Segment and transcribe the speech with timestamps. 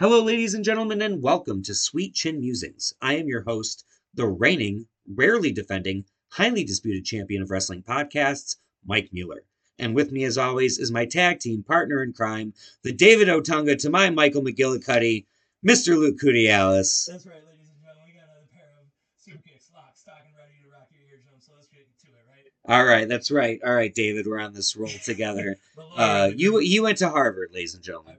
[0.00, 2.94] Hello, ladies and gentlemen, and welcome to Sweet Chin Musings.
[3.02, 9.10] I am your host, the reigning, rarely defending, highly disputed champion of wrestling podcasts, Mike
[9.12, 9.44] Mueller.
[9.78, 13.76] And with me, as always, is my tag team partner in crime, the David Otunga
[13.76, 15.26] to my Michael McGillicutty,
[15.62, 15.98] Mr.
[15.98, 17.04] Luke Kudialis.
[17.04, 18.04] That's right, ladies and gentlemen.
[18.06, 18.86] We got another pair of
[19.22, 21.44] super kicks, lock, stock, and ready to rock your eardrums.
[21.44, 22.74] So let's get to it, right?
[22.74, 23.60] All right, that's right.
[23.66, 25.56] All right, David, we're on this roll together.
[25.96, 28.16] Uh, you you went to Harvard, ladies and gentlemen,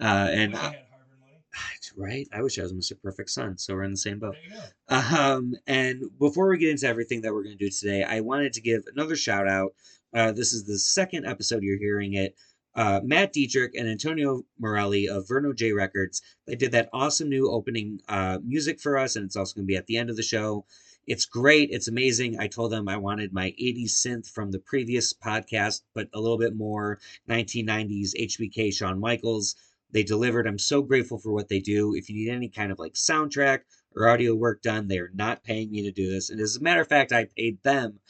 [0.00, 1.42] uh, and I uh, had Harvard money.
[1.96, 3.00] Right, I wish I was Mr.
[3.00, 4.34] Perfect Son, so we're in the same boat.
[4.34, 5.16] There you go.
[5.16, 8.52] Um, and before we get into everything that we're going to do today, I wanted
[8.54, 9.74] to give another shout out.
[10.14, 12.36] Uh, this is the second episode you're hearing it.
[12.74, 16.22] Uh, Matt Dietrich and Antonio Morelli of Verno J Records.
[16.46, 19.72] They did that awesome new opening uh, music for us, and it's also going to
[19.72, 20.64] be at the end of the show.
[21.06, 21.70] It's great.
[21.70, 22.38] It's amazing.
[22.38, 26.38] I told them I wanted my 80s synth from the previous podcast, but a little
[26.38, 29.56] bit more 1990s HBK Shawn Michaels.
[29.92, 30.46] They delivered.
[30.46, 31.94] I'm so grateful for what they do.
[31.94, 33.60] If you need any kind of like soundtrack
[33.94, 36.30] or audio work done, they are not paying me to do this.
[36.30, 38.00] And as a matter of fact, I paid them.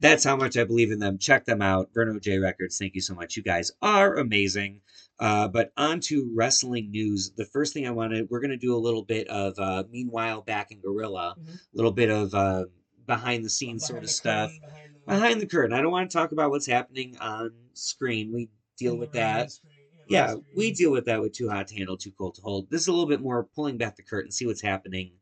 [0.00, 1.18] That's how much I believe in them.
[1.18, 1.92] Check them out.
[1.94, 2.76] Verno J Records.
[2.76, 3.36] Thank you so much.
[3.36, 4.80] You guys are amazing.
[5.20, 7.30] Uh, but on to wrestling news.
[7.36, 10.42] The first thing I wanted, we're going to do a little bit of uh, Meanwhile
[10.42, 11.54] Back in Gorilla, Mhm.
[11.54, 12.64] a little bit of uh,
[13.06, 14.50] behind the scenes sort of stuff.
[14.50, 15.72] curtain, behind the- Behind the curtain.
[15.76, 18.32] I don't want to talk about what's happening on screen.
[18.32, 19.52] We deal with that.
[19.52, 19.71] screen,
[20.12, 22.70] Yeah, we deal with that with Too Hot to Handle, Too Cold to Hold.
[22.70, 25.12] This is a little bit more pulling back the curtain, see what's happening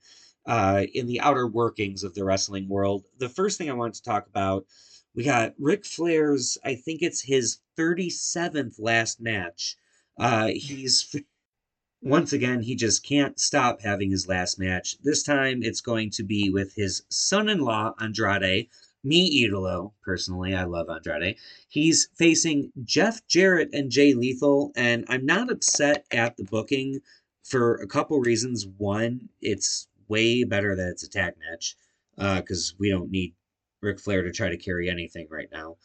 [0.46, 3.04] uh, in the outer workings of the wrestling world.
[3.18, 4.66] The first thing I want to talk about,
[5.14, 9.76] we got Ric Flair's, I think it's his 37th last match.
[10.18, 11.14] Uh, he's,
[12.02, 14.96] once again, he just can't stop having his last match.
[15.02, 18.68] This time it's going to be with his son in law, Andrade.
[19.02, 21.36] Me, Idolo, personally, I love Andrade.
[21.68, 27.00] He's facing Jeff Jarrett and Jay Lethal, and I'm not upset at the booking
[27.42, 28.66] for a couple reasons.
[28.76, 31.76] One, it's way better that it's a tag match
[32.16, 33.34] because we don't need
[33.80, 35.76] Ric Flair to try to carry anything right now.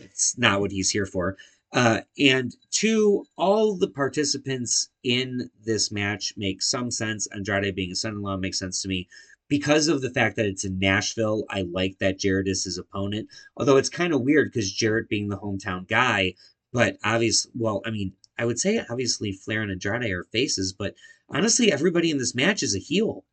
[0.00, 1.36] It's not what he's here for.
[1.72, 7.28] Uh, and two, all the participants in this match make some sense.
[7.28, 9.06] Andrade being a son-in-law makes sense to me
[9.48, 11.44] because of the fact that it's in Nashville.
[11.50, 15.28] I like that Jarrett is his opponent, although it's kind of weird because Jarrett being
[15.28, 16.34] the hometown guy,
[16.72, 20.94] but obviously, well, I mean, I would say obviously Flair and Andrade are faces, but
[21.28, 23.24] honestly, everybody in this match is a heel.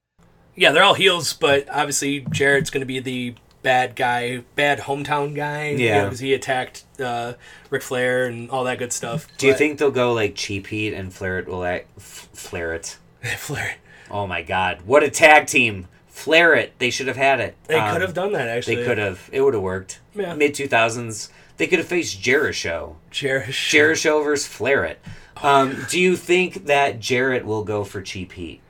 [0.56, 5.36] Yeah, they're all heels, but obviously Jarrett's going to be the bad guy, bad hometown
[5.36, 5.72] guy.
[5.72, 6.06] Yeah.
[6.06, 7.34] because he attacked uh,
[7.70, 9.28] Ric Flair and all that good stuff.
[9.38, 12.74] Do you think they'll go like cheap heat and Flair it will act, f- Flair
[12.74, 12.98] it?
[13.38, 13.72] Flair?
[13.72, 13.78] It.
[14.10, 14.84] Oh my God!
[14.86, 15.88] What a tag team!
[16.16, 16.72] Flair it.
[16.80, 17.56] They should have had it.
[17.68, 18.78] They Um, could have done that actually.
[18.78, 19.30] They could have.
[19.34, 20.00] It would have worked.
[20.16, 20.34] Yeah.
[20.34, 21.30] Mid two thousands.
[21.58, 22.96] They could have faced Jericho.
[23.12, 23.52] Jared.
[23.52, 25.00] Jericho versus Flair it.
[25.44, 28.62] Um, do you think that Jarrett will go for cheap heat?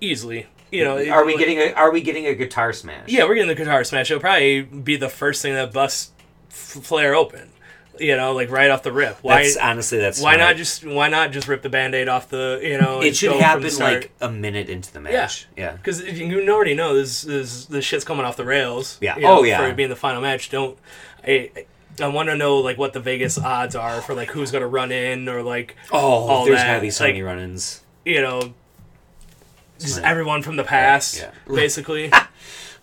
[0.00, 0.46] easily.
[0.70, 3.08] You know, Are we getting a Are we getting a guitar smash?
[3.08, 4.10] Yeah, we're getting the guitar smash.
[4.10, 6.12] It'll probably be the first thing that busts
[6.50, 7.50] F- Flair open.
[7.98, 9.18] You know, like right off the rip.
[9.22, 9.42] Why?
[9.42, 10.50] That's honestly that's why smart.
[10.50, 13.70] not just why not just rip the band-aid off the you know It should happen
[13.78, 15.46] like a minute into the match.
[15.56, 15.72] Yeah.
[15.72, 18.98] because you already know this this this shit's coming off the rails.
[19.00, 19.16] Yeah.
[19.16, 19.58] you know, Oh, yeah.
[19.58, 20.78] For it being the final match, don't.
[21.26, 21.50] I,
[22.00, 24.92] I want to know like what the Vegas odds are for like who's gonna run
[24.92, 26.66] in or like Oh, all there's that.
[26.66, 27.82] gotta be so like, many run-ins.
[28.04, 28.52] you know.
[29.78, 31.30] Just everyone from the past, Yeah.
[31.46, 32.10] basically.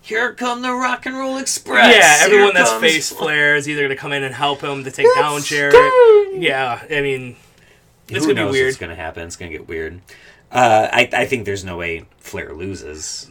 [0.04, 1.96] Here come the Rock and Roll Express.
[1.96, 4.60] Yeah, everyone Here that's comes- faced Flair is either going to come in and help
[4.60, 5.74] him to take down Jarrett.
[6.34, 7.36] Yeah, I mean,
[8.08, 8.66] it's Who going to be knows weird.
[8.66, 9.22] What's gonna happen?
[9.26, 10.02] It's gonna get weird.
[10.52, 13.30] Uh, I I think there's no way Flair loses.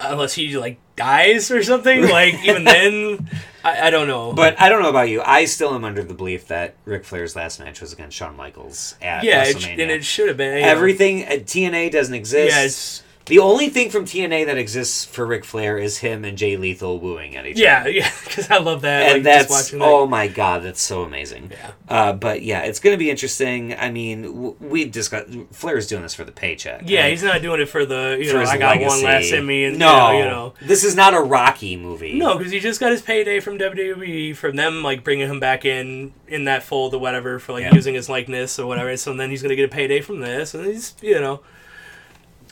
[0.00, 2.02] Unless he, like, dies or something.
[2.08, 3.30] Like, even then,
[3.62, 4.32] I, I don't know.
[4.32, 5.22] But I don't know about you.
[5.24, 8.96] I still am under the belief that Ric Flair's last match was against Shawn Michaels
[9.00, 10.56] at yeah, it, sh- and it should have been.
[10.56, 10.68] you know.
[10.68, 13.01] Everything at TNA doesn't exist.
[13.26, 16.56] Yeah, The only thing from TNA that exists for Ric Flair is him and Jay
[16.56, 17.90] Lethal wooing at each yeah, other.
[17.90, 19.02] yeah, because I love that.
[19.04, 19.84] And like, that's just watching that.
[19.88, 21.50] oh my god, that's so amazing.
[21.52, 21.70] Yeah.
[21.88, 23.74] Uh, but yeah, it's gonna be interesting.
[23.78, 26.82] I mean, w- we discussed Flair's doing this for the paycheck.
[26.86, 27.10] Yeah, right?
[27.10, 29.04] he's not doing it for the, you For know, I got one legacy.
[29.04, 30.54] last in me and, no, you know, you know.
[30.62, 32.18] this is not a Rocky movie.
[32.18, 35.64] No, because he just got his payday from WWE from them, like bringing him back
[35.64, 37.74] in in that fold or whatever for like Yeah.
[37.74, 38.96] using his likeness or whatever.
[38.96, 41.40] So then he's gonna get a payday from this, and he's you know,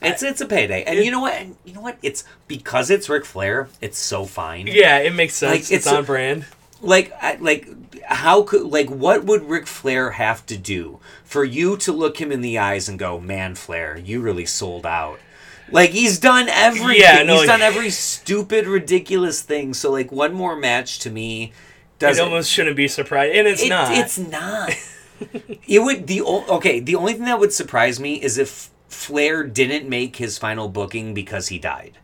[0.02, 1.34] it's it's a payday, and It- you know what?
[1.34, 1.98] And you know what?
[2.02, 3.68] It's because it's Ric Flair.
[3.80, 4.66] It's so fine.
[4.66, 5.50] yeah, it makes sense.
[5.52, 6.44] Like, it's, it's on a- brand.
[6.80, 7.68] like I- like
[8.04, 12.32] how could like what would Ric Flair have to do for you to look him
[12.32, 15.18] in the eyes and go, "Man, Flair, you really sold out."
[15.72, 17.00] Like he's done everything.
[17.00, 19.72] Yeah, no, he's like- done every stupid, ridiculous thing.
[19.74, 22.24] So like one more match to me It doesn't.
[22.24, 23.92] almost shouldn't be surprised, and it's it- not.
[23.96, 24.72] It's not.
[25.68, 26.80] it would the okay.
[26.80, 31.14] The only thing that would surprise me is if Flair didn't make his final booking
[31.14, 31.96] because he died.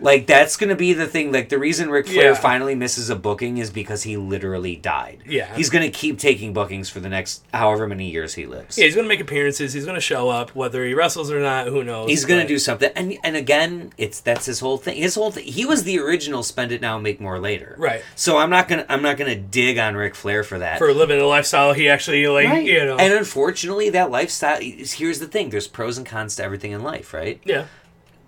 [0.00, 1.30] Like that's gonna be the thing.
[1.32, 2.34] Like the reason Ric Flair Yeah.
[2.34, 5.20] finally misses a booking is because he literally died.
[5.26, 5.54] Yeah.
[5.54, 8.76] he's gonna keep taking bookings for the next however many years he lives.
[8.76, 9.72] Yeah, he's gonna make appearances.
[9.72, 11.68] He's gonna show up, whether he wrestles or not.
[11.68, 12.08] Who knows?
[12.10, 14.96] He's gonna but- do something, and and again, it's that's his whole thing.
[14.96, 15.44] His whole thing.
[15.44, 18.02] He was the original "Spend It Now, Make More Later." Right.
[18.16, 20.78] So I'm not gonna I'm not gonna dig on Ric Flair for that.
[20.78, 22.46] for living a lifestyle he actually like.
[22.48, 22.64] right.
[22.64, 22.96] You know.
[22.96, 24.58] And unfortunately, that lifestyle.
[24.60, 27.40] Here's the thing: there's pros and cons to everything in life, right?
[27.44, 27.66] yeah.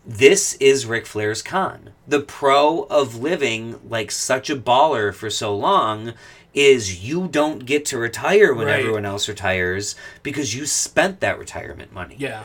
[0.06, 1.90] This is Ric Flair's con.
[2.06, 6.14] The pro of living like such a baller for so long
[6.54, 8.78] is you don't get to retire when Right.
[8.80, 12.14] everyone else retires because you spent that retirement money.
[12.18, 12.44] Yeah.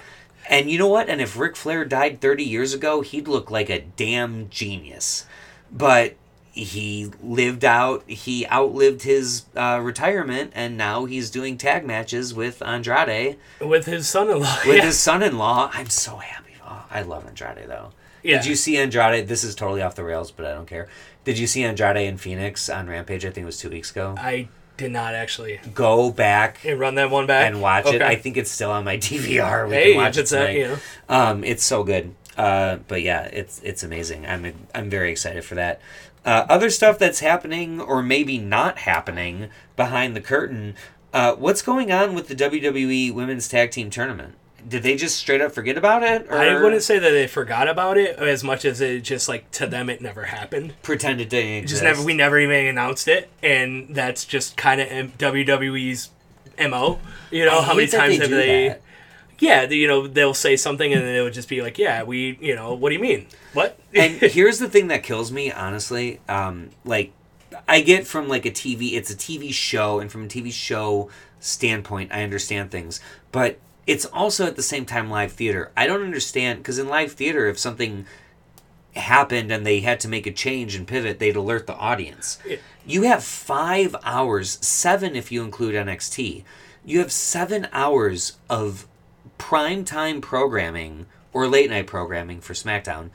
[0.50, 1.08] And you know what?
[1.08, 5.26] And if Ric Flair died 30 years ago, he'd look like a damn genius.
[5.72, 6.16] But
[6.52, 12.62] he lived out, he outlived his uh, retirement, and now he's doing tag matches with
[12.64, 14.58] Andrade, With his son-in-law.
[14.66, 14.86] with yeah.
[14.86, 15.70] his son in law.
[15.74, 16.41] I'm so happy.
[16.92, 17.92] I love Andrade, though.
[18.24, 18.38] Yeah.
[18.38, 19.28] Did you see Andrade?
[19.28, 20.88] This is totally off the rails, but I don't care.
[21.24, 23.26] Did you see Andrade in Phoenix on Rampage?
[23.26, 24.16] I think it was two weeks ago.
[24.18, 24.48] I
[24.78, 28.02] did not actually Go back and run that one back and watch it.
[28.02, 29.68] I think it's still on my DVR.
[29.68, 30.58] We Hey, can watch it it's tonight.
[30.58, 30.78] you know.
[31.10, 32.14] Um, it's so good.
[32.38, 34.26] Uh, but yeah, it's it's amazing.
[34.26, 35.82] I'm I'm very excited for that.
[36.26, 40.76] Uh, other stuff that's happening or maybe not happening behind the curtain.
[41.14, 44.36] Uh, what's going on with the WWE Women's Tag Team Tournament?
[44.68, 47.68] Did they just straight up forget about it, or I wouldn't say that they forgot
[47.68, 50.74] about it as much as it just like to them it never happened.
[50.82, 51.82] pretend it didn't exist?
[51.82, 54.88] just never we never even announced it, and that's just kind of
[55.18, 56.10] WWE's
[56.60, 57.00] mo.
[57.32, 58.68] You know I how many times they have they?
[58.70, 58.82] that.
[59.40, 62.38] Yeah, you know they'll say something and then it would just be like, yeah, we,
[62.40, 63.26] you know, what do you mean?
[63.54, 63.80] What?
[63.94, 67.12] and here's the thing that kills me honestly um like
[67.68, 71.10] i get from like a tv it's a tv show and from a tv show
[71.40, 73.00] standpoint i understand things
[73.32, 77.12] but it's also at the same time live theater i don't understand because in live
[77.14, 78.06] theater if something
[78.96, 82.58] happened and they had to make a change and pivot they'd alert the audience Yeah.
[82.86, 86.44] you have five hours seven if you include nxt
[86.86, 88.88] you have seven hours of
[89.38, 93.10] prime time programming or late night programming for smackdown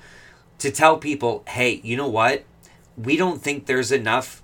[0.59, 2.45] to tell people, hey, you know what?
[2.97, 4.41] We don't think there's enough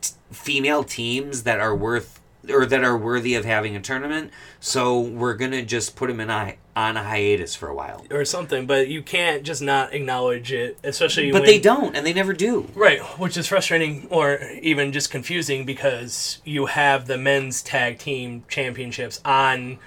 [0.00, 4.30] t- female teams that are worth or that are worthy of having a tournament,
[4.64, 8.06] so we're gonna just put them in a, on a hiatus for a while.
[8.12, 11.32] or something, but you can't just not acknowledge it, especially.
[11.32, 12.68] But when, they don't, and they never do.
[12.74, 18.44] Right, which is frustrating or even just confusing because you have the men's tag team
[18.48, 19.80] championships on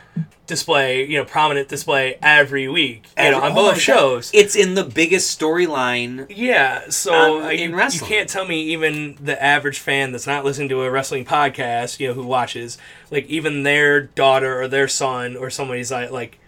[0.48, 3.82] display, you know, prominent display every week, you know, on oh both my God.
[3.82, 4.32] shows.
[4.34, 6.28] It's in the biggest storyline.
[6.30, 10.70] Yeah, so in you, you can't tell me even the average fan that's not listening
[10.70, 12.78] to a wrestling podcast, you know, who watches,
[13.12, 16.40] like even their daughter or their son or somebody's like, like,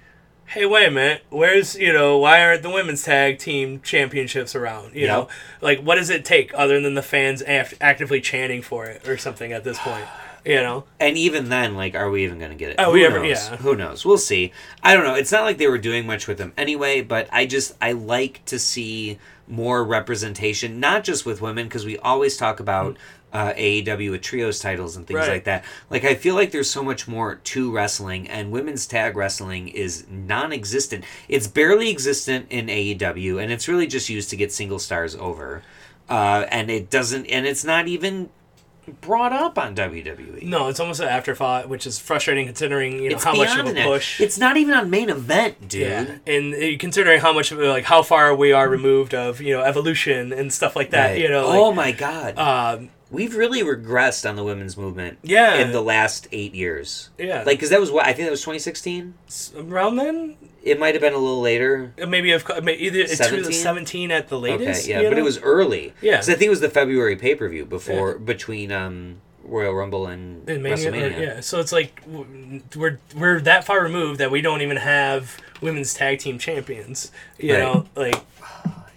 [0.48, 4.96] hey, wait a minute, where's you know why aren't the women's tag team championships around?
[4.96, 5.28] You know,
[5.62, 9.18] like what does it take other than the fans act- actively chanting for it or
[9.18, 10.06] something at this point?
[10.46, 12.76] You know, And even then, like, are we even going to get it?
[12.80, 13.50] Oh, Who we ever- knows?
[13.50, 13.58] yeah.
[13.58, 14.06] Who knows?
[14.06, 14.54] We'll see.
[14.82, 15.16] I don't know.
[15.16, 18.46] It's not like they were doing much with them anyway, but I just, I like
[18.46, 22.98] to see more representation, not just with women, because we always talk about mm.
[23.34, 25.30] Uh, AEW with trios titles and things Right.
[25.30, 25.66] like that.
[25.90, 30.06] Like, I feel like there's so much more to wrestling, and women's tag wrestling is
[30.10, 31.04] non existent.
[31.28, 35.64] It's barely existent in AEW, and it's really just used to get single stars over.
[36.10, 38.30] Uh, and it doesn't, and it's not even
[39.02, 39.76] brought up on.
[39.76, 40.44] WWE.
[40.44, 43.68] no, it's almost an afterthought, which is frustrating considering you know It's how much of
[43.68, 44.22] a push.
[44.22, 45.82] It's not even on main event, dude.
[45.82, 49.62] Yeah, and considering how much, of, like, how far we are removed of, you know,
[49.64, 51.20] evolution and stuff like that, Right.
[51.22, 55.18] you know, oh my god, um, we've really regressed on the women's movement.
[55.24, 55.56] Yeah.
[55.56, 57.10] in the last eight years.
[57.18, 59.14] yeah, Like, because that was what I think that was 2016.
[59.58, 61.94] around then, It might have been a little later.
[62.02, 63.54] Uh, maybe I've co- either it's 17?
[63.54, 64.84] 17 at the latest.
[64.84, 65.22] Okay, yeah, but know?
[65.22, 65.94] it was early.
[66.02, 66.14] Yeah.
[66.14, 70.08] because I think it was the February pay per view before between um Royal Rumble
[70.08, 71.20] and, In Mania, WrestleMania.
[71.22, 72.02] yeah, so it's like
[72.76, 77.12] we're we're that far removed that we don't even have women's tag team champions.
[77.40, 77.60] You Right.
[77.62, 78.16] know, like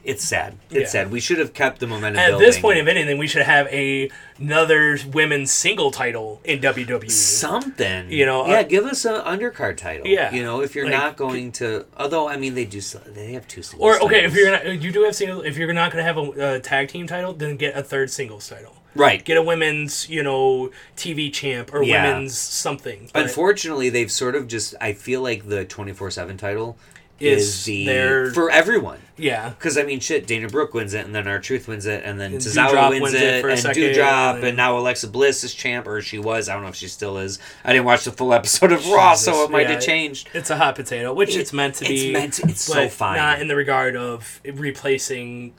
[0.03, 0.57] It's sad.
[0.71, 0.87] It's Yeah.
[1.03, 1.11] sad.
[1.11, 2.19] We should have kept the momentum.
[2.21, 2.47] at building.
[2.47, 7.11] this point, if anything, we should have a another women's single title in WWE.
[7.11, 8.11] something.
[8.11, 10.07] You know, yeah, uh, give us an undercard title.
[10.07, 11.85] Yeah, you know, if you're like- not going to.
[11.99, 12.81] Although I mean, they do.
[12.81, 13.63] They have two.
[13.63, 15.43] singles Or okay, if you're not, you do have single.
[15.43, 18.11] If you're not going to have a, a tag team title, then get a third
[18.11, 18.77] singles title.
[18.97, 22.09] right, Get a women's, you know, TV champ or Yeah.
[22.11, 23.09] women's something.
[23.13, 24.75] But- Unfortunately, they've sort of just.
[24.81, 26.77] I feel like the twenty four seven title
[27.21, 28.99] is, the their- for everyone.
[29.17, 29.51] Yeah.
[29.51, 32.33] Because I mean, shit, Dana Brooke wins it, and then R-Truth wins it, and then
[32.33, 35.87] And Tozawa wins, wins it, it and Doudrop, and- and now Alexa Bliss is champ,
[35.87, 36.49] or she was.
[36.49, 37.39] I don't know if she still is.
[37.65, 39.73] I didn't watch the full episode of Raw, so it might yeah.
[39.73, 40.31] have changed.
[40.33, 42.13] It's a hot potato, which It- it's meant to it's be.
[42.13, 43.17] meant to- it's so fine.
[43.19, 45.53] Not in the regard of replacing.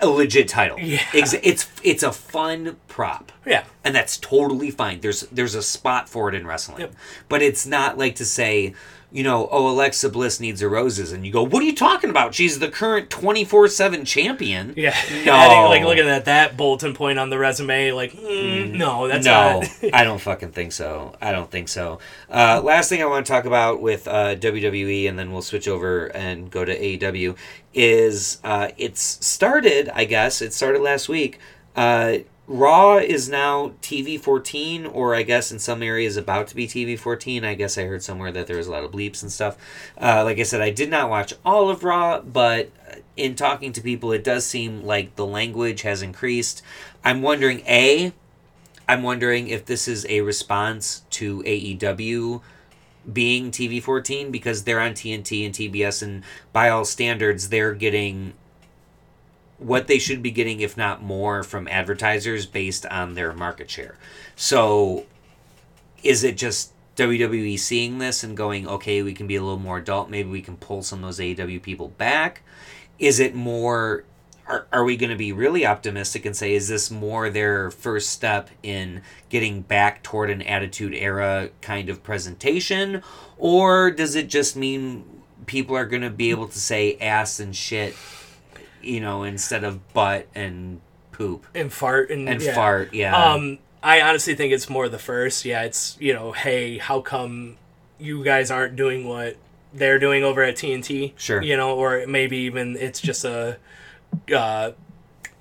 [0.00, 0.78] A legit title.
[0.78, 1.00] Yeah.
[1.12, 3.32] Ex- it's it's a fun prop.
[3.44, 3.64] Yeah.
[3.84, 5.00] and that's totally fine.
[5.00, 6.94] There's there's a spot for it in wrestling, Yep.
[7.28, 8.74] but it's not like to say,
[9.10, 12.10] you know, oh Alexa Bliss needs her roses, and you go, what are you talking
[12.10, 12.34] about?
[12.34, 14.74] She's the current twenty four seven champion.
[14.76, 14.94] Yeah.
[15.24, 15.32] No.
[15.38, 19.60] Adding, like looking at that bulletin point on the resume, like, mm, no, that's no,
[19.60, 19.70] not.
[19.94, 21.14] I don't fucking think so.
[21.22, 22.00] I don't think so.
[22.28, 25.68] Uh, last thing I want to talk about with uh, WWE, and then we'll switch
[25.68, 27.36] over and go to AEW,
[27.72, 29.88] is uh, it's started.
[29.94, 31.38] I guess it started last week.
[32.48, 36.98] Raw is now TV 14, or I guess in some areas about to be TV
[36.98, 37.44] 14.
[37.44, 39.58] I guess I heard somewhere that there was a lot of bleeps and stuff.
[40.00, 42.70] Uh, like I said, I did not watch all of Raw, but
[43.18, 46.62] in talking to people, it does seem like the language has increased.
[47.04, 48.14] I'm wondering, A,
[48.88, 52.40] I'm wondering if this is a response to AEW
[53.12, 56.24] being TV 14 because they're on TNT and TBS, and
[56.54, 58.32] by all standards, they're getting
[59.58, 63.96] what they should be getting, if not more, from advertisers based on their market share.
[64.36, 65.06] So,
[66.02, 69.78] is it just WWE seeing this and going, okay, we can be a little more
[69.78, 72.42] adult, maybe we can pull some of those AEW people back?
[72.98, 74.04] Is it more
[74.48, 78.10] are, are we going to be really optimistic and say is this more their first
[78.10, 83.02] step in getting back toward an attitude era kind of presentation
[83.36, 85.04] or does it just mean
[85.46, 87.94] people are going to be able to say ass and shit
[88.82, 90.80] you know instead of butt and
[91.12, 92.54] poop and fart and, and yeah.
[92.54, 95.44] fart yeah Um, I honestly think it's more the first.
[95.44, 97.56] Yeah, it's you know, hey, how come
[97.98, 99.36] you guys aren't doing what
[99.72, 101.12] they're doing over at TNT?
[101.16, 101.40] Sure.
[101.40, 103.58] You know, or maybe even it's just a
[104.34, 104.72] uh,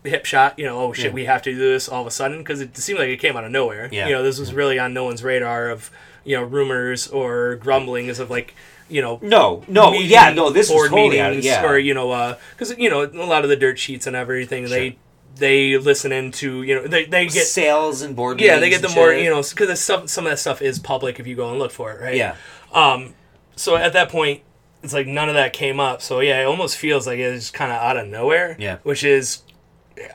[0.04, 0.58] hip shot.
[0.60, 1.12] You know, oh shit, Yeah.
[1.14, 3.36] we have to do this all of a sudden because it seemed like it came
[3.36, 3.90] out of nowhere.
[3.92, 4.08] Yeah.
[4.08, 5.90] You know, this was really on no one's radar of
[6.24, 8.54] you know rumors or grumblings of like
[8.90, 12.12] you know no no meeting- yeah no this board totally meetings yeah or you know
[12.12, 14.98] uh, because you know a lot of the dirt sheets and everything they
[15.36, 18.48] they listen into you know they, they get sales and board meetings.
[18.56, 19.24] yeah they get the more shit.
[19.24, 21.72] you know because some some of that stuff is public if you go and look
[21.72, 22.36] for it right yeah
[22.74, 23.14] um,
[23.56, 24.42] so at that point
[24.84, 27.72] it's like none of that came up so yeah it almost feels like it's kind
[27.72, 28.78] of out of nowhere Yeah.
[28.84, 29.42] which is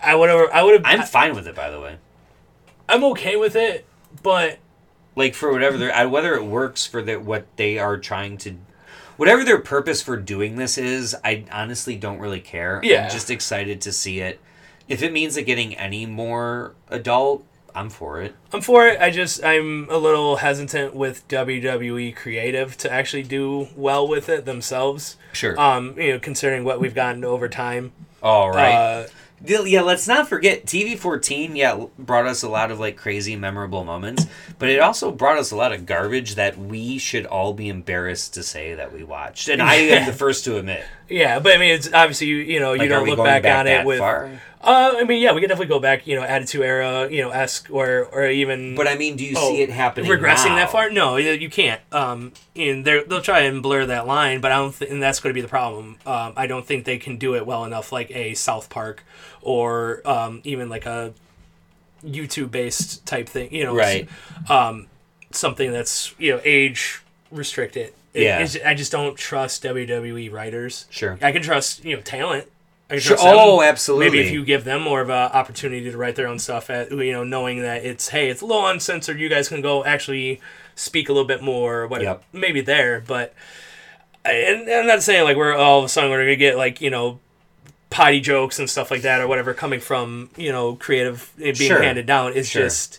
[0.02, 1.96] I would have I would have i'm fine with it by the way
[2.88, 3.86] I'm okay with it
[4.22, 4.58] but
[5.16, 5.76] like for whatever
[6.08, 8.54] whether it works for the, what they are trying to
[9.16, 13.04] whatever their purpose for doing this is i honestly don't really care Yeah.
[13.04, 14.40] i'm just excited to see it
[14.88, 19.00] if it means it getting any more adult i'm for it I'm for it.
[19.00, 24.44] I just I'm a little hesitant with WWE creative to actually do well with it
[24.44, 25.16] themselves.
[25.32, 27.92] sure Um, you know, considering what we've gotten over time.
[28.22, 29.06] all right Uh,
[29.46, 33.84] yeah let's not forget tv 14 yeah brought us a lot of like crazy memorable
[33.84, 34.26] moments
[34.58, 38.34] but it also brought us a lot of garbage that we should all be embarrassed
[38.34, 41.58] to say that we watched and i am the first to admit yeah, but I
[41.58, 43.98] mean, it's obviously you, you know like you don't look back, back on it with.
[43.98, 46.06] far Uh, I mean, yeah, we could definitely go back.
[46.06, 48.76] You know, Attitude Era, you know, esque or or even.
[48.76, 50.56] but i mean do you oh, see it happening regressing now?
[50.56, 50.88] that far?
[50.88, 51.80] No, you can't.
[51.90, 54.72] Um, and they they'll try and blur that line, but I don't.
[54.78, 55.96] Th- and that's going to be the problem.
[56.06, 59.04] Um, I don't think they can do it well enough, like a South Park
[59.40, 61.12] or um, even like a
[62.04, 63.52] YouTube based type thing.
[63.52, 64.08] You know, Right.
[64.48, 64.86] Um,
[65.32, 67.92] something that's you know age restricted.
[68.14, 68.68] It- Yeah.
[68.68, 70.86] I just don't trust WWE writers.
[70.90, 71.18] Sure.
[71.22, 72.46] I can trust you know talent.
[72.98, 73.16] Sure.
[73.20, 74.06] Oh, absolutely.
[74.06, 76.90] Maybe if you give them more of an opportunity to write their own stuff, at
[76.90, 79.18] you know, knowing that it's hey, it's a little uncensored.
[79.18, 80.40] You guys can go actually
[80.74, 81.86] speak a little bit more.
[81.86, 82.22] What Yep.
[82.34, 83.34] maybe there, but
[84.24, 86.90] and I'm not saying like we're all of a sudden we're gonna get like you
[86.90, 87.18] know
[87.90, 91.70] potty jokes and stuff like that or whatever coming from you know creative it being
[91.70, 91.82] Sure.
[91.82, 92.32] handed down.
[92.34, 92.62] It's Sure.
[92.64, 92.98] just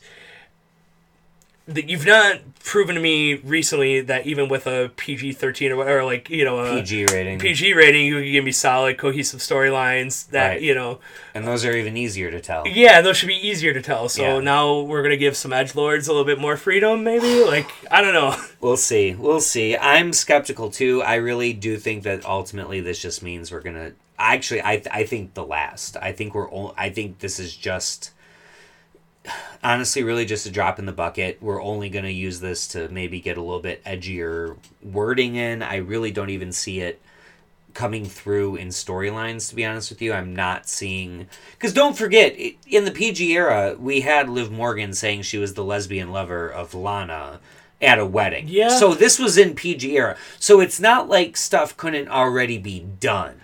[1.65, 6.03] that you've not proven to me recently that even with a PG thirteen or whatever,
[6.03, 7.39] like you know a PG rating.
[7.39, 10.61] PG rating, you can give me solid, cohesive storylines that Right.
[10.61, 10.99] you know.
[11.33, 12.67] And those are even easier to tell.
[12.67, 14.09] Yeah, those should be easier to tell.
[14.09, 14.39] So Yeah.
[14.39, 17.43] now we're gonna give some edge lords a little bit more freedom, maybe.
[17.43, 18.35] Like I don't know.
[18.59, 19.13] We'll see.
[19.13, 19.75] We'll see.
[19.75, 21.01] I'm skeptical too.
[21.01, 23.91] I really do think that ultimately this just means we're gonna.
[24.17, 25.97] Actually, I I think the last.
[26.01, 26.49] I think we're.
[26.49, 28.11] o- I think this is just.
[29.63, 31.37] Honestly, really just a drop in the bucket.
[31.41, 35.61] We're only going to use this to maybe get a little bit edgier wording in.
[35.61, 37.01] I really don't even see it
[37.73, 42.35] coming through in storylines to be honest with you i'm not seeing because don't forget
[42.67, 46.75] in the pg era we had liv morgan saying she was the lesbian lover of
[46.75, 47.39] lana
[47.83, 48.47] at a wedding.
[48.47, 48.69] Yeah.
[48.69, 50.17] So this was in PG era.
[50.39, 53.41] So it's not like stuff couldn't already be done.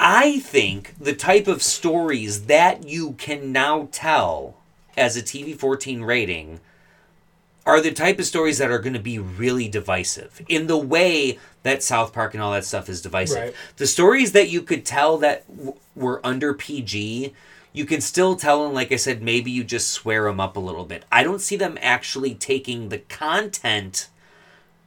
[0.00, 4.57] I think the type of stories that you can now tell
[4.98, 6.60] as a TV 14 rating
[7.68, 11.38] are the type of stories that are going to be really divisive in the way
[11.64, 13.36] that South Park and all that stuff is divisive.
[13.36, 13.54] Right.
[13.76, 17.34] The stories that you could tell that w- were under PG,
[17.74, 20.60] you can still tell, and like I said, maybe you just swear them up a
[20.60, 21.04] little bit.
[21.12, 24.08] I don't see them actually taking the content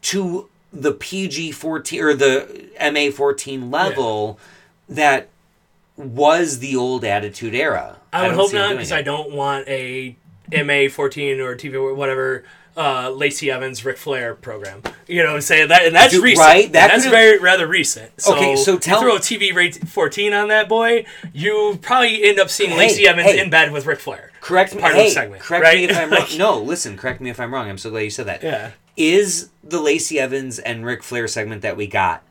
[0.03, 4.39] to the PG 14 or the MA 14 level
[4.89, 5.29] that
[6.01, 7.97] was the old Attitude Era.
[8.11, 8.91] I would don't hope not because.
[8.91, 10.15] I don't want a
[10.51, 12.43] MA fourteen or TV or whatever
[12.77, 14.81] uh, Lacey Evans Ric Flair program.
[15.07, 15.69] You know what I'm saying?
[15.69, 16.45] That and that's Dude, recent.
[16.45, 16.71] right?
[16.71, 18.19] That that's very rather recent.
[18.21, 22.39] So Okay, so tell- throw a TV rate fourteen on that boy, you probably end
[22.39, 23.39] up seeing Hey, Lacey Evans hey.
[23.39, 24.31] in bed with Ric Flair.
[24.41, 24.81] Correct me.
[24.81, 25.77] part of hey, the segment, correct right?
[25.77, 26.27] me if I'm wrong.
[26.37, 26.97] No, listen.
[26.97, 27.69] Correct me if I'm wrong.
[27.69, 28.41] I'm so glad you said that.
[28.41, 28.71] Yeah.
[28.97, 32.23] Is the Lacey Evans and Ric Flair segment that we got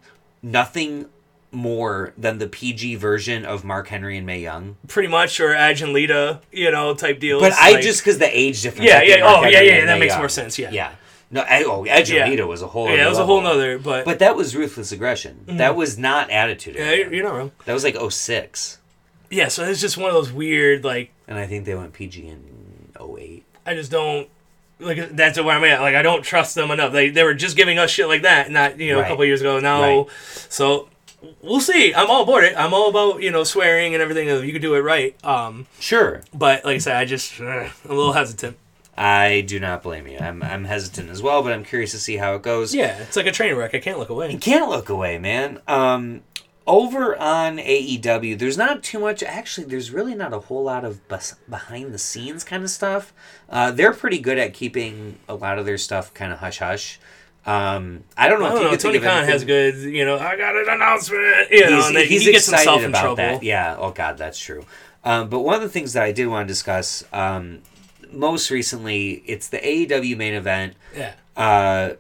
[0.43, 1.07] nothing
[1.53, 4.77] more than the PG version of Mark Henry and Mae Young?
[4.87, 7.43] Pretty much, or Edge and Lita, you know, type deals.
[7.43, 8.89] But I like- just because the age difference.
[8.89, 10.21] Yeah, yeah, Mark oh, Henry yeah, yeah, that makes Young.
[10.21, 10.71] more sense, yeah.
[10.71, 10.93] Yeah.
[11.33, 12.23] No, I, oh, Edge Yeah.
[12.23, 12.87] and Lita was a whole.
[12.87, 13.79] yeah, other that was a whole nother.
[13.79, 15.45] But, But that was ruthless aggression.
[15.47, 15.59] Mm-hmm.
[15.59, 16.75] That was not attitude.
[16.77, 17.53] yeah, you're not wrong.
[17.67, 18.79] That was like 06.
[19.31, 22.27] Yeah, so it's just one of those weird like And I think they went PG
[22.27, 23.45] in 08.
[23.65, 24.29] I just don't
[24.81, 25.81] like that's where I'm at.
[25.81, 26.93] Like I don't trust them enough.
[26.93, 29.07] They they were just giving us shit like that, not you know Right.
[29.07, 29.61] a couple years ago.
[29.61, 30.07] Now, Right.
[30.49, 30.89] so
[31.43, 31.95] we'll see.
[31.95, 32.55] I'm all aboard it.
[32.57, 34.29] I'm all about you know swearing and everything.
[34.29, 35.15] You could do it right.
[35.25, 36.23] Um, Sure.
[36.35, 37.45] but like I said, I just uh,
[37.85, 38.57] I'm a little hesitant.
[38.97, 40.19] I do not blame you.
[40.19, 42.75] I'm, I'm hesitant as well, but I'm curious to see how it goes.
[42.75, 43.75] Yeah, it's like a train wreck.
[43.75, 44.31] I can't look away.
[44.31, 45.61] You can't look away, man.
[45.67, 46.21] Um,
[46.67, 49.23] over on AEW, there's not too much.
[49.23, 53.15] Actually, there's really not a whole lot of bes- behind the scenes kind of stuff.
[53.49, 57.01] Uh, they're pretty good at keeping a lot of their stuff kind of hush hush.
[57.47, 58.77] Um, I don't know I don't you know.
[58.77, 62.33] Tony Khan has good, you know, I got an announcement, you know, he's, he's he
[62.33, 63.17] gets excited himself in about trouble.
[63.17, 63.43] that.
[63.43, 63.77] Yeah.
[63.79, 64.65] Oh God, that's true.
[65.05, 67.63] Um, but one of the things that I did want to discuss, um,
[68.13, 70.75] most recently, it's the AEW main event.
[70.95, 71.15] Yeah.
[71.37, 71.95] Uh,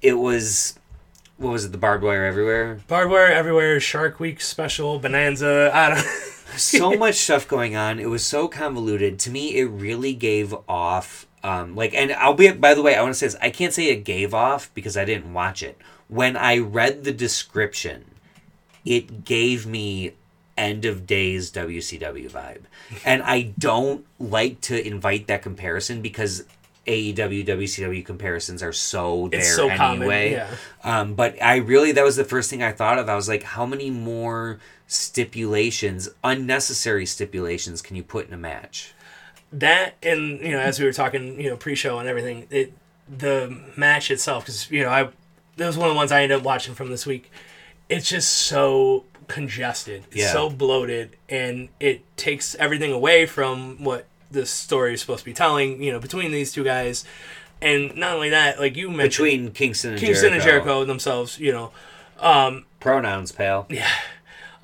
[0.00, 0.78] it was
[1.38, 1.72] what was it?
[1.72, 2.78] The barbed wire everywhere.
[2.86, 5.70] Barbed wire everywhere, Shark Week special, Bonanza.
[5.74, 6.06] I don't.
[6.56, 7.98] so much stuff going on.
[7.98, 9.18] It was so convoluted.
[9.20, 11.26] To me, it really gave off.
[11.42, 12.50] Um, like, and I'll be.
[12.52, 13.36] By the way, I want to say this.
[13.40, 15.78] I can't say it gave off because I didn't watch it.
[16.08, 18.04] When I read the description,
[18.84, 20.14] it gave me
[20.56, 22.62] end of days WCW vibe,
[23.04, 26.44] and I don't like to invite that comparison because.
[26.86, 30.32] AEW WCW comparisons are so there so common, anyway.
[30.32, 30.50] yeah.
[30.82, 33.08] Um, but I really that was the first thing I thought of.
[33.08, 38.92] I was like, how many more stipulations, unnecessary stipulations, can you put in a match?
[39.52, 42.72] that and you know as we were talking you know pre-show and everything it
[43.08, 45.04] the match itself because you know i
[45.56, 47.30] that was one of the ones i ended up watching from this week
[47.88, 50.32] it's just so congested it's Yeah.
[50.32, 55.32] so bloated and it takes everything away from what the story is supposed to be
[55.34, 57.04] telling you know between these two guys
[57.62, 60.34] and not only that like you mentioned Between Kingston and kingston Jericho.
[60.34, 61.70] and jericho themselves you know
[62.18, 63.68] um, Pronouns, pal.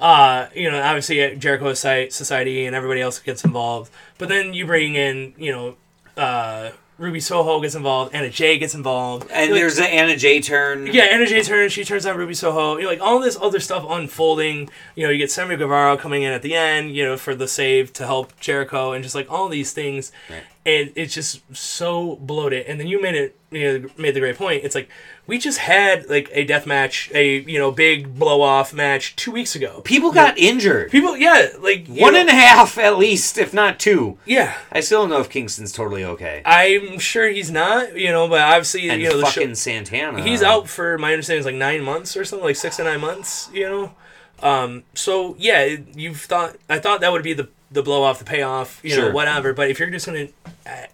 [0.00, 3.92] Uh, you know, obviously at Jericho Society and everybody else gets involved.
[4.18, 5.76] But then you bring in, you know,
[6.16, 9.30] uh, Ruby Soho gets involved, Anna Jay gets involved.
[9.30, 10.86] And Like, there's an Anna Jay turn.
[10.86, 12.76] yeah, Anna Jay turn, she turns on Ruby Soho.
[12.76, 14.68] You know, like all this other stuff unfolding.
[14.96, 17.48] You know, you get Sammy Guevara coming in at the end, you know, for the
[17.48, 20.12] save to help Jericho, and just like all these things.
[20.28, 20.42] Right.
[20.66, 22.66] And it's just so bloated.
[22.66, 24.62] And then you made it, you know, made the great point.
[24.62, 24.90] It's like
[25.26, 29.32] we just had like a death match, a you know big blow off match two
[29.32, 29.80] weeks ago.
[29.86, 30.90] People got injured.
[30.90, 34.18] People, yeah, like you One know- and a half at least, if not two.
[34.26, 34.58] yeah.
[34.70, 36.42] I still don't know if Kingston's totally okay.
[36.44, 40.22] I'm sure he's not, you know, but obviously, And you know, the show, fucking Santana.
[40.22, 43.00] he's out for my understanding is like nine months or something, like six to nine
[43.00, 43.94] months, you know.
[44.42, 48.24] Um, so yeah, you've thought I thought that would be the the blow off, the
[48.24, 49.52] payoff, you know, whatever.
[49.52, 50.28] But if you're just gonna,
[50.66, 50.86] uh,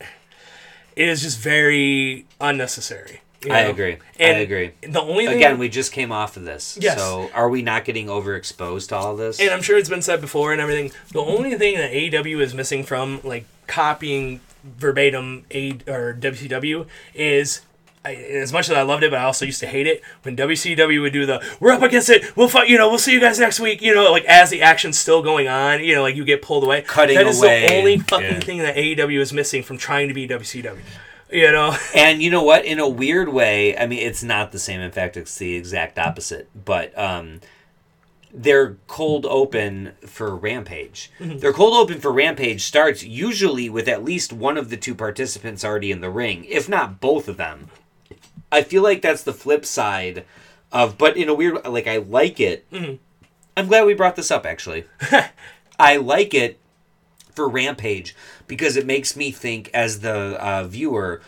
[0.94, 3.20] it is just very unnecessary.
[3.44, 3.98] you I agree.
[4.18, 4.72] And I agree.
[4.82, 6.78] The only thing, Again, we just came off of this.
[6.80, 6.98] Yes.
[6.98, 9.40] So are we not getting overexposed to all this?
[9.40, 10.92] and I'm sure it's been said before and everything.
[11.12, 17.60] The only thing that AEW is missing from like copying verbatim A or WCW is.
[18.06, 20.36] I, as much as I loved it, but I also used to hate it when
[20.36, 22.36] WCW would do the "We're up against it.
[22.36, 22.68] We'll fight.
[22.68, 25.22] You know, we'll see you guys next week." You know, like as the action's still
[25.22, 26.82] going on, you know, like you get pulled away.
[26.82, 28.40] Cutting That is away, the only fucking yeah.
[28.40, 30.78] thing that AEW is missing from trying to be WCW.
[31.32, 32.64] You know, And you know what?
[32.64, 34.80] In a weird way, I mean, it's not the same.
[34.80, 36.48] In fact, it's the exact opposite.
[36.54, 37.40] But um,
[38.32, 41.10] their cold open for Rampage.
[41.18, 41.38] Mm-hmm.
[41.38, 45.64] Their cold open for Rampage starts usually with at least one of the two participants
[45.64, 47.70] already in the ring, if not both of them
[48.50, 50.24] I feel like that's the flip side
[50.72, 52.70] of, but in a weird, like I like it.
[52.70, 52.96] Mm-hmm.
[53.56, 54.46] I'm glad we brought this up.
[54.46, 54.84] Actually,
[55.78, 56.58] I like it
[57.34, 58.14] for Rampage
[58.46, 61.20] because it makes me think as the uh, viewer.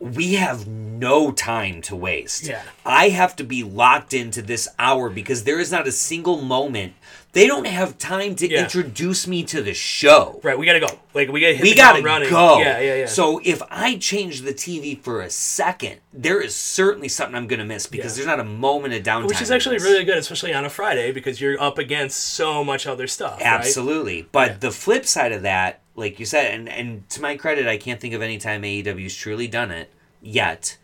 [0.00, 2.46] We have no time to waste.
[2.46, 2.62] Yeah.
[2.86, 6.92] I have to be locked into this hour because there is not a single moment.
[7.32, 8.62] They don't have time to Yeah.
[8.62, 10.88] introduce me to the show Right, we gotta go.
[11.12, 12.30] Like we gotta hit we the gotta running.
[12.30, 12.58] go.
[12.58, 13.06] Yeah, yeah, yeah.
[13.06, 17.66] So if I change the TV for a second, there is certainly something I'm gonna
[17.66, 18.24] miss because Yeah.
[18.24, 19.28] there's not a moment of downtime.
[19.28, 22.86] which is actually really good, especially on a Friday because you're up against so much
[22.86, 23.34] other stuff.
[23.40, 23.46] right?
[23.46, 24.26] absolutely.
[24.32, 24.56] But Yeah.
[24.60, 28.00] the flip side of that, like you said, and and to my credit, I can't
[28.00, 29.90] think of any time AEW's truly done it
[30.22, 30.77] yet.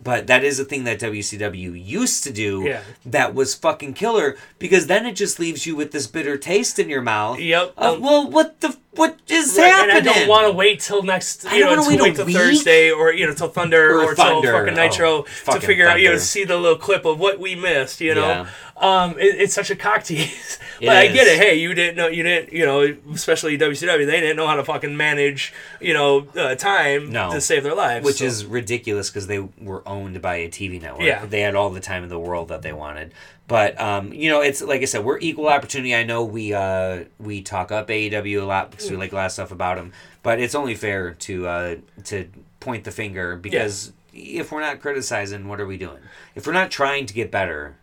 [0.00, 2.66] But that is a thing that WCW used to do Hmm.
[2.66, 2.80] Yeah.
[3.06, 6.88] that was fucking killer because then it just leaves you with this bitter taste in
[6.88, 7.40] your mouth.
[7.40, 7.74] Yep.
[7.76, 9.96] Um, well, what the what is Right, happening?
[9.98, 12.36] and I don't want to wait till next, you know, wanna wait wait till week.
[12.36, 14.48] Thursday or you know till Thunder Or or, Thunder.
[14.50, 17.18] till fucking Nitro Oh, to fucking figure out, you know, see the little clip of
[17.20, 18.00] what we missed.
[18.00, 18.46] You know, Yeah.
[18.76, 20.58] um, it, it's such a cock tease.
[20.80, 21.38] But I get it.
[21.40, 24.62] Hey, you didn't know, you didn't, you know, especially WCW, they didn't know how to
[24.64, 27.32] fucking manage, you know, uh, time No.
[27.32, 28.04] to save their lives.
[28.06, 31.02] which so- is ridiculous because they were owned by a TV network.
[31.02, 31.24] Yeah.
[31.26, 33.12] they had all the time in the world that they wanted.
[33.46, 35.94] But um, you know, it's like I said, we're equal opportunity.
[35.94, 39.00] I know we uh, we talk up AEW a lot because we Mm.
[39.00, 42.28] like a lot of stuff about them, but it's only fair to uh, to
[42.60, 46.00] point the finger because if we're not criticizing, what are we doing?
[46.34, 47.76] If we're not trying to get better,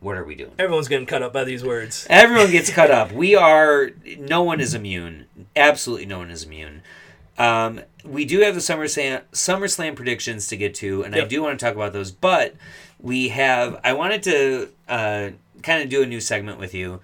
[0.00, 0.52] what are we doing?
[0.58, 2.06] everyone's getting cut up by these words.
[2.08, 3.12] Everyone gets cut up.
[3.12, 3.90] We are.
[4.18, 5.26] No one is immune.
[5.54, 6.80] Absolutely, no one is immune.
[7.38, 11.58] Um, we do have the SummerSlam SummerSlam predictions to get to, and I do want
[11.58, 12.10] to talk about those.
[12.12, 12.54] But
[13.00, 13.80] we have.
[13.82, 15.30] I wanted to uh,
[15.62, 17.00] kind of do a new segment with you,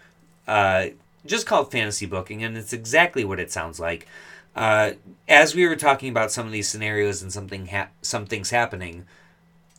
[0.46, 0.86] uh,
[1.26, 4.06] just called fantasy booking, and it's exactly what it sounds like.
[4.54, 4.92] Uh,
[5.28, 9.06] as we were talking about some of these scenarios and something ha- something's happening,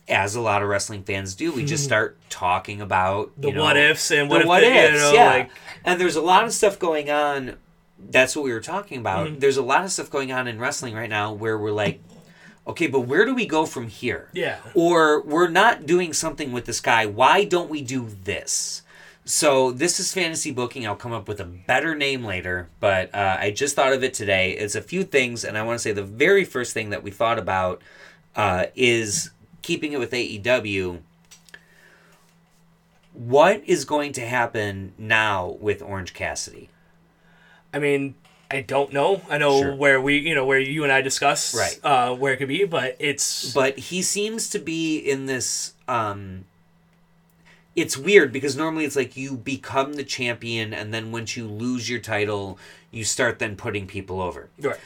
[0.08, 3.62] as a lot of wrestling fans do, we just start talking about The you know,
[3.62, 5.30] what ifs and what if what they- you ifs, know, yeah.
[5.30, 5.50] like-
[5.84, 7.56] and there's a lot of stuff going on.
[8.10, 9.26] That's what we were talking about.
[9.26, 9.38] Mm-hmm.
[9.38, 12.00] There's a lot of stuff going on in wrestling right now where we're like,
[12.66, 14.28] okay, but where do we go from here?
[14.32, 14.58] Yeah.
[14.74, 17.06] Or we're not doing something with this guy.
[17.06, 18.82] Why don't we do this?
[19.24, 20.86] So this is fantasy booking.
[20.86, 24.14] I'll come up with a better name later, but uh, I just thought of it
[24.14, 24.52] today.
[24.52, 27.12] It's a few things, and I want to say the very first thing that we
[27.12, 27.82] thought about
[28.34, 29.30] uh, is
[29.62, 31.00] keeping it with AEW.
[33.12, 36.68] What is going to happen now with Orange Cassidy?
[37.72, 38.14] I mean,
[38.50, 39.22] I don't know.
[39.30, 39.74] I know Sure.
[39.74, 41.78] where we, you know, where you and I discuss, Right.
[41.82, 46.44] uh, where it could be, but it's but he seems to be in this um
[47.74, 51.88] it's weird because normally it's like you become the champion and then once you lose
[51.88, 52.58] your title
[52.90, 54.78] you start then putting people over right.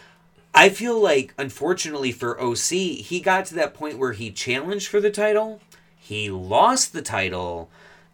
[0.54, 5.00] i feel like unfortunately for oc he got to that point where he challenged for
[5.00, 5.60] the title
[5.96, 7.68] he lost the title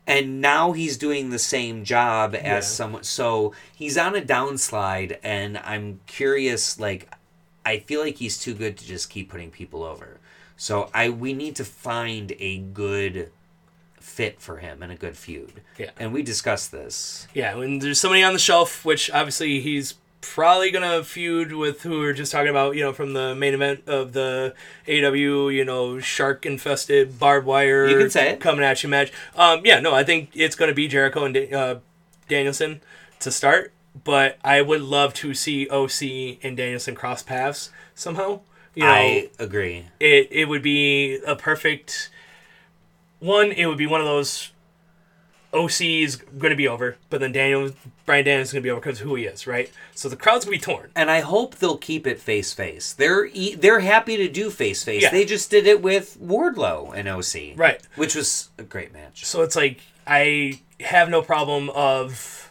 [0.06, 2.60] and now he's doing the same job as Yeah.
[2.60, 7.08] someone so he's on a downslide and i'm curious like
[7.64, 10.18] i feel like he's too good to just keep putting people over
[10.56, 13.30] so i we need to find a good
[14.00, 15.90] fit for him and a good feud Yeah.
[15.98, 20.70] and we discussed this Yeah, when there's somebody on the shelf, which obviously he's probably
[20.70, 23.86] gonna feud with who we are just talking about, you know, from the main event
[23.86, 24.54] of the
[24.88, 27.86] AW, you know, shark infested barbed wire.
[27.86, 28.40] You can say it.
[28.40, 29.12] coming at you match.
[29.36, 31.76] Um, yeah, no, I think it's gonna be Jericho and uh,
[32.28, 32.80] Danielson
[33.20, 33.72] to start,
[34.04, 38.40] but I would love to see OC and Danielson cross paths somehow.
[38.74, 42.08] You know, i agree it it would be a perfect
[43.18, 43.52] one.
[43.52, 44.51] It would be one of those.
[45.54, 47.72] OC is going to be over, but then Daniel
[48.06, 49.70] Bryan Daniels is going to be over because of who he is, right?
[49.94, 50.90] So the crowd's going to be torn.
[50.96, 52.92] and I hope they'll keep it face face.
[52.94, 55.02] They're e- they're happy to do face face.
[55.02, 55.10] Yeah.
[55.10, 57.80] They just did it with Wardlow and OC, Right.
[57.96, 59.24] Which was a great match.
[59.26, 62.41] So it's like I have no problem of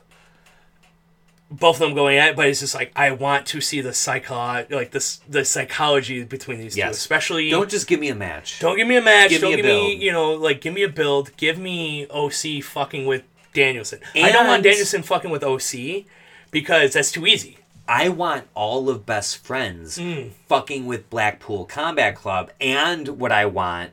[1.52, 3.94] both of them going at it, but it's just like I want to see the
[3.94, 8.60] psycho like this the psychology between these two, especially Don't just give me a match.
[8.60, 9.30] Don't give me a match.
[9.30, 11.36] Give me don't a give me, you know, like give me a build.
[11.36, 14.00] Give me OC fucking with Danielson.
[14.16, 16.06] I don't want Danielson fucking with OC
[16.52, 17.58] because that's too easy.
[17.88, 20.30] I want all of best friends hmm.
[20.48, 23.92] fucking with Blackpool Combat Club, and what I want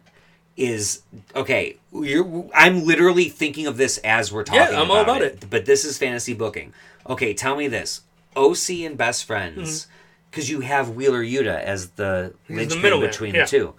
[0.57, 1.03] is
[1.35, 1.77] okay.
[1.93, 4.61] You're, I'm literally thinking of this as we're talking.
[4.61, 5.49] Yeah, I'm all about it.
[5.51, 6.75] But this is fantasy booking.
[7.09, 8.03] Okay, tell me this:
[8.37, 9.93] OC and best friends, mm-hmm.
[10.31, 13.45] because you have Wheeler Yuta as the the linchpin between yeah.
[13.45, 13.75] the two.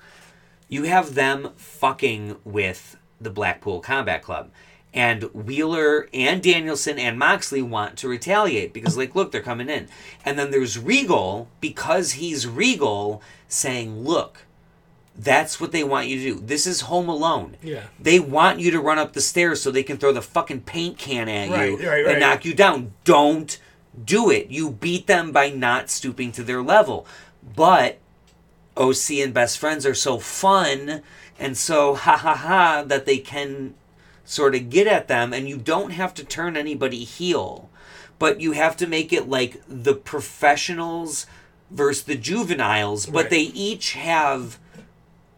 [0.67, 4.51] You have them fucking with the Blackpool Combat Club.
[4.91, 9.87] And Wheeler and Danielson and Moxley want to retaliate because, like, look, they're coming in.
[10.25, 14.45] And then there's Regal, because he's Regal, saying, look,
[15.21, 16.45] That's what they want you to do.
[16.45, 17.57] This is Home Alone.
[17.61, 17.83] Yeah.
[17.99, 20.97] They want you to run up the stairs so they can throw the fucking paint
[20.97, 22.93] can at Right, you right, and knock you down.
[23.03, 23.59] Don't
[24.05, 24.49] do it.
[24.49, 27.05] You beat them by not stooping to their level.
[27.55, 27.97] But
[28.77, 31.01] OC and best friends are so fun
[31.37, 33.73] and so ha ha ha that they can
[34.23, 37.69] sort of get at them and you don't have to turn anybody heel
[38.19, 41.25] but you have to make it like the professionals
[41.71, 43.29] versus the juveniles but Right.
[43.31, 44.59] they each have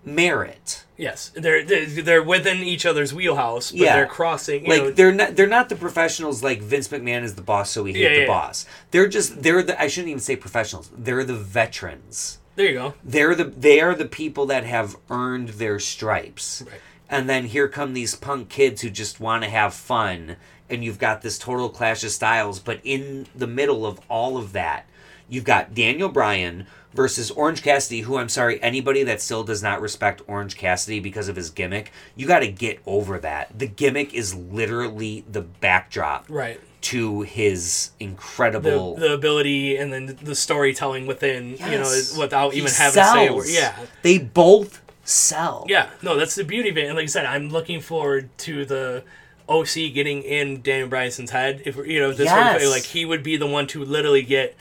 [0.04, 3.96] merit Yes, they're they're, they're within each other's wheelhouse, but Yeah.
[3.96, 4.66] they're crossing.
[4.66, 7.72] You like know, they're not they're not the professionals like Vince McMahon is the boss
[7.72, 8.28] so we hate Yeah, the yeah, yeah.
[8.28, 12.74] boss they're just they're the I shouldn't even say professionals they're the veterans there you
[12.74, 12.94] go.
[13.04, 16.82] they're the they are the people that have earned their stripes Right.
[17.10, 20.36] and then here come these punk kids who just want to have fun
[20.70, 24.52] and you've got this total clash of styles but in the middle of all of
[24.54, 24.88] that
[25.30, 29.80] you've got daniel bryan versus orange cassidy who i'm sorry anybody that still does not
[29.82, 34.14] respect orange cassidy because of his gimmick you got to get over that the gimmick
[34.14, 36.60] is literally the backdrop Right.
[36.82, 42.72] to his incredible the ability and then the storytelling within, you know, without He even
[42.72, 43.48] having to say a word.
[43.50, 43.76] Yeah.
[44.02, 45.90] they both sell Yeah.
[46.02, 46.86] No, that's the beauty of it.
[46.88, 49.04] And like I said, I'm looking forward to the
[49.50, 51.62] OC getting in Daniel Bryson's head.
[51.66, 52.62] If you know, this Yes.
[52.64, 54.56] one, like he would be the one to literally get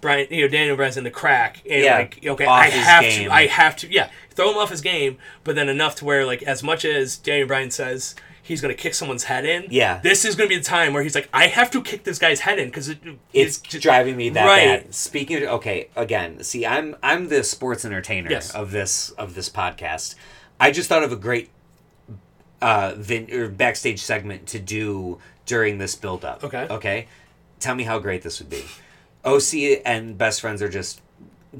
[0.00, 3.28] Bryan, you know, Daniel Bryan's in the crack and Yeah, like, okay, I have game.
[3.28, 6.24] to, I have to, yeah, throw him off his game, but then enough to where
[6.26, 8.14] like as much as Daniel Bryan says.
[8.40, 9.66] He's gonna kick someone's head in.
[9.68, 10.00] Yeah.
[10.02, 12.40] This is gonna be the time where he's like, I have to kick this guy's
[12.40, 12.96] head in because it,
[13.34, 14.84] it's just- driving me that Right.
[14.84, 14.94] bad.
[14.94, 18.54] Speaking of okay, again, see, I'm I'm the sports entertainer Yes.
[18.54, 20.14] of this of this podcast.
[20.58, 21.50] I just thought of a great
[22.62, 26.42] uh vin- or backstage segment to do during this build up.
[26.42, 26.66] Okay.
[26.70, 27.06] Okay.
[27.60, 28.64] Tell me how great this would be.
[29.34, 31.00] OC and best friends are just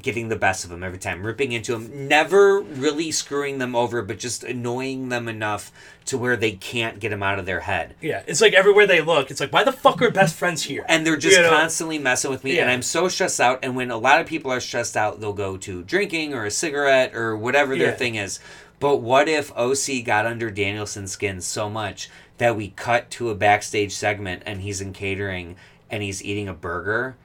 [0.03, 4.03] getting the best of them every time, ripping into them, never really screwing them over,
[4.03, 5.73] but just annoying them enough
[6.05, 7.95] to where they can't get them out of their head.
[8.03, 10.85] Yeah, it's like everywhere they look, it's like, why the fuck are best friends here?
[10.89, 11.49] and they're just You know?
[11.51, 14.51] constantly messing with me and i'm so stressed out and when a lot of people
[14.53, 17.95] are stressed out they'll go to drinking or a cigarette or whatever their Yeah.
[17.97, 18.41] thing is
[18.81, 23.35] but what if oc got under danielson's skin so much that we cut to a
[23.35, 25.57] backstage segment and he's in catering
[25.91, 27.17] and he's eating a burger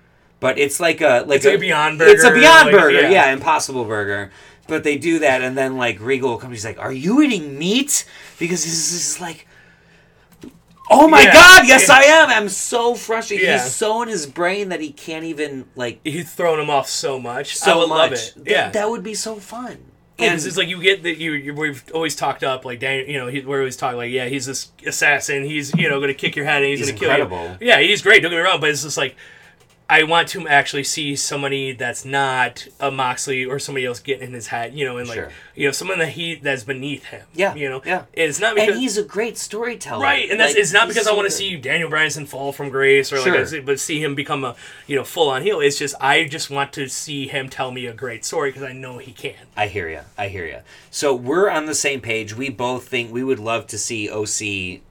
[0.44, 3.02] but it's like a like It's like a Beyond Burger, it's a beyond like, burger
[3.02, 3.10] yeah.
[3.10, 3.32] yeah.
[3.34, 4.30] impossible burger
[4.68, 8.06] but they do that and then like regal comes he's like are you eating meat
[8.40, 9.48] because he's just like
[10.90, 11.34] Oh my Yeah.
[11.34, 11.96] god, yes Yeah.
[11.96, 12.30] I am.
[12.30, 13.48] I'm so frustrated.
[13.50, 17.20] He's so in his brain that he can't even like He's thrown him off so
[17.20, 17.56] much.
[17.56, 17.98] so I would much.
[17.98, 18.34] love it.
[18.36, 18.70] Th- Yeah.
[18.70, 19.78] that would be so fun.
[20.20, 23.06] And And it's like you get that you, you we've always talked up like Dan,
[23.08, 26.10] you know, he, we're always talking like yeah he's this assassin he's you know going
[26.10, 27.58] to kick your head and he's, He's going to kill incredible.
[27.62, 27.68] you.
[27.70, 28.22] Yeah, he's great.
[28.22, 29.16] Don't get me wrong, but it's just like
[29.90, 34.34] I want to actually see somebody that's not a Moxley or somebody else getting in
[34.34, 35.30] his head, you know, and like Sure.
[35.56, 37.26] you know someone that he that's beneath him.
[37.34, 38.00] Yeah, you know, yeah.
[38.00, 40.02] And it's not because and he's a great storyteller.
[40.04, 42.70] Right, and that's Like, it's not because I want to see Daniel Bryanson fall from
[42.70, 43.46] grace or Sure.
[43.46, 44.56] like, but see him become a
[44.88, 45.60] you know full on heel.
[45.60, 48.74] It's just I just want to see him tell me a great story because I
[48.74, 49.36] know he can.
[49.58, 50.02] I hear you.
[50.18, 50.60] I hear you.
[50.92, 52.36] So we're on the same page.
[52.36, 54.82] We both think we would love to see OC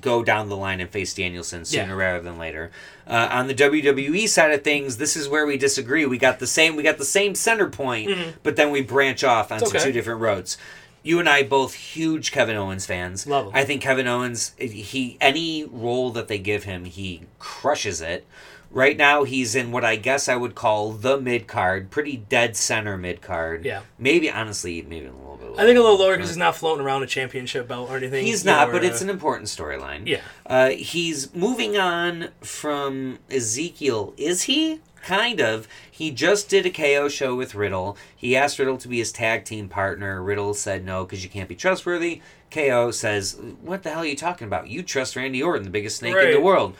[0.00, 1.92] go down the line and face Danielson sooner Yeah.
[2.06, 2.70] rather than later.
[3.06, 6.04] Uh, on the WWE side of things, this is where we disagree.
[6.06, 6.76] We got the same.
[6.76, 8.10] We got the same center point,
[8.42, 9.76] but then we branch off onto Mm-hmm.
[9.76, 9.84] okay.
[9.86, 10.58] two different roads.
[11.02, 13.26] You and I both huge Kevin Owens fans.
[13.26, 13.52] Love him.
[13.54, 18.26] I think Kevin Owens, he any role that they give him, he crushes it.
[18.70, 22.56] Right now, he's in what I guess I would call the mid card, pretty dead
[22.56, 23.64] center mid card.
[23.64, 23.82] Yeah.
[23.98, 25.52] Maybe honestly, maybe a little bit.
[25.58, 28.26] I think a little lower because he's not floating around a championship belt or anything.
[28.26, 30.06] He's not, or, but it's uh, an important storyline.
[30.06, 30.20] Yeah.
[30.44, 34.12] Uh, he's moving on from Ezekiel.
[34.16, 34.80] Is he?
[35.02, 35.66] Kind of.
[35.90, 37.96] He just did a KO show with Riddle.
[38.14, 40.22] He asked Riddle to be his tag team partner.
[40.22, 42.20] Riddle said no because you can't be trustworthy.
[42.50, 44.68] KO says, What the hell are you talking about?
[44.68, 46.74] You trust Randy Orton, the biggest snake in the world.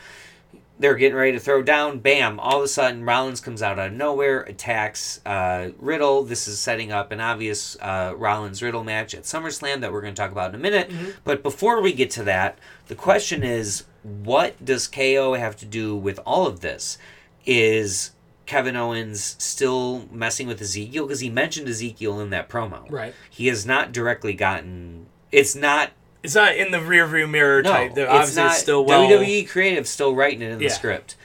[0.81, 1.99] They're getting ready to throw down.
[1.99, 2.39] Bam!
[2.39, 6.23] All of a sudden, Rollins comes out of nowhere, attacks uh, Riddle.
[6.23, 10.15] This is setting up an obvious uh, Rollins Riddle match at SummerSlam that we're going
[10.15, 10.91] to talk about in a minute.
[11.25, 15.97] But before we get to that, the question is what does KO have to do
[15.97, 16.97] with all of this?
[17.45, 18.13] Is
[18.47, 21.07] Kevin Owens still messing with Ezekiel?
[21.07, 22.91] Because he mentioned Ezekiel in that promo.
[22.91, 23.15] Right.
[23.29, 25.07] He has not directly gotten.
[25.33, 25.91] It's not
[26.23, 27.95] It's not in the rear view mirror no, type.
[27.95, 28.55] They're it's not.
[28.55, 29.09] still well.
[29.09, 31.17] WWE creative still writing it in the script.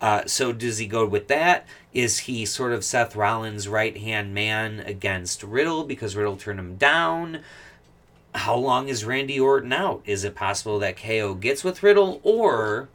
[0.00, 1.66] Uh, so does he go with that?
[1.94, 6.76] Is he sort of Seth Rollins' right hand man against Riddle because Riddle turned him
[6.76, 7.40] down?
[8.34, 10.02] How long is Randy Orton out?
[10.04, 12.88] Is it possible that KO gets with Riddle, or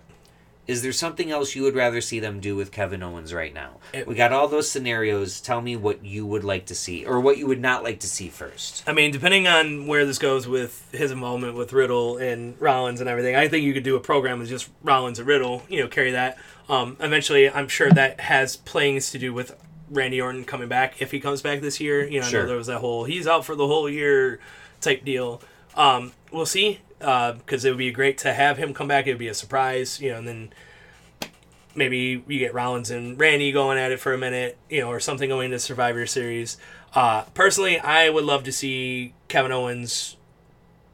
[0.67, 3.77] Is there something else you would rather see them do with Kevin Owens right now?
[3.93, 5.39] It- we got all those scenarios.
[5.39, 8.07] Tell me what you would like to see, or what you would not like to
[8.07, 8.83] see first.
[8.85, 13.09] I mean, depending on where this goes with his involvement with Riddle and Rollins and
[13.09, 15.63] everything, I think you could do a program with just Rollins and Riddle.
[15.69, 16.37] You know, carry that.
[16.67, 19.55] Um, eventually, I'm sure that has playings to do with
[19.89, 22.05] Randy Orton coming back if he comes back this year.
[22.05, 22.41] You know, I Sure.
[22.41, 24.39] know there was that whole he's out for the whole year
[24.81, 25.41] type deal.
[25.75, 29.07] Um, we'll see because it would be great to have him come back.
[29.07, 30.53] It would be a surprise, you know, and then
[31.75, 34.99] maybe you get Rollins and Randy going at it for a minute, you know, or
[34.99, 36.57] something going to Survivor Series.
[36.95, 40.15] Uh, personally, I would love to see Kevin Owens.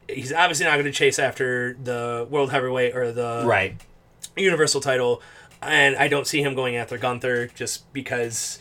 [0.08, 3.76] He's obviously not going to chase after the World Heavyweight or the Right.
[4.36, 5.22] Universal title,
[5.62, 8.58] and I don't see him going after Gunther just because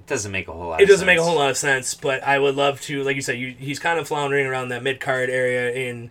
[0.00, 0.80] It doesn't make a whole lot.
[0.80, 1.28] it of doesn't make a sense.
[1.28, 1.94] whole lot of sense.
[1.94, 4.82] But I would love to, like you said, you, he's kind of floundering around that
[4.82, 6.08] mid card area, and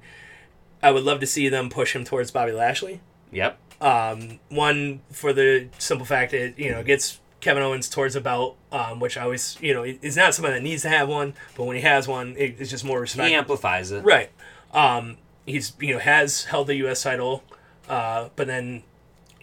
[0.83, 3.01] I would love to see them push him towards Bobby Lashley.
[3.31, 3.57] Yep.
[3.81, 8.57] Um, one for the simple fact that you know gets Kevin Owens towards a belt,
[8.71, 11.63] um, which I always you know is not somebody that needs to have one, but
[11.63, 13.27] when he has one, it, it's just more respect.
[13.29, 14.03] He amplifies it.
[14.03, 14.29] Right.
[14.73, 17.01] Um, he's you know has held the U.S.
[17.03, 17.43] title,
[17.89, 18.83] uh, but then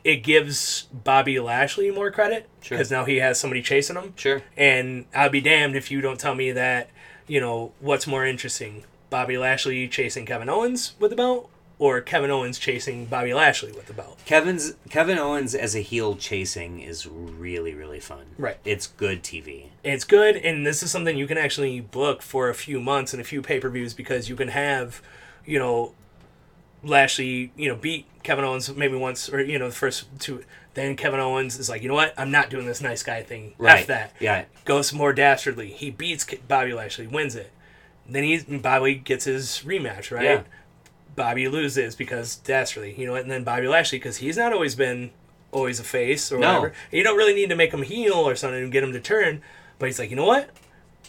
[0.05, 2.79] it gives Bobby Lashley more credit Sure.
[2.79, 4.15] because now he has somebody chasing him.
[4.17, 4.43] Sure.
[4.57, 6.91] And I'd be damned if you don't tell me that
[7.27, 12.31] you know what's more interesting: Bobby Lashley chasing Kevin Owens with the belt, or Kevin
[12.31, 14.19] Owens chasing Bobby Lashley with the belt.
[14.25, 18.27] Kevin's Kevin Owens as a heel chasing is really really fun.
[18.37, 18.57] Right.
[18.65, 19.67] It's good TV.
[19.85, 23.21] it's good and this is something you can actually book for a few months and
[23.21, 25.01] a few pay-per-views because you can have
[25.47, 25.95] you know
[26.85, 30.45] lashley you know beat kevin owens maybe once or you know the first two
[30.75, 33.53] then kevin owens is like you know what i'm not doing this nice guy thing
[33.59, 33.81] Right.
[33.81, 34.45] F that Yeah.
[34.65, 37.51] goes more dastardly he beats bobby lashley wins it
[38.09, 40.43] then he bobby gets his rematch right Yeah.
[41.17, 45.11] bobby loses because dastardly you know and then bobby lashley because he's not always been
[45.51, 46.49] always a face or No.
[46.61, 49.01] whatever you don't really need to make him heel or something to get him to
[49.01, 49.43] turn
[49.79, 50.51] but he's like you know what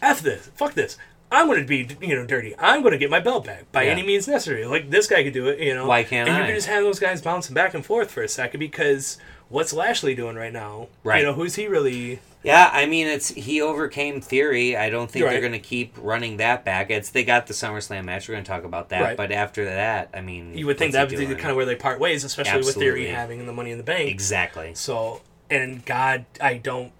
[0.01, 0.49] F this.
[0.55, 0.97] Fuck this.
[1.29, 2.55] I'm going to be, you know, dirty.
[2.57, 3.91] I'm going to get my belt back by Yeah.
[3.91, 4.63] any means necessary.
[4.65, 5.85] Like this guy could do it, you know.
[5.87, 6.39] Why can't and I?
[6.39, 9.17] you can just have those guys bouncing back and forth for a second because
[9.49, 10.87] what's Lashley doing right now?
[11.03, 11.19] Right.
[11.19, 12.21] You know, who's he really?
[12.41, 14.77] Yeah, I mean it's he overcame theory.
[14.77, 15.31] I don't think Right.
[15.31, 16.89] they're going to keep running that back.
[16.89, 18.29] It's they got the SummerSlam match.
[18.29, 19.01] We're going to talk about that.
[19.01, 19.17] Right.
[19.17, 21.75] But after that, I mean, You would think that would be kind of where they
[21.75, 24.09] part ways, especially with Theory having the Money in the Bank.
[24.09, 24.71] exactly.
[24.75, 26.93] So, and God, I don't.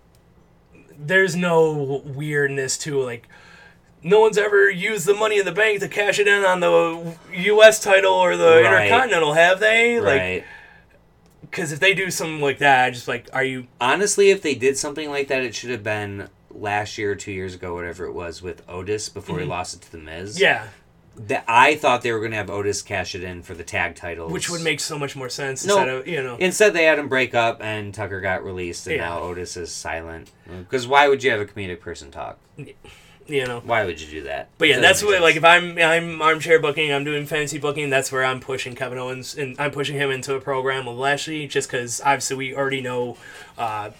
[0.98, 3.28] There's no weirdness to like.
[4.04, 7.16] No one's ever used the Money in the Bank to cash it in on the
[7.34, 7.82] U.S.
[7.82, 8.86] title or the Right.
[8.86, 10.00] Intercontinental, have they?
[10.00, 10.44] Like, right.
[11.42, 13.68] Because if they do something like that, I just like, are you?
[13.82, 17.32] Honestly, if they did something like that, it should have been last year or two
[17.32, 20.36] years ago, whatever it was, with Otis before he lost it to the Miz.
[20.36, 20.44] Mm-hmm.
[20.44, 20.68] Yeah,
[21.28, 23.96] That I thought they were going to have Otis cash it in for the tag
[23.96, 25.78] title, which would make so much more sense No.
[25.78, 26.36] instead of you know.
[26.38, 29.10] Instead, they had him break up, and Tucker got released, and Yeah.
[29.10, 30.32] now Otis is silent.
[30.48, 32.40] Because why would you have a comedic person talk?
[33.30, 33.62] You know.
[33.66, 34.50] Why would you do that?
[34.58, 37.90] But yeah, Doesn't that's what like if I'm I'm armchair booking, I'm doing fantasy booking.
[37.90, 41.48] That's where I'm pushing Kevin Owens and I'm pushing him into a program with Lashley,
[41.48, 43.18] just because obviously we already know
[43.58, 43.92] uh,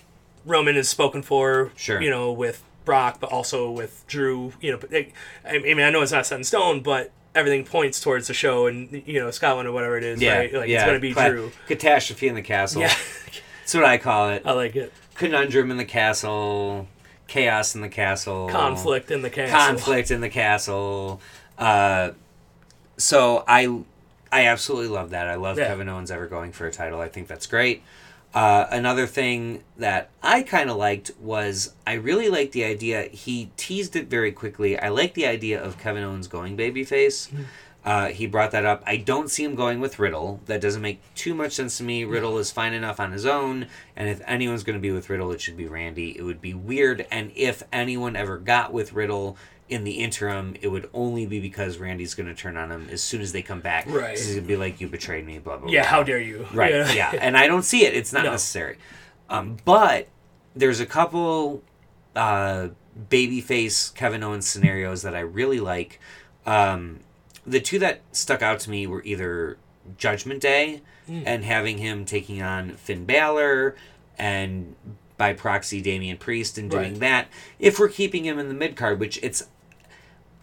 [0.46, 1.72] Roman is spoken for.
[1.76, 2.02] Sure.
[2.02, 4.54] You know with Brock, but also with Drew.
[4.62, 5.12] You know, I
[5.46, 8.68] I mean I know it's not set in stone, but everything points towards the show
[8.68, 10.22] and you know Scotland or whatever it is.
[10.22, 10.54] yeah, right?
[10.54, 10.78] Like yeah.
[10.78, 11.52] it's gonna be Cla- Drew.
[11.68, 12.82] Catastrophe in the castle.
[12.82, 12.94] Yeah,
[13.60, 14.44] That's what I call it.
[14.46, 14.92] I like it.
[15.16, 16.88] Conundrum in the castle.
[17.30, 18.50] Chaos in the castle.
[18.50, 19.56] Conflict in the castle.
[19.58, 21.22] conflict in the castle.
[21.58, 22.12] Uh,
[22.98, 23.82] so I,
[24.32, 25.28] I absolutely love that.
[25.28, 25.68] I love Yeah.
[25.68, 27.00] Kevin Owens ever going for a title.
[27.00, 27.84] I think that's great.
[28.34, 33.04] Uh, another thing that I kind of liked was I really liked the idea.
[33.04, 34.78] He teased it very quickly.
[34.78, 37.32] I like the idea of Kevin Owens going babyface.
[37.86, 38.84] Uh, he brought that up.
[38.86, 40.42] I don't see him going with Riddle.
[40.48, 42.04] That doesn't make too much sense to me.
[42.04, 45.32] Riddle is fine enough on his own, and if anyone's going to be with Riddle,
[45.32, 46.18] it should be Randy.
[46.18, 49.38] It would be weird, and if anyone ever got with Riddle
[49.70, 53.02] in the interim, it would only be because Randy's going to turn on him as
[53.02, 53.86] soon as they come back.
[53.88, 54.18] Right.
[54.18, 55.66] He's going to be like, "You betrayed me," blah blah.
[55.68, 55.74] blah.
[55.74, 56.48] Yeah, how dare you?
[56.54, 56.74] Right.
[56.94, 57.12] Yeah.
[57.22, 57.94] And I don't see it.
[57.96, 58.32] It's not No.
[58.32, 58.78] necessary.
[59.30, 60.08] Um, but
[60.56, 61.64] there's a couple
[62.16, 62.70] uh,
[63.10, 66.00] babyface Kevin Owens scenarios that I really like.
[66.46, 67.00] Um,
[67.46, 69.58] the two that stuck out to me were either
[69.98, 73.76] Judgment Day and having him taking on Finn Balor
[74.20, 74.76] and
[75.18, 77.00] by proxy Damian Priest and doing Right.
[77.00, 77.28] that.
[77.58, 79.48] If we're keeping him in the mid card, which it's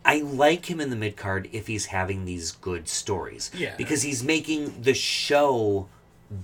[0.05, 3.51] I like him in the mid card if he's having these good stories.
[3.55, 3.75] Yeah.
[3.77, 5.89] Because he's making the show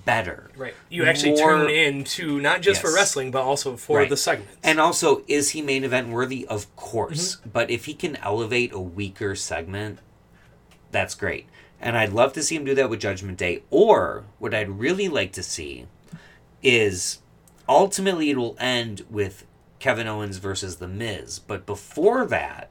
[0.04, 0.50] better.
[0.56, 0.74] Right.
[0.88, 4.08] You actually More- tune in to not just for wrestling, but also for Right.
[4.08, 4.56] the segments.
[4.62, 6.46] And also, is he main event worthy?
[6.46, 7.36] Of course.
[7.36, 7.50] Mm-hmm.
[7.52, 9.98] But if he can elevate a weaker segment,
[10.92, 11.48] that's great.
[11.80, 13.62] And I'd love to see him do that with Judgment Day.
[13.70, 15.86] Or what I'd really like to see
[16.62, 17.18] is
[17.68, 19.44] ultimately it will end with
[19.80, 21.40] Kevin Owens versus The Miz.
[21.40, 22.70] But before that,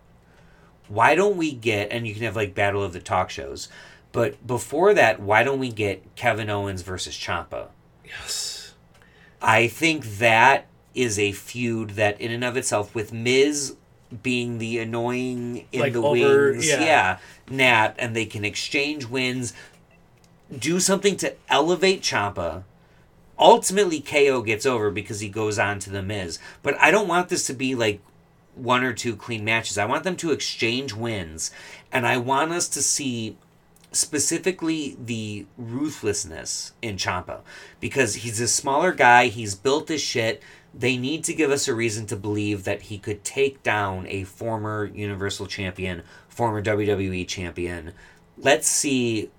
[0.88, 3.68] why don't we get, and you can have like Battle of the Talk shows,
[4.14, 7.68] but before that, why don't we get Kevin Owens versus Ciampa?
[8.06, 8.74] Yes.
[9.42, 13.76] I think that is a feud that, in and of itself, with Miz
[14.24, 16.80] being the annoying in Like the over- wings, yeah.
[16.84, 17.18] yeah,
[17.50, 19.54] Nat, and they can exchange wins,
[20.58, 22.64] do something to elevate Ciampa.
[23.40, 26.38] Ultimately, KO gets over because he goes on to the Miz.
[26.62, 28.02] But I don't want this to be like
[28.56, 29.78] one or two clean matches.
[29.78, 31.52] I want them to exchange wins,
[31.92, 33.38] and I want us to see
[33.94, 37.40] specifically the ruthlessness in Ciampa
[37.80, 40.42] because he's a smaller guy, he's built as shit.
[40.74, 44.24] They need to give us a reason to believe that he could take down a
[44.24, 47.94] former Universal Champion, former WWE Champion.
[48.38, 49.30] Let's see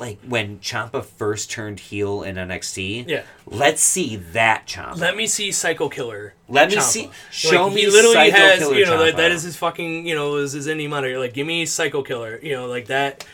[0.00, 3.06] like when Ciampa first turned heel in NXT.
[3.06, 3.22] Yeah.
[3.46, 4.98] Let's see that Ciampa.
[4.98, 6.34] Let me see Psycho Killer.
[6.48, 9.30] Let me see- show like, me He literally Psycho has, Killer you know, that, that
[9.30, 11.18] is his fucking, you know, is his indie moniker.
[11.18, 12.40] Like, give me Psycho Killer.
[12.42, 13.24] You know, like that.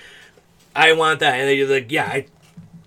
[0.75, 1.41] I want that.
[1.41, 2.27] And they're like, yeah, I,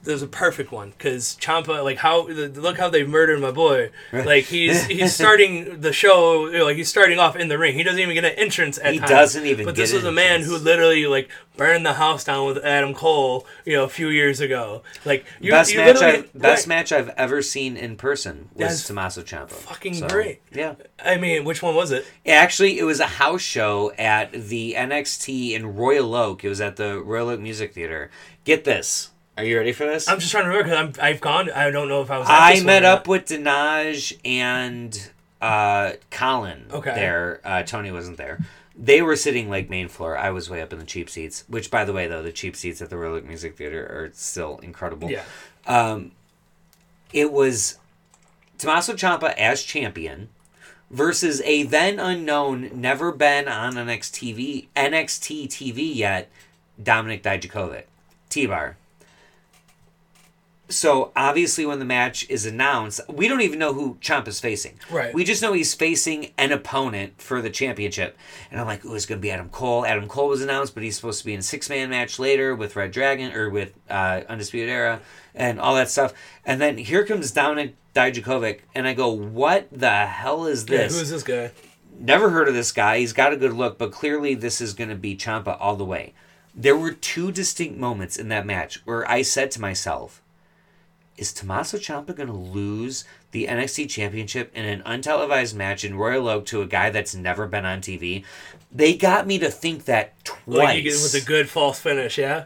[0.04, 3.92] there's a perfect one because Ciampa, like how the- look how they murdered my boy.
[4.14, 7.76] Like he's he's starting the show, you know, like he's starting off in the ring.
[7.76, 9.10] He doesn't even get an entrance at He times.
[9.12, 10.48] doesn't even But this was a man entrance.
[10.58, 14.40] who literally like burned the house down with Adam Cole, you know, a few years
[14.40, 14.84] ago.
[15.04, 16.68] Like you, best you match I've, best right.
[16.70, 19.52] match I've ever seen in person was That's Tommaso Ciampa.
[19.52, 20.42] fucking great.
[20.54, 20.76] Yeah.
[21.04, 22.06] I mean, which one was it?
[22.26, 26.44] Actually, it was a house show at the NXT in Royal Oak.
[26.46, 28.10] It was at the Royal Oak Music Theater.
[28.46, 29.10] Get this.
[29.40, 30.10] Are you ready for this?
[30.10, 31.50] I'm just trying to remember because I've gone.
[31.50, 32.28] I don't know if I was.
[32.30, 35.10] I met up with Dinaj and
[35.42, 36.94] uh, Colin Okay.
[36.94, 37.40] there.
[37.46, 38.40] Uh, Tony wasn't there.
[38.76, 40.18] They were sitting like main floor.
[40.18, 41.46] I was way up in the cheap seats.
[41.48, 44.12] Which, by the way, though, the cheap seats at the Royal Oak Music Theater are
[44.14, 45.10] still incredible.
[45.10, 45.24] Yeah.
[45.66, 46.12] Um,
[47.14, 47.78] it was
[48.58, 50.28] Tommaso Ciampa as champion
[50.92, 56.30] versus a then unknown, never been on NXT TV, NXT TV yet,
[56.82, 57.84] Dominik Dijakovic,
[58.30, 58.76] T-Bar.
[60.70, 64.80] So obviously, when the match is announced, we don't even know who Ciampa's facing.
[64.92, 65.12] Right.
[65.14, 68.16] We just know he's facing an opponent for the championship,
[68.52, 70.96] and I'm like, "Ooh, it's gonna be Adam Cole." Adam Cole was announced, but he's
[70.96, 74.22] supposed to be in a six man match later with Red Dragon or with uh,
[74.30, 75.02] Undisputed Era
[75.34, 76.14] and all that stuff.
[76.46, 80.84] And then here comes Dominik Dijakovic, and I go, "What the hell is this Yeah,
[80.84, 81.52] this?" who's this guy?
[82.00, 83.00] Never heard of this guy.
[83.00, 85.84] He's got a good look, but clearly this is going to be Ciampa all the
[85.84, 86.14] way.
[86.56, 90.22] There were two distinct moments in that match where I said to myself,
[91.20, 96.28] is Tommaso Ciampa going to lose the NXT championship in an untelevised match in Royal
[96.30, 98.24] Oak to a guy that's never been on TV?
[98.72, 100.58] They got me to think that twice.
[100.58, 102.46] Like you get with a good false finish, yeah.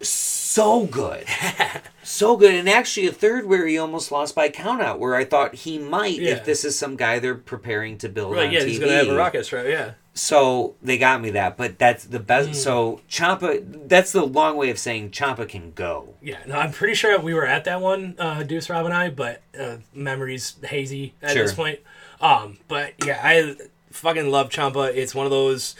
[0.00, 1.26] so good.
[2.04, 2.54] so good.
[2.54, 6.18] And actually a third where he almost lost by countout where I thought he might
[6.20, 6.32] Yeah.
[6.32, 8.68] if this is some guy they're preparing to build Right, on yeah, TV.
[8.68, 9.92] he's gonna have a rocket strap, yeah.
[10.16, 12.48] So they got me that, but that's the best.
[12.50, 12.54] Hmm.
[12.54, 16.14] So Ciampa, that's the long way of saying Ciampa can go.
[16.22, 19.10] Yeah, no, I'm pretty sure we were at that one, uh, Deuce Rob and I,
[19.10, 21.80] but uh, memories hazy at this point.
[22.20, 23.56] Um, but yeah, I
[23.90, 24.94] fucking love Ciampa.
[24.94, 25.74] It's one of those,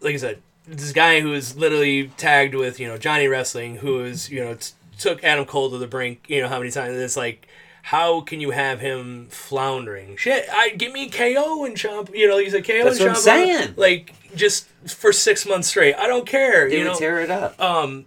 [0.00, 4.04] like I said, this guy who is literally tagged with you know Johnny Wrestling, who
[4.04, 4.70] is you know t-
[5.02, 6.24] took Adam Cole to the brink.
[6.28, 7.48] You know how many times it's like.
[7.84, 10.16] How can you have him floundering?
[10.16, 12.14] Shit, I give me KO and Ciampa.
[12.14, 13.74] You know, he's said KO That's and what I'm saying.
[13.76, 15.94] Like just for six months straight.
[15.96, 16.68] I don't care.
[16.70, 17.60] They you know, tear it up.
[17.60, 18.06] um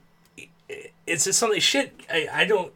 [1.08, 2.72] it's just something shit I, I don't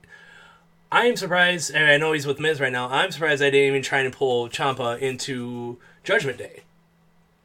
[0.92, 2.90] I am surprised and I know he's with Miz right now.
[2.90, 6.62] I'm surprised I didn't even try and pull Ciampa into Judgment Day.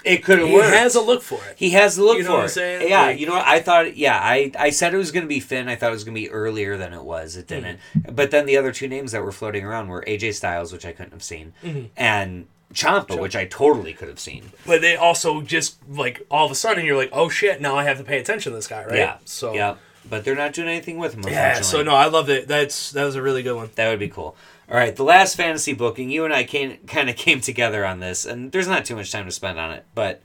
[0.04, 0.74] It could have He worked.
[0.74, 1.56] has a look for it.
[1.56, 2.48] He has the look You know for it.
[2.50, 2.88] saying?
[2.88, 3.46] Yeah, Like- you know what?
[3.46, 3.96] I thought.
[3.96, 5.68] Yeah, I I said it was going to be Finn.
[5.68, 7.36] I thought it was going to be earlier than it was.
[7.36, 7.78] It didn't.
[7.98, 8.14] Mm-hmm.
[8.14, 10.92] But then the other two names that were floating around were AJ Styles, which I
[10.92, 11.86] couldn't have seen, Mm-hmm.
[11.96, 14.50] and Ciampa, which I totally could have seen.
[14.66, 17.84] But they also just like all of a sudden you're like, oh shit, now I
[17.84, 18.96] have to pay attention to this guy, right?
[18.96, 19.16] Yeah.
[19.24, 19.76] So yeah,
[20.08, 21.22] but they're not doing anything with him.
[21.26, 22.48] Yeah, so no, I loved it.
[22.48, 23.70] That's that was a really good one.
[23.76, 24.34] That would be cool.
[24.74, 28.00] All right, the last fantasy booking, you and I came, kind of came together on
[28.00, 30.20] this, and there's not too much time to spend on it, but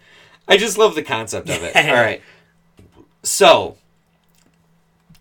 [0.48, 1.76] I just love the concept of it.
[1.76, 2.24] All right,
[3.22, 3.78] so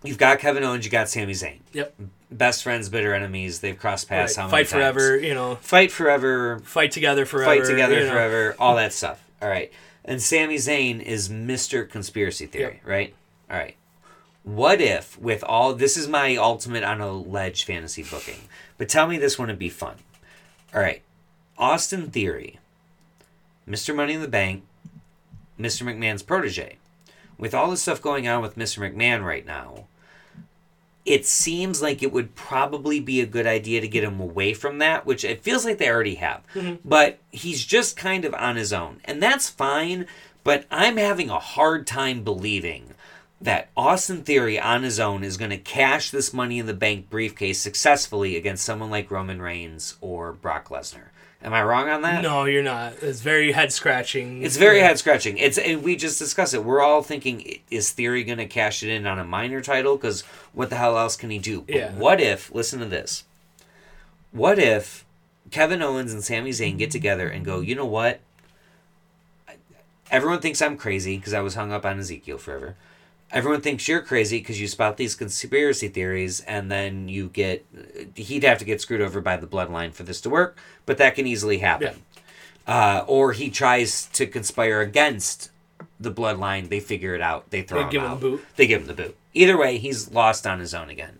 [0.03, 1.93] you've got Kevin Owens, you got Sami Zayn, Yep.
[2.31, 3.59] best friends, bitter enemies.
[3.59, 4.21] They've crossed Right.
[4.21, 4.35] paths.
[4.35, 4.71] How many Fight times?
[4.71, 6.57] forever, you know, Fight forever.
[6.65, 7.51] fight together forever.
[7.59, 8.11] Fight together you know.
[8.13, 8.55] forever.
[8.59, 9.23] All that stuff.
[9.43, 9.71] All right,
[10.03, 13.13] and Sami Zayn is Mister Conspiracy Theory, right?
[13.51, 13.75] All right.
[14.41, 18.39] What if, with all this is my ultimate on a ledge fantasy booking,
[18.79, 19.97] but tell me this wouldn't be fun.
[20.73, 21.03] All right,
[21.59, 22.57] Austin Theory,
[23.67, 23.95] Mr.
[23.95, 24.63] Money in the Bank,
[25.59, 25.83] Mr.
[25.83, 26.77] McMahon's protege.
[27.39, 28.79] with all the stuff going on with Mr.
[28.79, 29.85] McMahon right now,
[31.05, 34.77] it seems like it would probably be a good idea to get him away from
[34.79, 36.41] that, which it feels like they already have.
[36.53, 36.75] Mm-hmm.
[36.87, 38.99] But he's just kind of on his own.
[39.05, 40.05] And that's fine,
[40.43, 42.88] but I'm having a hard time believing
[43.41, 47.09] that Austin Theory on his own is going to cash this money in the bank
[47.09, 51.09] briefcase successfully against someone like Roman Reigns or Brock Lesnar.
[51.41, 52.21] Am I wrong on that?
[52.21, 52.95] No, you're not.
[53.01, 54.43] It's very head scratching.
[54.43, 55.37] It's very head scratching.
[55.37, 56.65] It's and we just discussed it.
[56.65, 59.95] We're all thinking, is Theory going to cash it in on a minor title?
[59.95, 61.61] Because what the hell else can he do?
[61.61, 61.93] But Yeah.
[61.93, 62.53] What if?
[62.53, 63.23] Listen to this.
[64.33, 65.05] What if
[65.49, 67.61] Kevin Owens and Sami Zayn get together and go?
[67.61, 68.19] You know what?
[70.11, 72.75] Everyone thinks I'm crazy because I was hung up on Ezekiel forever.
[73.31, 77.65] Everyone thinks you're crazy because you spout these conspiracy theories, and then you get.
[78.15, 81.15] He'd have to get screwed over by the bloodline for this to work, but that
[81.15, 82.01] can easily happen
[82.69, 85.49] uh, or he tries to conspire against
[85.99, 86.69] the bloodline.
[86.69, 87.49] They figure it out.
[87.49, 88.19] They throw They him give him out.
[88.19, 88.45] the boot.
[88.55, 89.17] They give him the boot.
[89.33, 91.19] Either way, he's lost on his own again.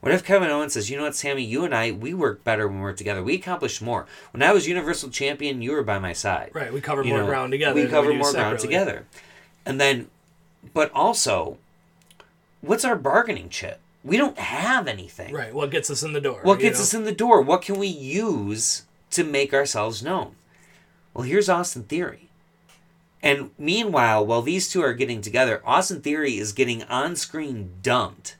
[0.00, 1.42] What if Kevin Owens says, "You know what, Sami?
[1.42, 3.22] You and I, we work better when we're together.
[3.22, 4.06] We accomplish more.
[4.32, 6.50] When I was Universal Champion, you were by my side.
[6.54, 7.74] Right, we cover You more know, ground together.
[7.74, 9.06] We cover do more ground together.
[9.66, 10.08] And then,
[10.74, 11.58] but also,
[12.60, 13.80] what's our bargaining chip?
[14.02, 15.32] We don't have anything.
[15.34, 16.40] Right, what gets us in the door?
[16.42, 16.82] What gets know?
[16.82, 17.42] us in the door?
[17.42, 20.36] What can we use to make ourselves known?
[21.12, 22.28] Well, here's Austin Theory.
[23.22, 28.36] And meanwhile, while these two are getting together, Austin Theory is getting on screen dumped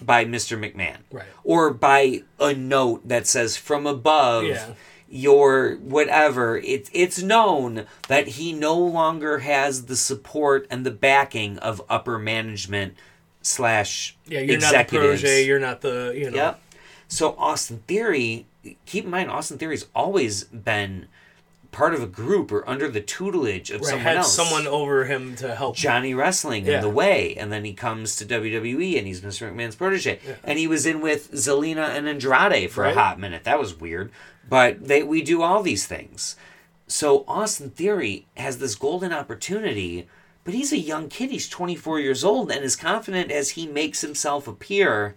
[0.00, 0.58] by Mr.
[0.58, 0.98] McMahon.
[1.10, 1.26] Right.
[1.42, 4.70] Or by a note that says from above Yeah.
[5.14, 6.58] Your whatever.
[6.58, 12.18] It, it's known that he no longer has the support and the backing of upper
[12.18, 12.94] management
[13.40, 14.62] slash Yeah, you're executives.
[14.72, 15.46] not the protege.
[15.46, 16.36] You're not the you know.
[16.36, 16.60] Yep.
[17.08, 18.46] So Austin Theory,
[18.86, 21.06] keep in mind, Austin Theory's always been
[21.70, 24.34] part of a group or under the tutelage of Right, someone had else.
[24.34, 25.76] someone over him to help.
[25.76, 26.76] Johnny Wrestling Yeah.
[26.76, 29.52] in the way, and then he comes to WWE and he's Mr.
[29.52, 32.96] McMahon's protege, and he was in with Zelina and Andrade for Right.
[32.96, 33.42] a hot minute.
[33.44, 34.12] That was weird,
[34.48, 36.36] but they we do all these things.
[36.86, 40.06] So Austin Theory has this golden opportunity,
[40.44, 41.30] but he's a young kid.
[41.30, 45.14] He's 24 years old, and as confident as he makes himself appear,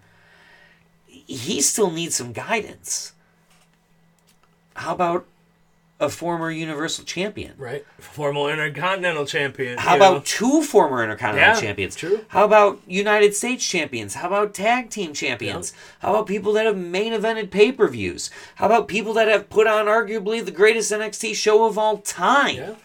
[1.07, 3.13] he still needs some guidance.
[4.75, 5.25] How about
[5.99, 7.53] a former Universal Champion?
[7.57, 9.77] Right, former intercontinental champion.
[9.77, 10.21] How about know?
[10.25, 11.95] two former Intercontinental Yeah, champions?
[11.95, 12.25] true.
[12.29, 14.13] How about United States champions?
[14.15, 15.73] How about tag team champions?
[15.99, 18.29] How about people that have main evented pay per views?
[18.55, 22.55] How about people that have put on arguably the greatest NXT show of all time?
[22.55, 22.75] Yeah.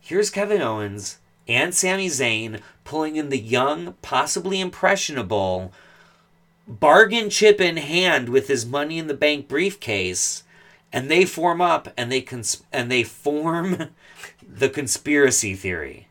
[0.00, 5.72] Here's Kevin Owens and Sami Zayn pulling in the young, possibly impressionable,
[6.66, 10.42] bargain chip in hand with his money in the bank briefcase,
[10.92, 13.88] and they form up and they cons- and they form
[14.48, 16.06] the conspiracy theory.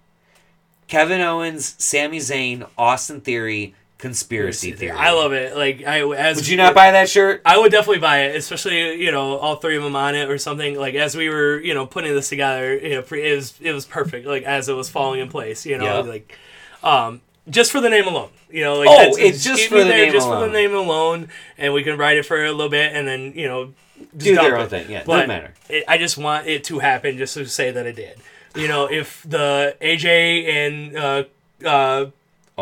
[0.87, 4.91] Kevin Owens, Sami Zayn, Austin Theory, conspiracy theory.
[4.97, 5.55] I love it.
[5.55, 7.41] Like I as Would you not buy that shirt?
[7.45, 10.37] I would definitely buy it, especially you know all three of them on it or
[10.37, 10.75] something.
[10.77, 13.71] Like as we were you know putting this together, you know pre- it was it
[13.71, 14.27] was perfect.
[14.27, 15.99] Like as it was falling in place, you know, Yeah.
[15.99, 16.37] like
[16.83, 18.75] um just for the name alone, you know.
[18.79, 20.51] Like Oh, it's just for the there name just for alone.
[20.51, 23.47] the name alone, and we can write it for a little bit, and then you
[23.47, 23.73] know
[24.15, 24.69] Do their own it.
[24.69, 24.91] thing.
[24.91, 25.53] Yeah, But doesn't matter.
[25.69, 28.17] It, I just want it to happen, just to say that it did.
[28.55, 31.23] You know, if the AJ and uh,
[31.65, 32.05] uh.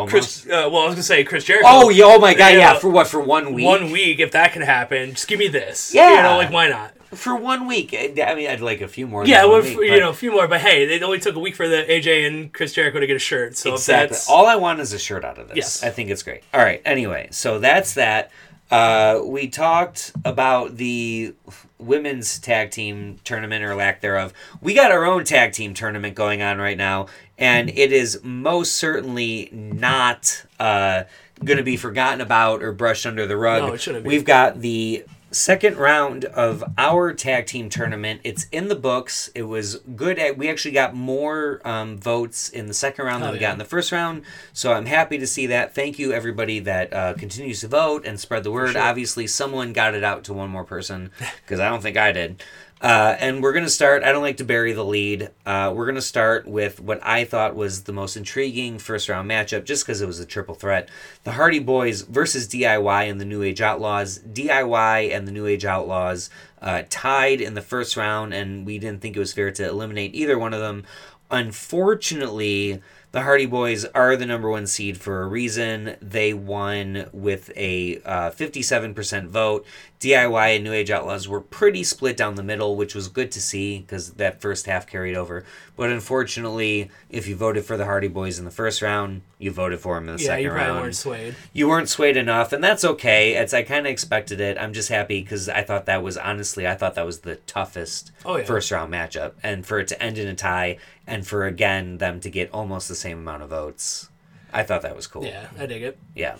[0.07, 1.67] Chris, uh, well, I was gonna say Chris Jericho.
[1.67, 2.53] oh, yeah, oh my God!
[2.53, 2.57] Yeah.
[2.57, 3.07] Yeah, for what?
[3.07, 3.65] For one week.
[3.65, 5.93] one week, if that can happen, just give me this.
[5.93, 6.15] Yeah.
[6.15, 6.93] you know, like why not?
[7.13, 7.93] for one week.
[7.93, 9.25] I mean, I'd like a few more.
[9.25, 11.55] Yeah, well, week, you know, a few more, but hey, it only took a week
[11.55, 13.57] for the AJ and Chris Jericho to get a shirt.
[13.57, 14.15] So Exactly.
[14.15, 15.57] that's All I want is a shirt out of this.
[15.57, 15.83] Yes.
[15.83, 16.43] I think it's great.
[16.53, 16.81] All right.
[16.85, 18.31] Anyway, so that's that.
[18.71, 21.33] Uh, we talked about the
[21.79, 24.33] women's tag team tournament or lack thereof.
[24.61, 27.07] We got our own tag team tournament going on right now,
[27.37, 31.03] and it is most certainly not uh,
[31.43, 33.63] going to be forgotten about or brushed under the rug.
[33.63, 34.09] No, it shouldn't be.
[34.09, 38.21] We've got the second round of our tag team tournament.
[38.23, 39.29] It's in the books.
[39.35, 40.17] It was good.
[40.17, 43.47] At, we actually got more um, votes in the second round than Oh, we yeah.
[43.47, 44.23] got in the first round.
[44.53, 45.75] So I'm happy to see that.
[45.75, 48.71] Thank you, everybody that uh, continues to vote and spread the word.
[48.73, 48.81] sure.
[48.81, 51.11] Obviously, someone got it out to one more person
[51.43, 52.43] because I don't think I did.
[52.81, 54.03] Uh, and we're going to start.
[54.03, 55.31] I don't like to bury the lead.
[55.45, 59.29] Uh, we're going to start with what I thought was the most intriguing first round
[59.29, 60.87] matchup just because it was a triple threat.
[61.25, 64.19] The Hardy Boys versus DIY and the New Age Outlaws.
[64.19, 66.29] DIY and the New Age Outlaws
[66.61, 70.15] uh, tied in the first round, and we didn't think it was fair to eliminate
[70.15, 70.85] either one of them.
[71.31, 75.95] unfortunately, the Hardy Boys are the number one seed for a reason.
[75.99, 79.65] They won with a uh, 57% vote.
[79.99, 83.41] DIY and New Age Outlaws were pretty split down the middle, which was good to
[83.41, 85.43] see because that first half carried over.
[85.75, 89.79] But unfortunately, if you voted for the Hardy Boys in the first round, you voted
[89.81, 91.35] for them in the Yeah, second you probably round weren't swayed.
[91.53, 94.89] you weren't swayed enough and that's okay it's i kind of expected it i'm just
[94.89, 98.43] happy because i thought that was honestly i thought that was the toughest Oh, yeah.
[98.43, 100.77] first round matchup and for it to end in a tie
[101.07, 104.08] and for again them to get almost the same amount of votes
[104.53, 105.97] i thought that was cool Yeah, I dig it.
[106.15, 106.37] yeah.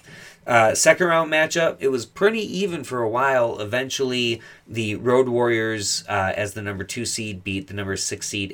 [0.48, 3.60] Uh, second round matchup, it was pretty even for a while.
[3.60, 8.52] Eventually, the Road Warriors, uh, as the number two seed, beat the number six seed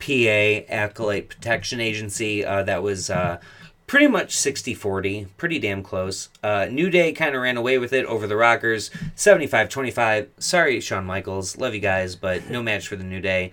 [0.00, 2.44] APA, Acolyte Protection Agency.
[2.44, 3.38] Uh, that was uh,
[3.86, 6.30] pretty much 60 40, pretty damn close.
[6.42, 10.28] Uh, New Day kind of ran away with it over the Rockers, 75 25.
[10.38, 11.56] Sorry, Shawn Michaels.
[11.58, 13.52] Love you guys, but no match for the New Day.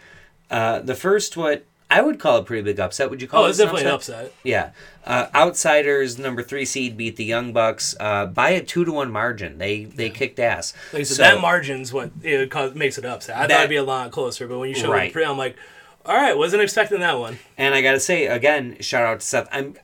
[0.49, 3.09] Uh, the first, what I would call a pretty big upset.
[3.09, 4.33] Would you call Oh, it it's definitely an upset.
[4.43, 4.71] yeah.
[5.05, 9.09] Uh, outsiders, number three seed, beat the Young Bucks uh, by a two to one
[9.09, 9.57] margin.
[9.57, 10.73] They they kicked ass.
[10.91, 13.37] Like said, So- that margin's what it cause, makes it upset.
[13.37, 15.09] I thought it'd be a lot closer, but when you show Right.
[15.09, 15.55] the pre, I'm like,
[16.05, 17.39] all right, wasn't expecting that one.
[17.57, 19.47] And I gotta say again, shout out to Seth.
[19.51, 19.75] I'm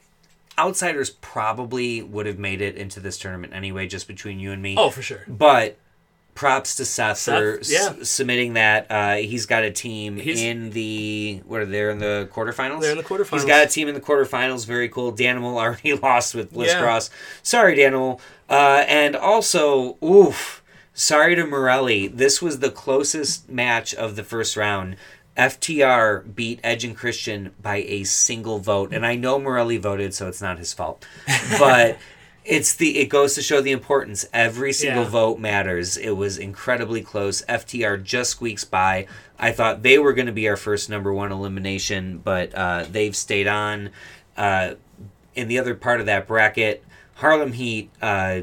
[0.58, 4.76] outsiders probably would have made it into this tournament anyway, just between you and me.
[4.78, 5.24] Oh, for sure.
[5.28, 5.78] But
[6.36, 7.94] props to Seth, for yeah.
[8.00, 8.88] s- submitting that.
[8.90, 12.82] Uh, he's got a team He's- in the what are they in the quarterfinals?
[12.82, 13.32] They're in the quarterfinals.
[13.34, 14.66] He's got a team in the quarterfinals.
[14.66, 15.12] Very cool.
[15.14, 16.82] Danimal already lost with Bliss Yeah.
[16.82, 17.10] Cross.
[17.44, 18.20] Sorry, Danimal.
[18.50, 20.62] Uh, and also, oof.
[20.96, 22.08] Sorry to Morelli.
[22.08, 24.96] This was the closest match of the first round.
[25.36, 30.28] FTR beat Edge and Christian by a single vote, and I know Morelli voted, so
[30.28, 31.06] it's not his fault.
[31.60, 31.98] But
[32.46, 34.26] it's the it goes to show the importance.
[34.34, 35.10] Every single Yeah.
[35.10, 35.98] vote matters.
[35.98, 37.42] It was incredibly close.
[37.48, 39.08] FTR just squeaks by.
[39.40, 43.16] I thought they were going to be our first number one elimination, but uh, they've
[43.16, 43.90] stayed on.
[44.38, 44.76] Uh,
[45.36, 46.84] in the other part of that bracket,
[47.16, 47.90] Harlem Heat.
[48.02, 48.42] Uh,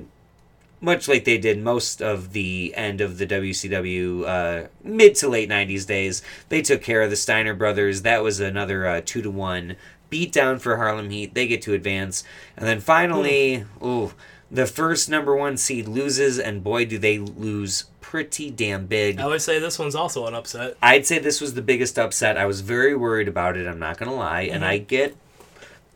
[0.82, 5.48] much like they did most of the end of the WCW uh, mid to late
[5.50, 6.22] 90s days.
[6.48, 8.00] They took care of the Steiner brothers.
[8.00, 9.76] That was another uh, 2 to 1
[10.10, 11.34] beat down for Harlem Heat.
[11.34, 12.24] They get to advance.
[12.56, 13.86] And then finally, hmm.
[13.86, 14.12] ooh,
[14.50, 19.20] the first number one seed loses, and boy, do they lose pretty damn big.
[19.20, 20.76] I would say this one's also an upset.
[20.82, 22.36] I'd say this was the biggest upset.
[22.36, 24.42] I was very worried about it, I'm not going to lie.
[24.42, 24.70] And mm-hmm.
[24.70, 25.16] I get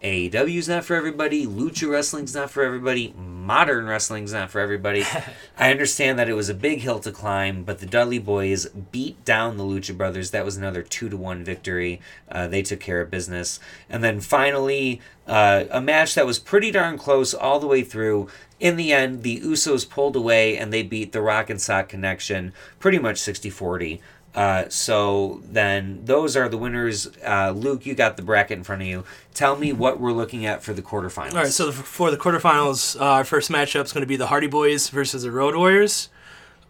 [0.05, 5.03] AEW's not for everybody, Lucha Wrestling's not for everybody, modern wrestling's not for everybody.
[5.59, 9.25] I understand that it was a big hill to climb, but the Dudley Boys beat
[9.25, 10.31] down the Lucha Brothers.
[10.31, 12.03] That was another 2 to 1 victory.
[12.31, 13.59] Uh, they took care of business.
[13.89, 18.29] And then finally, uh, a match that was pretty darn close all the way through.
[18.61, 22.53] In the end, the Usos pulled away and they beat the Rock and Sock Connection
[22.79, 24.03] pretty much 60 40.
[24.35, 27.09] Uh, so then those are the winners.
[27.25, 29.05] Uh, Luke, you got the bracket in front of you.
[29.33, 31.35] Tell me what we're looking at for the quarterfinals.
[31.35, 34.17] All right, so the, for the quarterfinals, uh, our first matchup is going to be
[34.17, 36.09] the Hardy Boys versus the Road Warriors.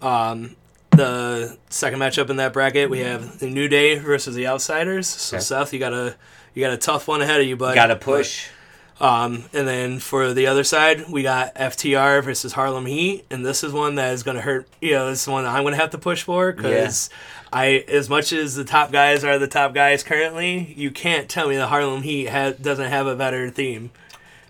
[0.02, 0.56] Um,
[0.90, 5.06] the second matchup in that bracket, we have the New Day versus the Outsiders.
[5.08, 5.42] So Okay.
[5.44, 6.14] Seth, you got a
[6.54, 7.74] you got a tough one ahead of you, bud.
[7.74, 8.46] got to push.
[9.00, 13.64] Um, and then for the other side, we got FTR versus Harlem Heat, and this
[13.64, 14.68] is one that is going to hurt.
[14.80, 17.10] You know, this is one that I'm going to have to push for because
[17.52, 21.48] I, as much as the top guys are the top guys currently, you can't tell
[21.48, 23.90] me the Harlem Heat ha- doesn't have a better theme.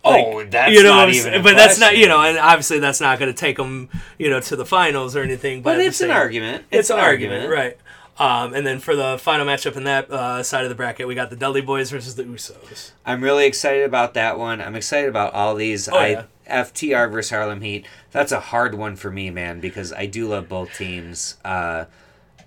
[0.05, 1.43] oh, that's you know, not even.
[1.43, 3.89] but that's not you know, and obviously that's not going to take them
[4.19, 5.63] you know to the finals or anything.
[5.63, 6.65] But, But it's an argument.
[6.71, 7.79] It's, an argument, right?
[8.17, 11.15] Um, and then for the final matchup in that uh, side of the bracket, we
[11.17, 12.93] got the Dudley Boys versus the Usos.
[13.05, 14.61] I'm really excited about that one.
[14.61, 15.89] I'm excited about all these.
[15.89, 16.25] Oh, I yeah.
[16.49, 17.87] FTR versus Harlem Heat.
[18.12, 21.39] That's a hard one for me, man, because I do love both teams.
[21.45, 21.87] Uh,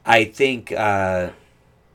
[0.05, 0.72] I think.
[0.72, 1.32] Uh,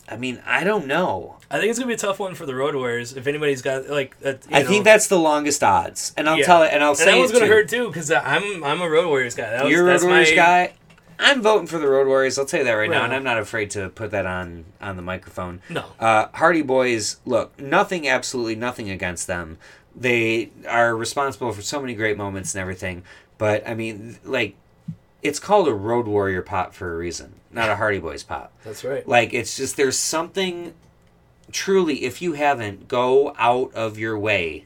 [0.09, 1.37] I mean, I don't know.
[1.51, 3.15] I think it's gonna be a tough one for the Road Warriors.
[3.17, 6.45] If anybody's got like, I know- think that's the longest odds, and I'll Yeah.
[6.45, 7.53] tell it, and I'll and say that one's gonna too.
[7.53, 9.49] hurt too because I'm I'm a Road Warriors guy.
[9.49, 10.73] That was, You're a Road Warriors my, guy.
[11.19, 12.39] I'm voting for the Road Warriors.
[12.39, 14.97] I'll tell you that right now, and I'm not afraid to put that on on
[14.97, 15.61] the microphone.
[15.69, 15.85] No.
[15.99, 19.59] Uh, Hardy Boys, look, nothing, absolutely nothing against them.
[19.95, 23.03] They are responsible for so many great moments and everything.
[23.39, 24.55] But I mean, like,
[25.23, 28.53] it's called a Road Warrior pop for a reason, not a Hardy Boys pop.
[28.65, 29.07] That's right.
[29.07, 30.75] Like, it's just there's something.
[31.51, 34.65] Truly, if you haven't, go out of your way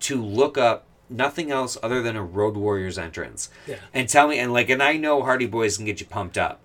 [0.00, 3.76] to look up nothing else other than a Road Warriors entrance Yeah.
[3.94, 6.60] and tell me and like and I know Hardy Boys can get you pumped up,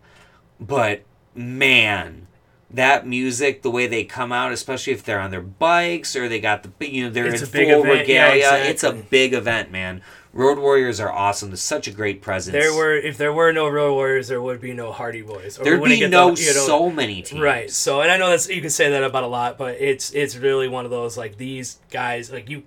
[0.59, 1.03] but
[1.35, 2.27] man,
[2.69, 6.39] that music, the way they come out, especially if they're on their bikes or they
[6.39, 8.69] got the you know they're It's in a big full event, yeah, regalia.
[8.69, 10.01] It's a big event, man.
[10.33, 11.49] Road Warriors are awesome.
[11.49, 12.53] There's such a great presence.
[12.53, 15.59] There were if there were no Road Warriors, there would be no Hardy Boys.
[15.59, 17.41] Or there'd be get no the, you know, so many teams.
[17.41, 17.69] Right.
[17.69, 20.37] So, and I know that's you can say that about a lot, but it's it's
[20.37, 22.63] really one of those like these guys like you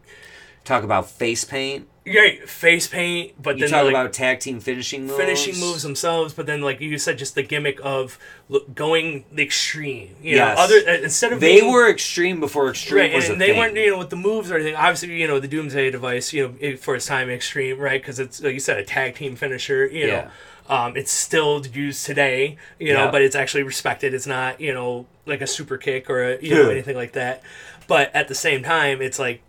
[0.65, 1.89] Talk about face paint.
[2.07, 5.17] great face paint, but You then talk like, about tag team finishing moves.
[5.19, 6.33] finishing moves themselves.
[6.35, 10.17] But then like you said, just the gimmick of look, going the extreme.
[10.23, 10.57] You Yes.
[10.59, 13.39] know, other uh, instead of They being- were extreme before extreme Right, was and a
[13.39, 13.59] they thing.
[13.59, 14.75] weren't, you know, with the moves or anything.
[14.77, 18.01] Obviously, you know, the Doomsday device, you know, it, for its time, extreme, right?
[18.01, 19.87] Because it's like you said, a tag team finisher.
[19.87, 20.29] You know,
[20.69, 23.11] um, it's still used today, you know, Yeah.
[23.11, 24.13] but it's actually respected.
[24.15, 27.43] It's not, you know, like a super kick or a, you know anything like that.
[27.87, 29.41] But at the same time, it's like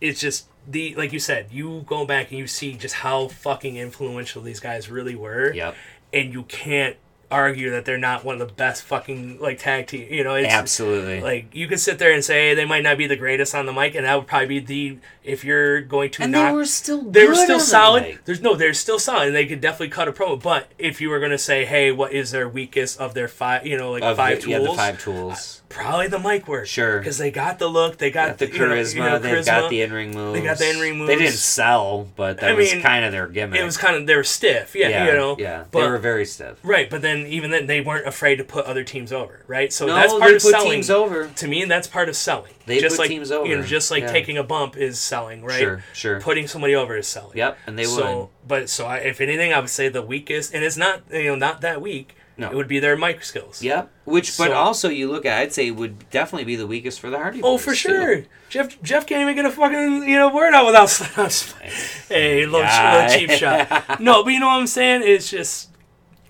[0.00, 3.76] it's just the like you said, you go back and you see just how fucking
[3.76, 5.52] influential these guys really were.
[5.52, 5.74] Yep.
[6.12, 6.96] and you can't
[7.30, 10.06] argue that they're not one of the best fucking like tag team.
[10.12, 11.20] You know, it's Absolutely.
[11.20, 13.72] like you could sit there and say they might not be the greatest on the
[13.72, 16.50] mic, and that would probably be the if you're going to and knock.
[16.50, 18.02] they were still they were still on the solid.
[18.04, 18.24] mic.
[18.24, 20.40] There's no, they're still solid, and they could definitely cut a promo.
[20.40, 23.66] But if you were going to say, hey, what is their weakest of their five,
[23.66, 24.52] you know, like Of five the, tools?
[24.66, 25.62] Yeah, the five tools.
[25.62, 26.66] Uh, probably the mic work.
[26.66, 26.98] Sure.
[26.98, 28.94] because they got the look, they got, Got the you know, charisma.
[28.94, 29.46] you know, They've charisma.
[29.46, 30.38] got the in-ring moves.
[30.38, 31.08] They got the in-ring moves.
[31.08, 33.60] They didn't sell, but that I was mean, kind of their gimmick.
[33.60, 35.36] It was kind of they were stiff, yeah, yeah, you know.
[35.38, 35.64] yeah.
[35.72, 36.58] but they were very stiff.
[36.62, 39.72] right, but then even then they weren't afraid to put other teams over, right?
[39.72, 40.70] So No, that's part of put selling.
[40.72, 41.28] teams over.
[41.28, 42.52] To me, and that's part of selling.
[42.66, 44.12] They just put like teams you know, just like yeah.
[44.12, 45.58] taking a bump is selling, right?
[45.58, 46.20] Sure, sure.
[46.20, 47.36] Putting somebody over is selling.
[47.36, 48.28] Yep, and they so, would.
[48.46, 51.36] but so I, if anything, I would say the weakest, and it's not you know
[51.36, 52.16] not that weak.
[52.38, 52.50] No.
[52.50, 53.62] It would be their mic skills.
[53.62, 53.90] Yep.
[54.04, 57.08] Which, but So- also you look at, I'd say would definitely be the weakest for
[57.08, 57.40] the Hardy.
[57.42, 57.76] Oh, Boys, for too.
[57.76, 58.24] sure.
[58.50, 60.90] Jeff Jeff can't even get a fucking you know word out without.
[62.08, 64.00] hey, little, little cheap shot.
[64.00, 65.02] No, but you know what I'm saying?
[65.04, 65.70] It's just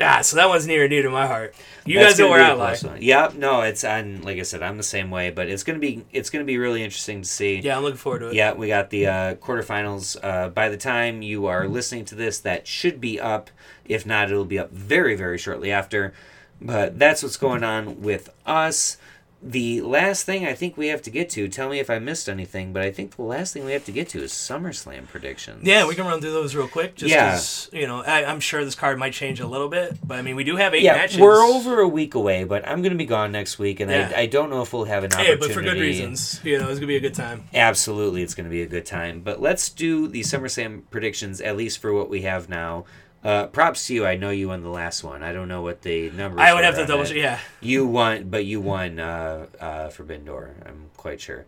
[0.00, 0.20] ah.
[0.22, 1.54] So that one's near and dear to my heart.
[1.84, 2.98] You That's guys know where I lie.
[3.00, 3.34] Yep.
[3.34, 5.30] No, it's and Like I said, I'm the same way.
[5.30, 7.60] But it's gonna be it's gonna be really interesting to see.
[7.60, 8.34] Yeah, I'm looking forward to it.
[8.34, 10.16] Yeah, we got the uh, quarterfinals.
[10.22, 13.50] Uh, by the time you are listening to this, that should be up.
[13.84, 16.12] If not, it'll be up very, very shortly after.
[16.60, 18.96] But that's what's going on with us.
[19.48, 22.28] The last thing I think we have to get to, tell me if I missed
[22.28, 25.64] anything, but I think the last thing we have to get to is SummerSlam predictions.
[25.64, 26.96] Yeah, we can run through those real quick.
[26.96, 27.30] Just Yeah.
[27.30, 30.22] 'cause, you know, I, I'm sure this card might change a little bit, but I
[30.22, 31.18] mean, we do have eight Yeah, matches.
[31.20, 34.10] we're over a week away, but I'm going to be gone next week, and Yeah.
[34.16, 35.36] I, I don't know if we'll have an opportunity.
[35.38, 36.40] but for good reasons.
[36.42, 37.44] You know, it's gonna be a good time.
[37.54, 39.20] Absolutely, it's going to be a good time.
[39.20, 42.84] But let's do the SummerSlam predictions, at least for what we have now.
[43.26, 44.06] Uh, props to you.
[44.06, 45.24] I know you won the last one.
[45.24, 46.38] I don't know what the number.
[46.40, 47.16] I would have to double check.
[47.16, 50.54] Yeah, You won, but you won uh, uh, Forbidden Door.
[50.64, 51.44] I'm quite sure.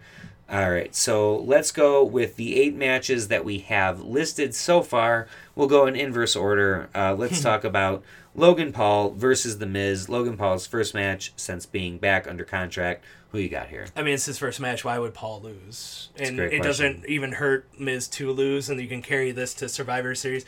[0.51, 5.29] All right, so let's go with the eight matches that we have listed so far.
[5.55, 6.89] We'll go in inverse order.
[6.97, 8.03] Uh, let's talk about
[8.35, 10.09] Logan Paul versus The Miz.
[10.09, 13.05] Logan Paul's first match since being back under contract.
[13.31, 13.87] Who you got here?
[13.95, 14.87] I mean, it's his first match.
[14.87, 16.09] Why would Paul lose?
[16.17, 16.63] And it question.
[16.63, 20.47] doesn't even hurt Miz to lose, and you can carry this to Survivor Series.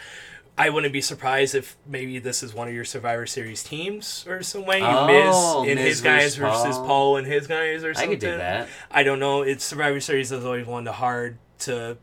[0.59, 4.43] I wouldn't be surprised if maybe this is one of your Survivor Series teams or
[4.43, 4.79] some way.
[4.81, 6.87] You Oh, and Miz his guys versus versus Paul.
[6.87, 8.11] Paul and his guys or something.
[8.11, 8.69] I could do that.
[8.91, 9.43] I don't know.
[9.43, 11.97] It's Survivor Series is always one to hard to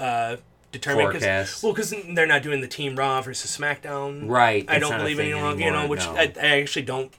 [0.00, 0.36] uh,
[0.72, 1.12] determine.
[1.12, 4.28] 'cause- well, because they're not doing the Team Raw versus SmackDown.
[4.28, 4.64] Right.
[4.68, 5.64] I don't believe thing any longer.
[5.64, 6.16] You know, which no.
[6.16, 7.12] I, I actually don't.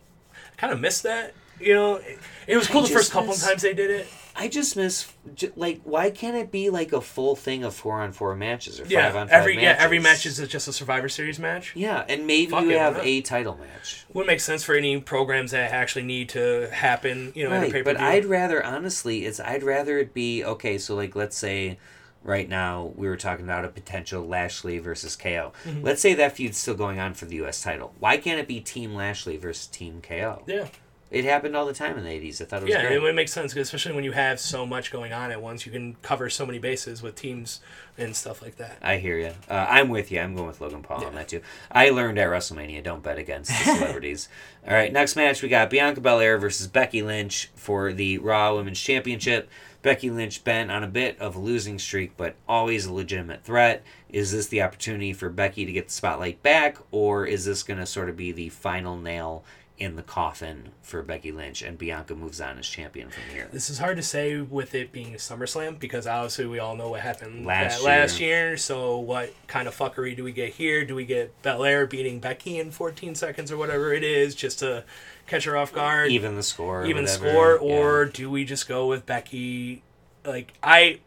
[0.57, 1.34] Kind of miss that.
[1.59, 4.07] You know, it, it was I cool the first couple miss- times they did it.
[4.38, 5.12] I just miss
[5.56, 8.84] like why can't it be like a full thing of four on four matches or
[8.84, 9.64] five Yeah, on five every matches?
[9.80, 11.74] yeah every match is just a Survivor Series match.
[11.76, 14.06] yeah, and maybe Fuck you it, have a title match.
[14.14, 17.32] Would make sense for any programs that actually need to happen.
[17.36, 18.00] You know, in a Right, but.
[18.00, 20.78] I'd rather honestly, it's I'd rather it be okay.
[20.78, 21.78] So like, let's say
[22.24, 25.54] right now we were talking about a potential Lashley versus KO.
[25.64, 25.84] Mm-hmm.
[25.84, 27.62] Let's say that feud's still going on for the U.S.
[27.62, 27.94] title.
[28.00, 30.44] Why can't it be Team Lashley versus Team KO?
[30.48, 30.68] yeah,
[31.16, 32.41] It happened all the time in the '80s.
[32.41, 33.01] I thought it was yeah, great.
[33.01, 35.66] it makes sense, especially when you have so much going on at once.
[35.66, 37.61] You can cover so many bases with teams
[37.97, 38.80] and stuff like that.
[38.82, 39.32] I hear you.
[39.49, 40.20] Uh, I'm with you.
[40.20, 41.39] I'm going with Logan Paul on that too.
[41.72, 44.28] I learned at WrestleMania don't bet against the celebrities.
[44.68, 48.82] All right, next match we got Bianca Belair versus Becky Lynch for the Raw Women's
[48.82, 49.49] Championship.
[49.84, 53.84] Becky Lynch bent on a bit of a losing streak, but always a legitimate threat.
[54.09, 57.80] Is this the opportunity for Becky to get the spotlight back, or is this going
[57.80, 59.45] to sort of be the final nail
[59.78, 63.50] in the coffin for Becky Lynch and Bianca moves on as champion from here?
[63.52, 67.02] This is hard to say with it being SummerSlam because obviously we all know what
[67.02, 68.56] happened Last that last year.
[68.56, 70.86] So what kind of fuckery do we get here?
[70.86, 74.86] Do we get Belair beating Becky in 14 seconds or whatever it is just to
[75.28, 76.10] catch her off guard?
[76.12, 77.30] Even the score, or even whatever.
[77.32, 77.76] score, Yeah.
[77.78, 79.84] or do we just go with Becky?
[80.24, 81.00] Like I,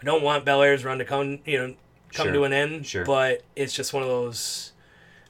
[0.00, 1.74] I don't want Belair's run to come, you know,
[2.14, 2.32] come Sure.
[2.34, 2.86] to an end.
[2.86, 3.04] Sure.
[3.04, 4.72] But it's just one of those.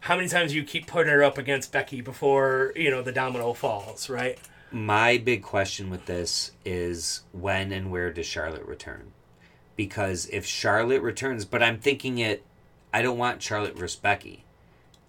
[0.07, 3.53] How many times you keep putting her up against Becky before you know the domino
[3.53, 4.39] falls, right?
[4.73, 9.13] My big question with this is when and where does Charlotte return?
[9.77, 12.45] Because if Charlotte returns, but I'm thinking it,
[12.93, 14.45] I don't want Charlotte versus Becky.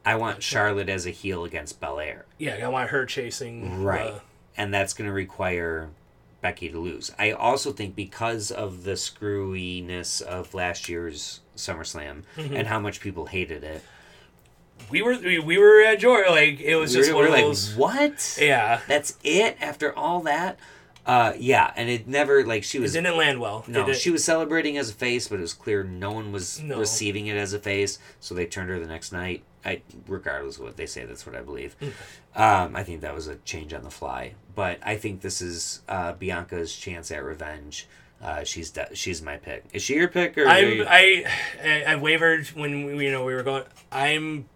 [0.06, 2.26] I want Charlotte as a heel against Belair.
[2.38, 3.84] Yeah, I want her chasing.
[3.84, 4.08] Right.
[4.12, 4.20] uh,
[4.56, 5.90] and that's going to require
[6.42, 7.12] Becky to lose.
[7.20, 12.56] I also think because of the screwiness of last year's SummerSlam Mm-hmm.
[12.56, 13.82] and how much people hated it,
[14.90, 17.28] we were we, we were at joy like it was we just were, one we
[17.30, 17.76] of were like, those.
[17.76, 18.38] "What?
[18.42, 20.58] Yeah, That's it after all that?"
[21.06, 23.64] Uh, yeah, and it never like she it was didn't land well.
[23.68, 26.60] no, It- she was celebrating as a face, but it was clear no one was
[26.62, 26.80] No.
[26.80, 29.44] receiving it as a face, so they turned her the next night.
[29.66, 31.76] I, regardless of what they say, that's what I believe.
[32.36, 35.82] Um, I think that was a change on the fly, but I think this is
[35.90, 37.88] uh, Bianca's chance at revenge.
[38.22, 39.64] Uh, she's de- she's my pick.
[39.74, 40.46] Is she your pick or?
[40.48, 41.26] I'm you- I,
[41.64, 43.64] I I wavered when we, you know we were going.
[43.92, 44.48] I'm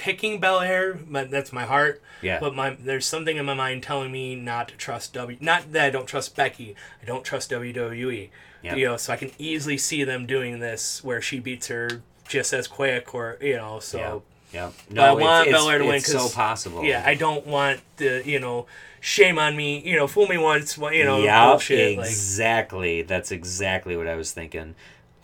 [0.00, 2.02] picking Belair, but that's my heart.
[2.22, 2.40] Yeah.
[2.40, 5.36] But my there's something in my mind telling me not to trust W.
[5.40, 6.74] Not that I don't trust Becky.
[7.02, 8.30] I don't trust WWE.
[8.62, 8.76] Yep.
[8.76, 12.52] You know, so I can easily see them doing this where she beats her just
[12.52, 14.22] as quick, or you know, so.
[14.52, 14.70] yeah, yeah.
[14.90, 16.82] No, I it's- want it's, Belair to win it's so possible.
[16.84, 18.66] Yeah, I don't want the you know
[19.00, 19.82] shame on me.
[19.84, 20.78] You know, fool me once.
[20.78, 21.98] You know, yeah, bullshit.
[21.98, 23.02] Like, exactly.
[23.02, 24.74] That's exactly what I was thinking.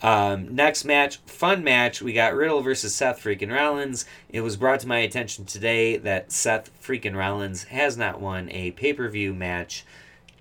[0.01, 2.01] Um, next match, fun match.
[2.01, 4.05] We got Riddle versus Seth freaking Rollins.
[4.29, 8.71] It was brought to my attention today that Seth freaking Rollins has not won a
[8.71, 9.85] pay per view match.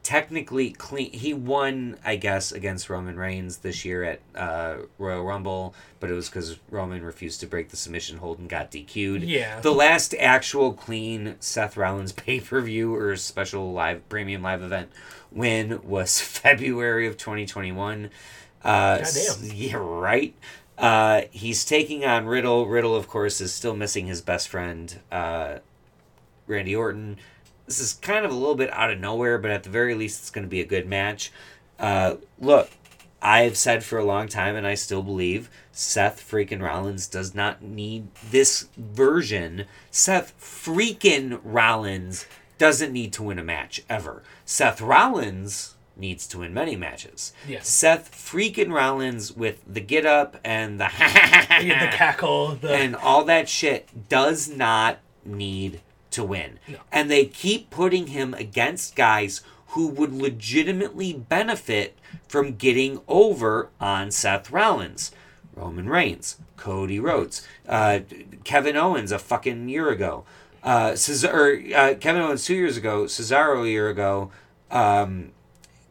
[0.02, 1.10] Technically, clean.
[1.10, 6.12] He won, I guess, against Roman Reigns this year at uh, Royal Rumble, but it
[6.12, 9.24] was because Roman refused to break the submission hold and got DQ'd.
[9.24, 9.58] Yeah.
[9.58, 14.90] The last actual clean Seth Rollins pay per view or special live premium live event
[15.32, 18.10] win was February of 2021.
[18.66, 19.50] Uh, Goddamn.
[19.54, 20.34] Yeah, right.
[20.76, 22.66] Uh, he's taking on Riddle.
[22.66, 25.58] Riddle, of course, is still missing his best friend, uh,
[26.48, 27.16] Randy Orton.
[27.66, 30.20] This is kind of a little bit out of nowhere, but at the very least,
[30.20, 31.32] it's going to be a good match.
[31.78, 32.70] Uh, look,
[33.22, 37.62] I've said for a long time, and I still believe Seth freaking Rollins does not
[37.62, 39.66] need this version.
[39.90, 42.26] Seth freaking Rollins
[42.58, 44.22] doesn't need to win a match ever.
[44.44, 47.32] Seth Rollins needs to win many matches.
[47.48, 47.68] Yes.
[47.68, 52.54] Seth freaking Rollins with the get up and the the cackle.
[52.56, 55.80] The and all that shit does not need
[56.10, 56.58] to win.
[56.92, 64.10] And they keep putting him against guys who would legitimately benefit from getting over on
[64.10, 65.10] Seth Rollins.
[65.54, 68.00] Roman Reigns, Cody Rhodes, uh,
[68.44, 70.24] Kevin Owens a fucking year ago,
[70.62, 74.30] uh, Cesar- or, uh, Kevin Owens two years ago, Cesaro a year ago,
[74.70, 75.32] um,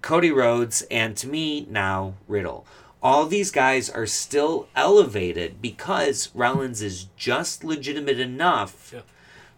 [0.06, 2.64] Cody Rhodes, and to me now Riddle.
[3.02, 9.02] All these guys are still elevated because Rollins is just legitimate enough Yeah.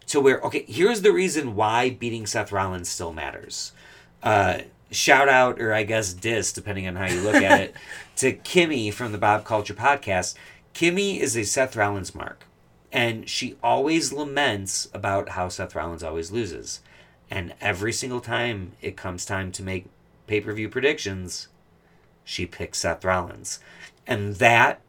[0.06, 3.72] to where okay, here's the reason why beating Seth Rollins still matters.
[4.22, 7.74] Uh, shout out, or I guess diss, depending on how you look at it,
[8.16, 10.34] to Kimmy from the Bob Culture podcast.
[10.74, 12.46] Kimmy is a Seth Rollins mark,
[12.90, 16.80] and she always laments about how Seth Rollins always loses.
[17.30, 19.84] And every single time it comes time to make
[20.28, 21.48] pay per view predictions,
[22.24, 23.58] she picks Seth Rollins.
[24.06, 24.80] And that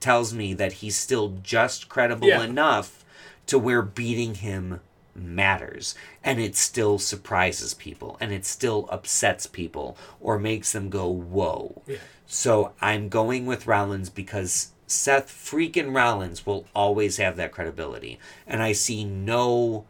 [0.00, 2.42] tells me that he's still just credible Yeah.
[2.42, 3.04] enough
[3.46, 4.80] to where beating him
[5.14, 5.94] matters.
[6.24, 11.82] And it still surprises people and it still upsets people or makes them go, whoa.
[11.86, 11.98] Yeah.
[12.26, 18.18] So I'm going with Rollins because Seth freaking Rollins will always have that credibility.
[18.46, 19.84] And I see no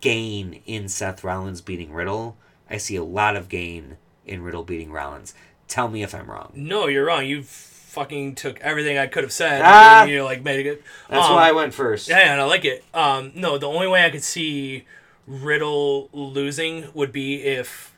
[0.00, 2.36] gain in Seth Rollins beating Riddle.
[2.68, 3.96] I see a lot of gain
[4.28, 5.34] in Riddle beating Rollins.
[5.68, 6.52] Tell me if I'm wrong.
[6.54, 7.26] no, you're wrong.
[7.26, 9.62] You fucking took everything I could have said.
[9.64, 10.02] Ah!
[10.02, 10.82] and, you know, like made it good.
[11.08, 12.08] That's Um, why I went first.
[12.08, 12.84] Yeah, and I like it.
[12.94, 14.84] Um, no, the only way I could see
[15.26, 17.92] Riddle losing would be if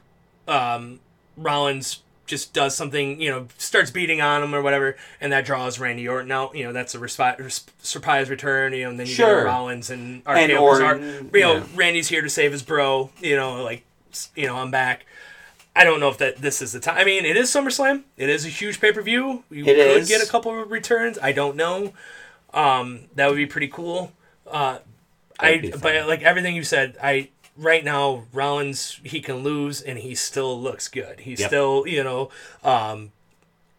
[0.49, 1.01] um,
[1.37, 5.79] Rollins just does something, you know, starts beating on him or whatever, and that draws
[5.81, 6.55] Randy Orton out.
[6.57, 8.73] You know, that's a respi- res- surprise return.
[8.73, 9.41] You know, and then you Sure.
[9.43, 10.53] get Rollins and And.
[10.53, 11.63] Orton, you know, yeah.
[11.75, 13.11] Randy's here to save his bro.
[13.21, 13.85] You know, like,
[14.37, 15.07] you know, I'm back.
[15.81, 16.99] I don't know if that this is the time.
[16.99, 18.03] I mean, it is SummerSlam.
[18.19, 19.45] It is a huge pay per view.
[19.51, 20.09] You It could is.
[20.09, 21.19] get a couple of returns.
[21.23, 21.95] I don't know.
[22.53, 24.13] Um, that would be pretty cool.
[24.47, 24.81] Uh,
[25.39, 29.99] I That'd but like everything you said, I right now Rollins he can lose and
[29.99, 31.21] he still looks good.
[31.21, 31.49] He's Yep.
[31.49, 32.29] still you know.
[32.63, 33.13] Um,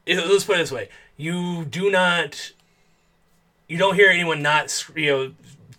[0.08, 2.52] it- let's put it this way: you do not,
[3.68, 5.32] you don't hear anyone not you know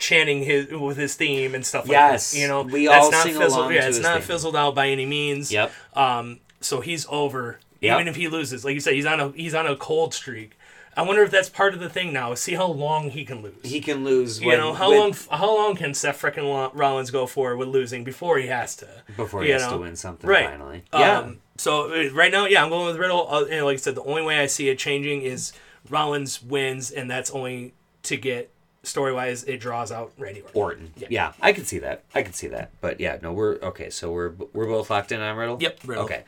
[0.03, 2.39] chanting his with his theme and stuff like Yes, that.
[2.41, 3.53] You know, we that's all not sing fizzled.
[3.61, 4.23] along Yeah, it's not theme.
[4.27, 5.53] fizzled out by any means.
[5.53, 5.73] Yep.
[5.95, 7.61] Um, so he's over.
[7.81, 7.95] Yep.
[7.95, 10.59] Even if he loses, like you said, he's on a he's on a cold streak.
[10.97, 12.35] I wonder if that's part of the thing now.
[12.35, 13.55] See how long he can lose.
[13.65, 14.41] He can lose.
[14.41, 15.15] you when- know how when- long?
[15.31, 18.89] How long can Seth frickin' Rollins go for with losing before he has to?
[19.17, 19.71] before he has know?
[19.71, 20.51] to win something Right.
[20.51, 20.83] finally.
[20.93, 21.19] Yeah.
[21.21, 23.27] Um, so uh, right now, yeah, I'm going with Riddle.
[23.31, 25.53] Uh, and like I said, the only way I see it changing is
[25.89, 27.73] Rollins wins, and that's only
[28.05, 28.52] to get
[28.83, 29.45] story wise.
[29.45, 30.55] It draws out Randy Orton.
[30.55, 30.93] Orton.
[31.09, 31.33] Yeah.
[31.41, 32.05] I can see that.
[32.15, 32.71] I can see that.
[32.81, 33.91] But yeah, no, we're okay.
[33.91, 35.59] So we're we're both locked in on Riddle.
[35.61, 36.05] Yep, Riddle.
[36.05, 36.25] Okay.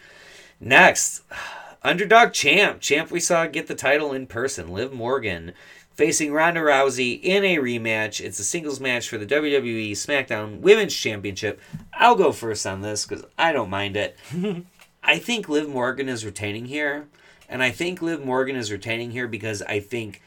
[0.61, 1.23] Next,
[1.83, 2.81] underdog champ.
[2.81, 4.69] Champ we saw get the title in person.
[4.69, 5.53] Liv Morgan
[5.95, 8.21] facing Ronda Rousey in a rematch.
[8.21, 11.61] It's a singles match for the WWE SmackDown Women's Championship.
[11.93, 14.19] I'll go first on this because I don't mind it.
[15.05, 17.07] I think Liv Morgan is retaining here,
[17.49, 20.23] and I think Liv Morgan is retaining here because I think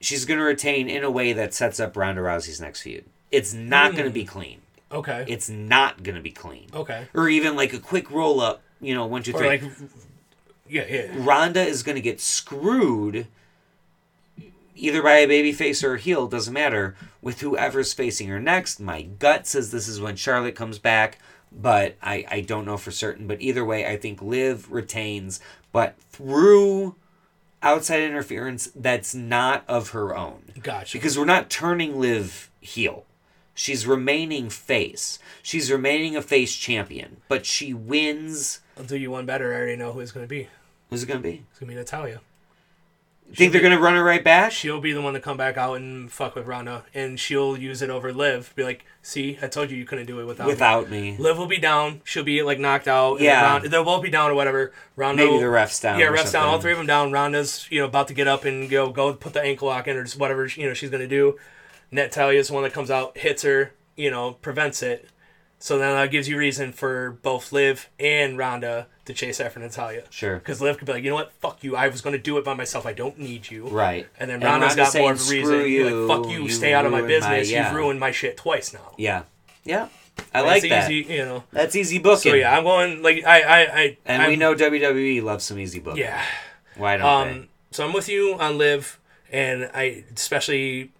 [0.00, 3.04] she's going to retain in a way that sets up Ronda Rousey's next feud.
[3.30, 4.28] It's not going to be hmm.
[4.28, 4.60] clean.
[4.92, 5.24] Okay.
[5.26, 6.68] It's not going to be clean.
[6.72, 7.08] okay.
[7.12, 9.62] Or even like a quick roll up, you know, one, two, Or like,
[10.68, 11.12] yeah, yeah.
[11.16, 13.26] Ronda is going to get screwed
[14.76, 18.78] either by a babyface or a heel, doesn't matter, with whoever's facing her next.
[18.78, 21.18] My gut says this is when Charlotte comes back,
[21.50, 23.26] but I, I don't know for certain.
[23.26, 25.40] But either way, I think Liv retains,
[25.72, 26.94] but through
[27.66, 30.52] outside interference that's not of her own.
[30.62, 30.96] Gotcha.
[30.96, 33.04] Because we're not turning Liv heel.
[33.54, 35.18] She's remaining face.
[35.42, 38.60] She's remaining a face champion, but she wins.
[38.78, 39.52] I'll do you one better.
[39.52, 40.48] I already know who it's going to be.
[40.90, 41.42] Who's it going to be?
[41.50, 42.20] It's going to be Natalya.
[43.34, 44.52] Think they're going to run her right back?
[44.52, 47.82] She'll be the one to come back out and fuck with Ronda, and she'll use
[47.82, 48.52] it over Liv.
[48.54, 51.16] Be like, "See, I told you you couldn't do it without." me." Without me.
[51.18, 52.02] Liv will be down.
[52.04, 53.20] She'll be like knocked out.
[53.20, 53.42] Yeah.
[53.42, 54.72] Ronda, they'll both be down or whatever.
[54.94, 55.24] Ronda.
[55.24, 55.98] Maybe the refs down.
[55.98, 56.46] Yeah, refs down.
[56.46, 57.10] All three of them down.
[57.10, 59.96] Ronda's you know about to get up and go go put the ankle lock in
[59.96, 61.36] or just whatever you know she's gonna do.
[61.90, 65.08] Natalya's the one that comes out, hits her, you know, prevents it.
[65.58, 70.02] So then that gives you reason for both Liv and Ronda to chase after Natalya.
[70.10, 70.36] Sure.
[70.36, 71.74] Because Liv could be like, you know what, fuck you.
[71.76, 72.86] I was going to do it by myself.
[72.86, 73.66] I don't need you.
[73.68, 74.06] Right.
[74.20, 75.44] And then Ronda's got more of a reason.
[75.46, 77.50] "Screw You're like, fuck you, you stay out of my ruined my- business.
[77.50, 77.66] yeah.
[77.68, 78.92] You've ruined my shit twice now.
[78.98, 79.22] Yeah.
[79.64, 79.88] Yeah.
[80.34, 80.90] I like that.
[80.90, 81.44] Easy, you know.
[81.52, 82.32] That's easy booking.
[82.32, 83.96] So yeah, I'm going like I I I.
[84.06, 86.02] and I'm, we know WWE loves some easy booking.
[86.04, 86.22] Yeah.
[86.76, 87.48] Why don't Um.
[87.70, 88.98] So I'm with you on Liv,
[89.30, 90.90] and I especially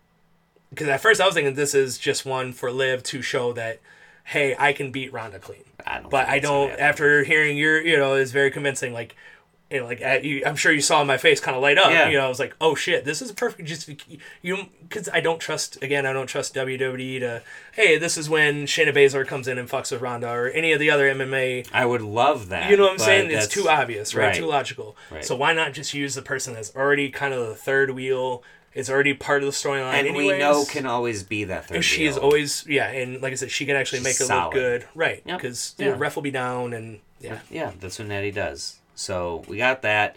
[0.69, 3.81] because at first I was thinking this is just one for Liv to show that,
[4.27, 5.63] hey, I can beat Ronda clean.
[5.87, 6.11] I don't.
[6.11, 6.73] But I don't.
[6.73, 8.93] After hearing your, you know, it's very convincing.
[8.93, 9.15] Like,
[9.71, 11.91] you know, like at you, I'm sure you saw my face kind of light up.
[11.91, 12.09] Yeah.
[12.09, 13.69] You know, I was like, oh shit, this is perfect.
[13.69, 13.89] Just
[14.43, 15.81] you, because I don't trust.
[15.81, 17.43] Again, I don't trust WWE to.
[17.73, 20.81] Hey, this is when Shayna Baszler comes in and fucks with Ronda or any of
[20.81, 21.69] the other MMA.
[21.73, 22.69] I would love that.
[22.69, 23.31] You know what I'm saying?
[23.31, 24.27] It's too obvious, right?
[24.27, 24.35] right.
[24.35, 24.97] Too logical.
[25.11, 25.25] Right.
[25.25, 28.43] So why not just use the person that's already kind of the third wheel?
[28.77, 29.95] Is already part of the storyline.
[29.95, 30.33] And anyways.
[30.33, 31.77] we know can always be that third.
[31.77, 34.27] And she is always yeah, and like I said, she can actually She's make it
[34.27, 34.45] solid.
[34.45, 35.23] look good, right?
[35.25, 35.39] Yep.
[35.41, 35.91] Because Yeah.
[35.93, 38.77] the ref will be down, and yeah, Yeah, that's what Natty does.
[38.95, 40.17] So we got that.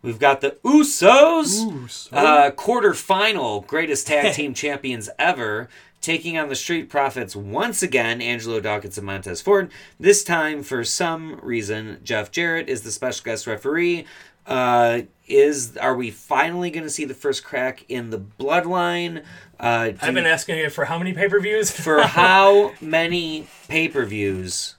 [0.00, 5.68] We've got the Usos, uh, quarterfinal, greatest tag team champions ever,
[6.00, 8.22] taking on the Street Profits once again.
[8.22, 9.70] Angelo Dawkins and Montez Ford.
[9.98, 14.06] This time, for some reason, Jeff Jarrett is the special guest referee.
[14.48, 19.22] Uh, is are we finally going to see the first crack in the bloodline?
[19.60, 21.70] Uh, I've been asking you for how many pay per views.
[21.70, 24.74] for how many pay per views?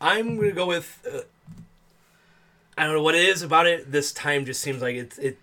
[0.00, 1.06] I'm gonna go with.
[1.10, 1.20] Uh,
[2.76, 3.90] I don't know what it is about it.
[3.90, 5.38] This time just seems like it's it.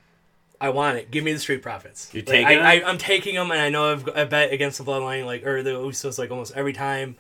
[0.61, 1.11] I want it.
[1.11, 2.09] Give me the Street Profits.
[2.13, 5.25] You're taking I, I'm taking them, and I know I've I bet against the Bloodline
[5.25, 7.15] like or the Usos like almost every time.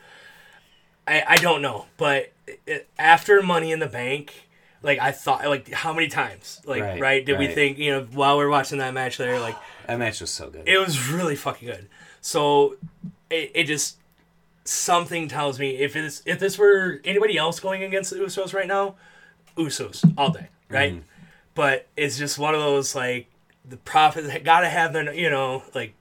[1.07, 2.31] I I don't know, but
[2.67, 4.44] it, after Money in the Bank,
[4.85, 8.03] like I thought, like how many times, like Right, right, did we think you know
[8.13, 9.55] while we are watching that match there, like
[9.87, 10.67] That match was so good.
[10.67, 11.87] it was really fucking good.
[12.21, 12.77] So
[13.29, 13.97] it, it just
[14.63, 18.67] something tells me if it's if this were anybody else going against the Usos right
[18.67, 18.95] now,
[19.57, 20.93] Usos all day, right?
[20.93, 21.01] Mm-hmm.
[21.55, 23.27] But it's just one of those like
[23.67, 25.93] the Profits gotta have their you know like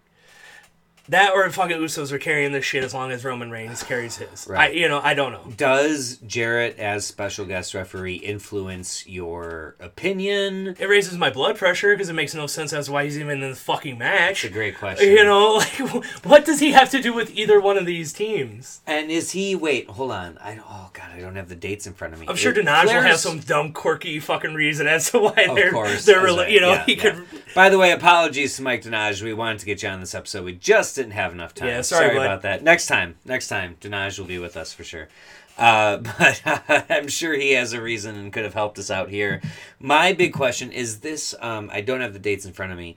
[1.08, 4.16] that or if fucking Usos are carrying this shit as long as Roman Reigns carries
[4.16, 4.48] his.
[4.48, 4.74] I Right.
[4.74, 5.52] you know I don't know.
[5.56, 10.76] Does Jarrett as special guest referee influence your opinion?
[10.78, 13.42] It raises my blood pressure because it makes no sense as to why he's even
[13.42, 14.44] in the fucking match.
[14.44, 15.10] It's a great question.
[15.10, 18.80] You know, like what does he have to do with either one of these teams?
[18.86, 19.54] And is he?
[19.54, 20.38] Wait, hold on.
[20.40, 22.26] I oh god, I don't have the dates in front of me.
[22.28, 25.72] I'm sure Denaj will have some dumb, quirky fucking reason as to why Of they're
[25.72, 27.02] course, they're rela- a- you know yeah, he yeah.
[27.02, 27.24] could
[27.54, 29.22] By the way, apologies to Mike Denaj.
[29.22, 30.44] We wanted to get you on this episode.
[30.44, 31.68] We just didn't have enough time.
[31.68, 32.24] Yeah, sorry, bud.
[32.24, 32.62] about that.
[32.62, 35.08] Next time, next time, Denaj will be with us for sure.
[35.56, 36.42] Uh, but
[36.90, 39.40] I'm sure he has a reason and could have helped us out here.
[39.78, 42.96] My big question is this: um, I don't have the dates in front of me.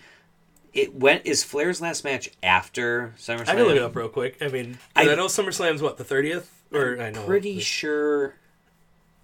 [0.73, 3.41] It went is Flair's last match after SummerSlam.
[3.49, 4.37] I can look it up real quick.
[4.41, 8.35] I mean, I- I, know SummerSlam's what the thirtieth, or I know Pretty sure.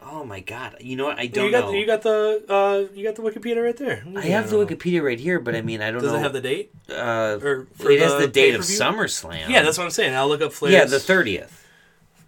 [0.06, 0.78] Oh my god!
[0.80, 1.20] You know what?
[1.20, 1.72] I don't got know.
[1.72, 4.04] the, you got the uh, you got the Wikipedia right there.
[4.16, 6.18] I have the Wikipedia right here, but I mean, I don't Does know.
[6.18, 6.72] Does it have the date?
[6.90, 8.80] uh, or for it has the the date of pay-per-view?
[8.80, 9.50] SummerSlam.
[9.50, 10.14] Yeah, that's what I'm saying.
[10.16, 10.74] I'll look up Flair's.
[10.74, 11.68] yeah, the thirtieth.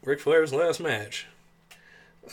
[0.04, 1.28] Ric Flair's last match.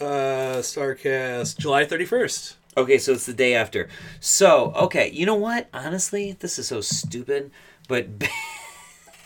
[0.01, 2.55] Uh, Starrcast, July 31st.
[2.78, 3.88] Okay, so it's the day after.
[4.20, 5.68] So, okay, you know what?
[5.74, 7.51] Honestly, this is so stupid,
[7.88, 8.07] but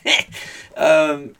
[0.76, 1.34] um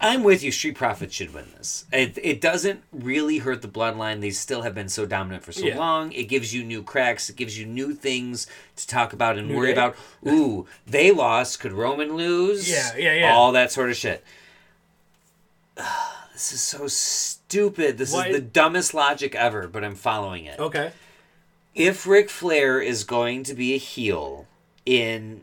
[0.00, 0.52] I'm with you.
[0.52, 1.86] Street Profits should win this.
[1.90, 4.20] It, it doesn't really hurt the bloodline.
[4.20, 5.78] They still have been so dominant for so Yeah.
[5.78, 6.12] long.
[6.12, 7.30] It gives you new cracks.
[7.30, 9.72] It gives you new things to talk about and New worry Day?
[9.72, 9.96] about.
[10.28, 11.60] Ooh, they lost.
[11.60, 12.70] Could Roman lose?
[12.70, 13.32] Yeah, yeah, yeah.
[13.34, 14.22] All that sort of shit.
[16.32, 17.98] this is so stupid.
[17.98, 20.92] This Why- is the dumbest logic ever, but I'm following it Okay.
[21.74, 24.46] if Ric Flair is going to be a heel
[24.84, 25.42] in,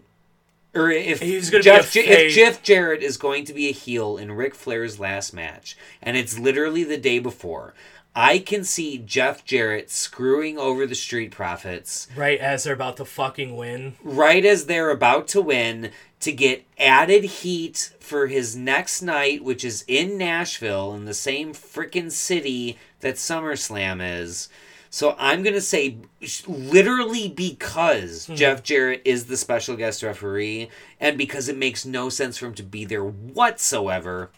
[0.74, 3.74] or if He's gonna be Jeff, J- if Jeff Jarrett is going to be a
[3.74, 7.74] heel in Ric Flair's last match, and it's literally the day before,
[8.16, 13.06] I can see Jeff Jarrett screwing over the Street Profits Right as they're about to
[13.06, 13.96] fucking win.
[14.04, 19.64] right as they're about to win to get added heat for his next night, which
[19.66, 24.48] is in Nashville, in the same freaking city that SummerSlam is.
[24.94, 25.98] So I'm going to say,
[26.46, 28.36] literally because hmm.
[28.36, 30.70] Jeff Jarrett is the special guest referee,
[31.00, 34.30] and because it makes no sense for him to be there whatsoever,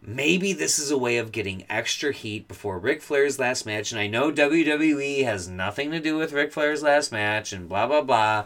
[0.00, 3.92] maybe this is a way of getting extra heat before Ric Flair's last match.
[3.92, 7.86] And I know WWE has nothing to do with Ric Flair's last match and blah,
[7.86, 8.44] blah, blah.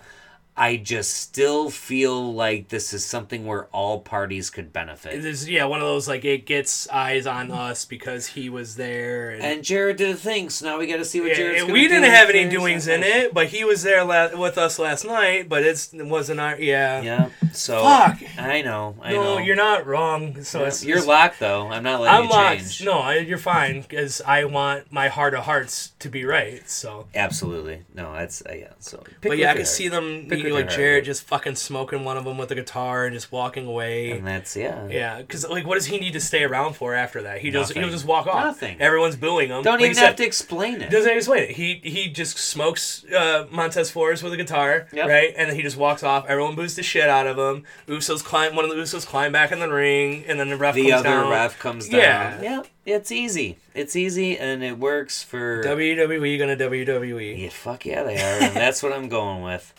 [0.55, 5.15] I just still feel like this is something where all parties could benefit.
[5.15, 8.77] It is, yeah, one of those, like, it gets eyes on us because he was
[8.77, 9.31] there.
[9.31, 11.65] And, And Jarrett did a thing, so now we got to see what Yeah, Jarrett's
[11.73, 15.07] we didn't have any doings in it, but he was there la- with us last
[15.07, 17.01] night, but it's, it wasn't our, yeah.
[17.01, 18.19] Yeah, so Fuck.
[18.39, 19.39] I know, I no, know.
[19.39, 20.43] you're not wrong.
[20.45, 21.69] So it's, You're it's- locked though.
[21.69, 22.59] I'm not letting I'm you locked.
[22.59, 22.85] change.
[22.85, 26.69] No, I, you're fine because I want my heart of hearts to be right.
[26.69, 28.13] So, Absolutely, no.
[28.13, 28.73] That's uh, yeah.
[28.81, 32.05] So, pick but yeah, I can see them, Pick you like Jarrett just fucking smoking
[32.05, 34.11] one of them with a guitar and just walking away.
[34.13, 34.87] and that's yeah.
[34.89, 37.41] Yeah, because like, what does he need to stay around for after that?
[37.41, 38.45] He just he'll just walk off.
[38.45, 38.81] Nothing.
[38.81, 39.63] Everyone's booing him.
[39.63, 40.91] Don't Like even said, have to explain it.
[40.91, 41.51] Doesn't explain it.
[41.53, 45.09] He he just smokes uh, Montez Ford with a guitar, Yep.
[45.09, 45.33] right?
[45.37, 46.27] And then he just walks off.
[46.29, 47.65] Everyone boos the shit out of him.
[47.89, 48.55] Usos climb.
[48.55, 50.93] One of the Usos climb back in the ring, and then the ref the comes
[51.01, 51.31] other down.
[51.31, 52.01] ref comes down.
[52.01, 52.43] Yeah.
[52.43, 52.63] yeah,
[52.97, 53.57] it's easy.
[53.75, 56.57] It's easy, and it works for WWE gonna.
[56.57, 57.43] WWE.
[57.43, 59.73] Yeah, fuck yeah, they are, and that's what I'm going with.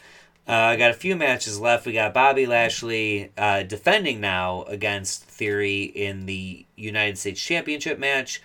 [0.47, 1.85] Uh, I got a few matches left.
[1.85, 8.41] We got Bobby Lashley uh, defending now against Theory in the United States Championship match.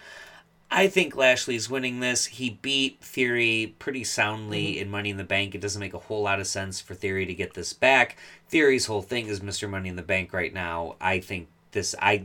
[0.71, 2.27] I think Lashley's winning this.
[2.27, 5.55] He beat Theory pretty soundly in Money in the Bank.
[5.55, 8.17] It doesn't make a whole lot of sense for Theory to get this back.
[8.49, 9.69] Theory's whole thing is Mr.
[9.69, 10.97] Money in the Bank right now.
[11.01, 12.25] I think this I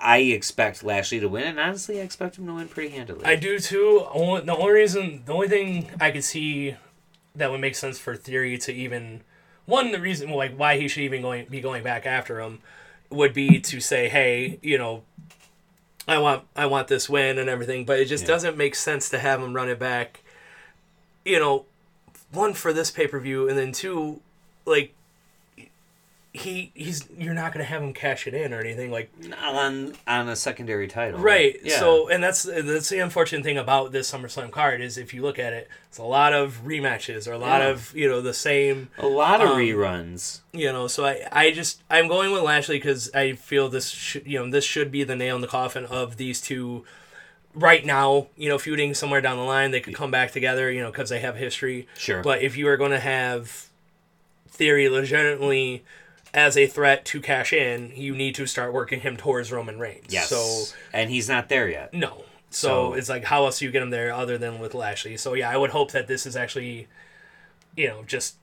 [0.00, 3.24] I expect Lashley to win, and honestly, I expect him to win pretty handily.
[3.24, 4.06] I do too.
[4.12, 6.76] Only, the only reason, the only thing I could see
[7.34, 9.22] that would make sense for Theory to even
[9.66, 12.58] one the reason like why he should even going be going back after him
[13.10, 15.02] would be to say, hey, you know,
[16.08, 18.28] I want I want this win and everything, but it just Yeah.
[18.28, 20.20] doesn't make sense to have him run it back.
[21.24, 21.66] You know,
[22.32, 24.20] one for this pay per view, and then two,
[24.64, 24.94] like
[26.32, 29.10] he he's you're not gonna have him cash it in or anything like
[29.42, 31.18] on on a secondary title.
[31.18, 31.58] Right.
[31.62, 31.78] Yeah.
[31.80, 35.40] So, and that's that's the unfortunate thing about this SummerSlam card is if you look
[35.40, 37.68] at it, it's a lot of rematches or a lot Yeah.
[37.70, 40.40] of you know the same a lot of um, reruns.
[40.52, 40.86] you know.
[40.86, 44.48] So I I just I'm going with Lashley because I feel this should you know
[44.48, 46.84] this should be the nail in the coffin of these two.
[47.52, 50.80] Right now, you know, feuding somewhere down the line, they could come back together, you
[50.80, 51.88] know, because they have history.
[51.98, 52.22] Sure.
[52.22, 53.66] But if you are going to have
[54.48, 55.82] Theory legitimately
[56.32, 60.06] as a threat to cash in, you need to start working him towards Roman Reigns.
[60.08, 60.28] yes.
[60.28, 61.92] So and he's not there yet.
[61.94, 62.24] no.
[62.52, 65.16] So, So- it's like, how else do you get him there other than with Lashley?
[65.16, 66.88] So yeah, I would hope that this is actually,
[67.76, 68.36] you know, just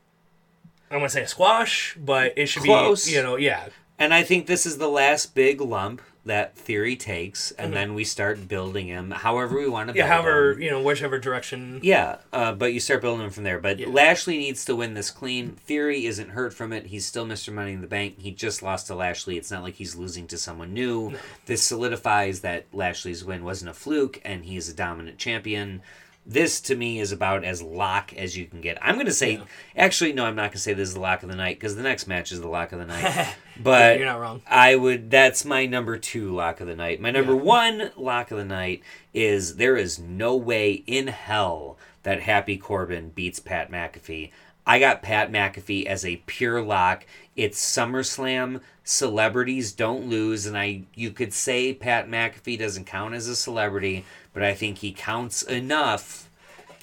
[0.89, 3.05] I want to say a squash, but it should Close.
[3.05, 3.67] be, you know, yeah,
[3.99, 7.75] And I think this is the last big lump that Theory takes, and Mhm.
[7.75, 9.95] then we start building him however we want to.
[9.95, 10.07] yeah.
[10.07, 10.61] However, him.
[10.61, 11.79] you know, whichever direction.
[11.81, 13.59] Yeah, uh, but you start building him from there.
[13.59, 13.87] But Yeah.
[13.87, 15.55] Lashley needs to win this clean.
[15.65, 16.87] Theory isn't hurt from it.
[16.87, 17.53] He's still Mr.
[17.53, 18.15] Money in the Bank.
[18.19, 19.37] He just lost to Lashley.
[19.37, 21.13] It's not like he's losing to someone new.
[21.45, 25.81] This solidifies that Lashley's win wasn't a fluke, and he's a dominant champion.
[26.29, 28.77] This to me is about as lock as you can get.
[28.81, 29.43] I'm going to say, Yeah.
[29.77, 31.77] actually, no, I'm not going to say this is the lock of the night because
[31.77, 33.33] the next match is the lock of the night.
[33.63, 34.41] But you're not wrong.
[34.45, 35.09] I would.
[35.09, 36.99] That's my number two lock of the night.
[37.01, 37.41] My number Yeah.
[37.41, 38.83] one lock of the night
[39.13, 44.31] is there is no way in hell that Happy Corbin beats Pat McAfee.
[44.67, 47.05] I got Pat McAfee as a pure lock.
[47.37, 48.59] It's SummerSlam.
[48.83, 54.05] Celebrities don't lose, and I you could say Pat McAfee doesn't count as a celebrity,
[54.33, 56.29] but I think he counts enough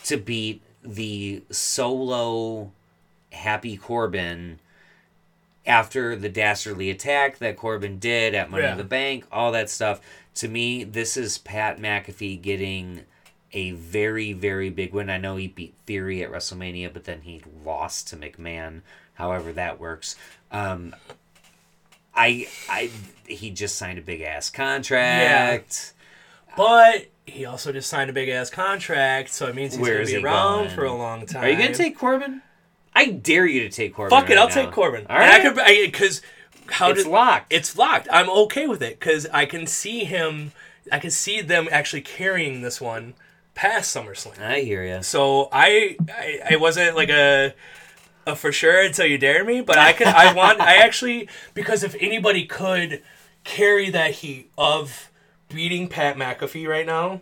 [0.04, 2.72] to beat the solo
[3.32, 4.60] Happy Corbin
[5.66, 8.72] after the dastardly attack that Corbin did at Money Yeah.
[8.72, 10.00] in the Bank, all that stuff.
[10.36, 13.02] To me, this is Pat McAfee getting
[13.54, 15.08] a very, very big win.
[15.08, 18.82] I know he beat Theory at WrestleMania, but then he lost to McMahon.
[19.14, 20.16] However, that works.
[20.50, 20.94] Um,
[22.14, 22.90] I, I,
[23.26, 25.94] he just signed a big ass contract.
[25.96, 26.54] Yeah.
[26.56, 30.10] But he also just signed a big ass contract, so it means he's gonna be
[30.12, 30.70] he around going?
[30.70, 31.44] for a long time.
[31.44, 32.42] Are you gonna take Corbin?
[32.94, 34.16] I dare you to take Corbin.
[34.16, 34.54] Fuck it, right I'll now.
[34.54, 35.06] take Corbin.
[35.08, 36.22] All right, And I could because
[36.66, 37.52] how it's did locked.
[37.52, 38.08] it's locked.
[38.10, 40.52] I'm okay with it because I can see him.
[40.92, 43.14] I can see them actually carrying this one
[43.54, 44.40] past SummerSlam.
[44.40, 45.02] I hear you.
[45.02, 47.54] So I, I, I wasn't like a,
[48.26, 50.06] a for sure until you dare me, but I could.
[50.08, 50.60] I want.
[50.60, 53.02] I actually because if anybody could
[53.44, 55.10] carry that heat of
[55.48, 57.20] beating Pat McAfee right now,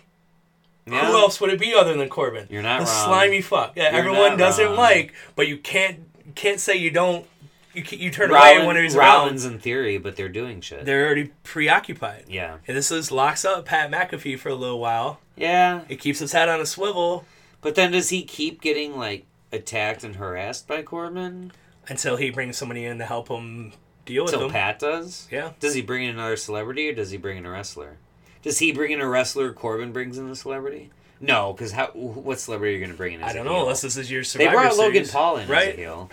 [0.86, 1.06] Yeah.
[1.06, 2.46] who else would it be other than Corbin?
[2.50, 3.04] You're not the wrong.
[3.04, 4.76] slimy fuck that You're everyone doesn't wrong.
[4.76, 5.98] like, but you can't
[6.34, 7.26] can't say you don't.
[7.74, 9.54] You you turn Rollins, away when he's Rollins around.
[9.54, 10.84] in theory, but they're doing shit.
[10.84, 12.24] They're already preoccupied.
[12.28, 12.56] yeah.
[12.68, 15.20] And this is locks up Pat McAfee for a little while.
[15.36, 15.82] Yeah.
[15.88, 17.24] It keeps his head on a swivel
[17.62, 21.52] But then does he keep getting like attacked and harassed by Corbin?
[21.88, 23.72] until he brings somebody in to help him
[24.04, 24.48] deal with him.
[24.50, 25.26] Pat does?
[25.32, 25.50] Yeah.
[25.58, 27.96] Does he bring in another celebrity or does he bring in a wrestler?
[28.42, 29.52] Does he bring in a wrestler?
[29.52, 30.90] Corbin brings in a celebrity.
[31.20, 31.86] No, because how?
[31.88, 33.22] What celebrity are you going to bring in?
[33.22, 33.62] As I don't know heel?
[33.62, 35.74] unless this is your They Survivor brought Logan Series, Paul in as right?
[35.74, 36.10] a heel.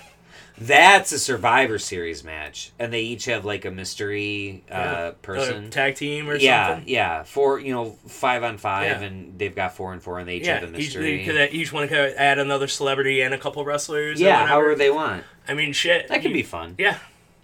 [0.61, 5.11] That's a Survivor Series match, and they each have like a mystery uh, Yeah.
[5.21, 5.65] person.
[5.65, 6.89] A tag team or yeah, something.
[6.89, 7.59] yeah, four.
[7.59, 9.07] You know, five on five, Yeah.
[9.07, 11.17] and they've got four and four, and they each Yeah, have a each, mystery.
[11.17, 14.19] they could, each one could add another celebrity and a couple wrestlers.
[14.19, 15.23] yeah, however they want.
[15.47, 16.07] I mean, shit.
[16.09, 16.75] That could be fun.
[16.77, 16.97] Yeah,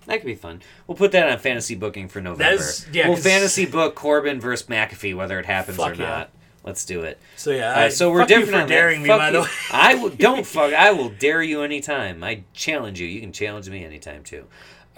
[0.07, 0.61] That could be fun.
[0.85, 2.61] We'll put that on fantasy booking for November.
[2.61, 6.29] is- yeah, we'll fantasy book Corbin versus McAfee, whether it happens or not.
[6.65, 7.19] Let's do it.
[7.37, 7.73] so yeah.
[7.73, 9.33] Uh, I- so we're you different for daring me, Fuck by you.
[9.33, 9.47] the way.
[9.71, 10.73] I will, don't fuck.
[10.73, 12.23] I will dare you anytime.
[12.23, 13.07] I challenge you.
[13.07, 14.45] You can challenge me anytime too.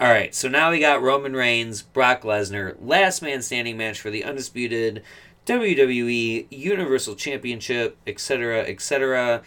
[0.00, 0.34] All right.
[0.34, 5.02] So now we got Roman Reigns, Brock Lesnar, last man standing match for the undisputed
[5.46, 9.42] WWE Universal Championship, etc., etc.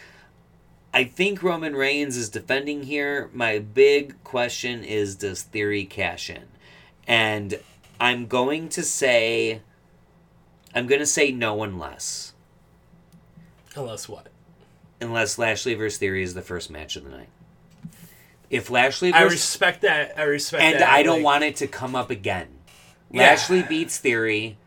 [0.94, 3.30] I think Roman Reigns is defending here.
[3.34, 6.44] My big question is does Theory cash in?
[7.08, 7.60] And
[8.00, 9.62] I'm going to say
[10.74, 12.34] I'm going to say no unless
[13.76, 14.28] Unless what?
[15.00, 17.30] unless Lashley versus Theory is the first match of the night.
[18.50, 20.18] If Lashley I respect that.
[20.20, 20.82] I respect and that.
[20.82, 22.48] And I don't like- want it to come up again.
[23.10, 23.22] Yeah.
[23.22, 24.58] Lashley beats Theory.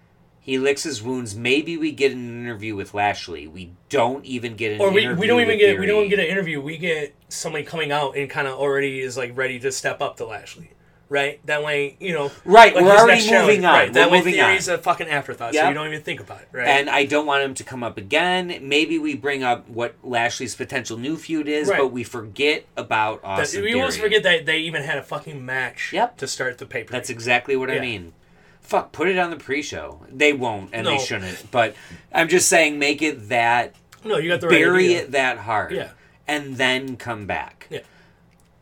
[0.40, 1.34] He licks his wounds.
[1.34, 3.46] Maybe we get an interview with Lashley.
[3.46, 6.26] We don't even get an Or we, we don't even get we don't get an
[6.26, 6.60] interview.
[6.60, 10.18] We get somebody coming out and kind of already is like ready to step up
[10.18, 10.70] to Lashley,
[11.14, 11.46] right?
[11.46, 13.72] That way, you know, Right, like we're already moving on.
[13.72, 14.74] Right, that We're way moving Theory's on.
[14.74, 16.66] a fucking afterthought, so you don't even think about it, right?
[16.66, 18.58] And I don't want him to come up again.
[18.62, 21.78] Maybe we bring up what Lashley's potential new feud is, Right.
[21.78, 25.44] but we forget about That- Austin we almost forget that they even had a fucking
[25.46, 26.16] match Yep.
[26.18, 26.92] to start the paper.
[26.92, 28.12] That's exactly what I mean.
[28.60, 30.00] Fuck, put it on the pre-show.
[30.10, 31.50] They won't, and they shouldn't.
[31.50, 31.76] But
[32.12, 35.02] I'm just saying, make it that no, you got the right bury idea.
[35.02, 35.90] it that hard, Yeah.
[36.26, 37.66] and then come back.
[37.70, 37.80] Yeah.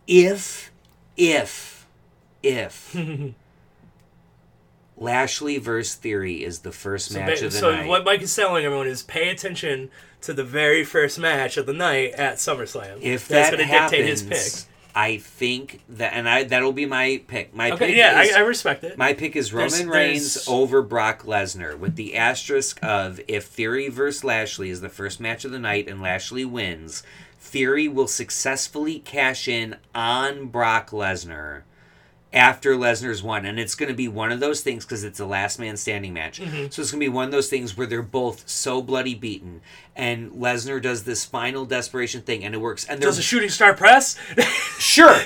[0.06, 0.72] If,
[1.16, 1.71] if,
[2.42, 2.96] if
[4.96, 8.04] Lashley versus Theory is the first So, match ba- of the so night, So what
[8.04, 9.90] Mike is telling everyone is pay attention
[10.20, 13.00] to the very first match of the night at SummerSlam.
[13.00, 14.68] if that's that gonna happens, dictate his pick.
[14.94, 17.54] I think that, and I that'll be my pick.
[17.54, 18.98] My Okay, pick yeah, is, I, I respect it.
[18.98, 23.46] My pick is There's- Roman Reigns there's- over Brock Lesnar with the asterisk of if
[23.46, 27.02] Theory versus Lashley is the first match of the night and Lashley wins,
[27.40, 31.62] Theory will successfully cash in on Brock Lesnar
[32.32, 33.44] after Lesnar's won.
[33.44, 36.12] And it's going to be one of those things because it's a last man standing
[36.12, 36.40] match.
[36.40, 36.68] Mm-hmm.
[36.70, 39.60] So it's going to be one of those things where they're both so bloody beaten.
[39.94, 42.86] And Lesnar does this final desperation thing and it works.
[42.86, 44.16] And they're a shooting star press?
[44.78, 45.18] sure,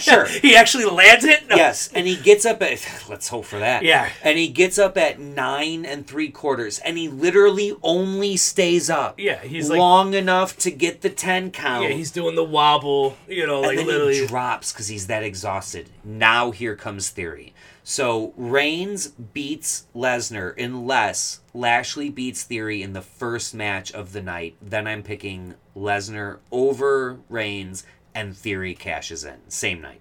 [0.00, 0.24] sure.
[0.40, 1.46] he actually lands it.
[1.48, 1.56] No.
[1.56, 3.82] Yes, and he gets up at let's hope for that.
[3.82, 4.08] Yeah.
[4.22, 9.20] And he gets up at nine and three quarters, and he literally only stays up.
[9.20, 11.84] Yeah, he's like- long enough to get the ten count.
[11.84, 13.16] Yeah, he's doing the wobble.
[13.28, 14.20] You know, and like then literally.
[14.20, 15.90] he drops because he's that exhausted.
[16.04, 17.52] Now here comes theory.
[17.88, 24.56] So Reigns beats Lesnar unless Lashley beats Theory in the first match of the night.
[24.60, 30.00] Then I'm picking Lesnar over Reigns, and Theory cashes in same night.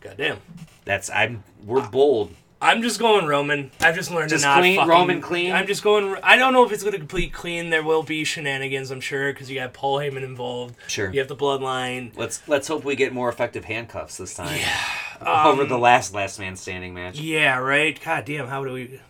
[0.00, 0.38] Goddamn.
[0.86, 2.34] That's I'm we're bold.
[2.62, 3.72] I'm just going Roman.
[3.80, 5.52] I've just learned Just to not clean- fucking, Roman clean?
[5.52, 6.14] I'm just going.
[6.22, 7.70] I don't know if it's going to complete clean.
[7.70, 10.76] There will be shenanigans, I'm sure, because you got Paul Heyman involved.
[10.86, 11.10] Sure.
[11.10, 12.16] You have the bloodline.
[12.16, 14.56] Let's let's hope we get more effective handcuffs this time.
[14.58, 15.46] Yeah.
[15.50, 17.18] Over the last last man standing match.
[17.18, 17.58] Yeah.
[17.58, 18.00] Right.
[18.02, 18.46] God damn.
[18.46, 19.00] How do we?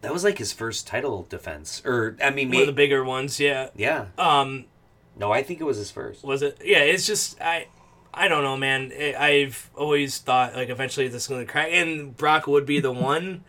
[0.00, 1.82] That was like his first title defense.
[1.84, 3.40] Or I mean One of the bigger ones.
[3.40, 3.70] Yeah.
[3.74, 4.06] yeah.
[4.16, 4.66] Um.
[5.16, 6.22] No, I think it was his first.
[6.22, 6.60] Was it?
[6.64, 6.78] Yeah.
[6.78, 7.66] It's just I.
[8.12, 8.92] I don't know, man.
[8.98, 12.80] I- I've always thought like eventually this is going to crack, and Brock would be
[12.80, 13.44] the one.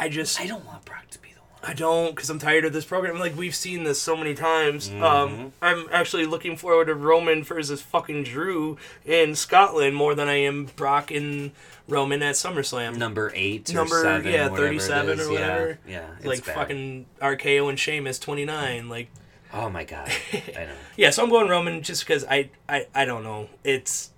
[0.00, 1.70] I just I don't want Brock to be the one.
[1.70, 3.18] I don't because I'm tired of this program.
[3.18, 4.88] Like we've seen this so many times.
[4.88, 5.02] Mm-hmm.
[5.02, 10.36] Um, I'm actually looking forward to Roman versus fucking Drew in Scotland more than I
[10.36, 11.50] am Brock and
[11.88, 12.96] Roman at SummerSlam.
[12.96, 15.26] Number eight or Number seven, yeah, thirty-seven is.
[15.28, 15.78] or Yeah, whatever.
[15.86, 16.54] Yeah, it's like bad.
[16.54, 18.88] fucking RKO and Sheamus twenty-nine.
[18.88, 19.08] Like
[19.52, 20.74] Oh my god, I know.
[20.96, 23.48] yeah, so I'm going Roman just because I, I I don't know.
[23.64, 24.10] It's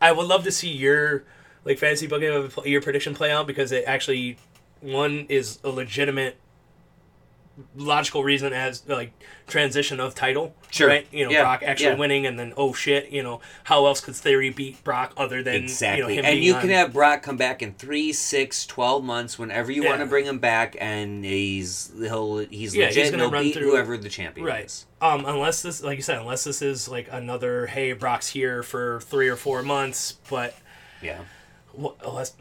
[0.00, 1.24] I would love to see your
[1.64, 4.36] like fantasy booking of your prediction play out because it actually
[4.80, 6.36] one is a legitimate
[7.76, 9.12] logical reason as like
[9.46, 10.54] transition of title.
[10.70, 10.88] Sure.
[10.88, 11.06] Right?
[11.10, 11.94] You know, Yeah, Brock actually yeah.
[11.96, 15.54] winning and then oh shit, you know, how else could Theory beat Brock other than
[15.56, 16.16] Exactly.
[16.16, 19.02] you know him and you on- can have Brock come back in three, six, twelve
[19.02, 23.02] months, whenever you want to bring him back, and he's he'll he's Yeah, legit.
[23.06, 24.64] and gonna he'll run beat through- whoever the champion Right.
[24.66, 24.86] is.
[25.00, 29.00] Um, unless this, like you said, unless this is like another, hey, Brock's here for
[29.00, 30.54] three or four months, but
[31.00, 31.18] Yeah.
[32.04, 32.32] unless,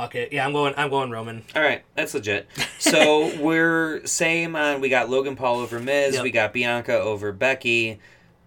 [0.00, 1.42] fuck it, yeah, I'm going, I'm going Roman.
[1.54, 2.48] All right, that's legit.
[2.78, 4.80] So we're same on.
[4.80, 6.14] We got Logan Paul over Miz.
[6.14, 6.22] Yep.
[6.22, 8.00] We got Bianca over Becky.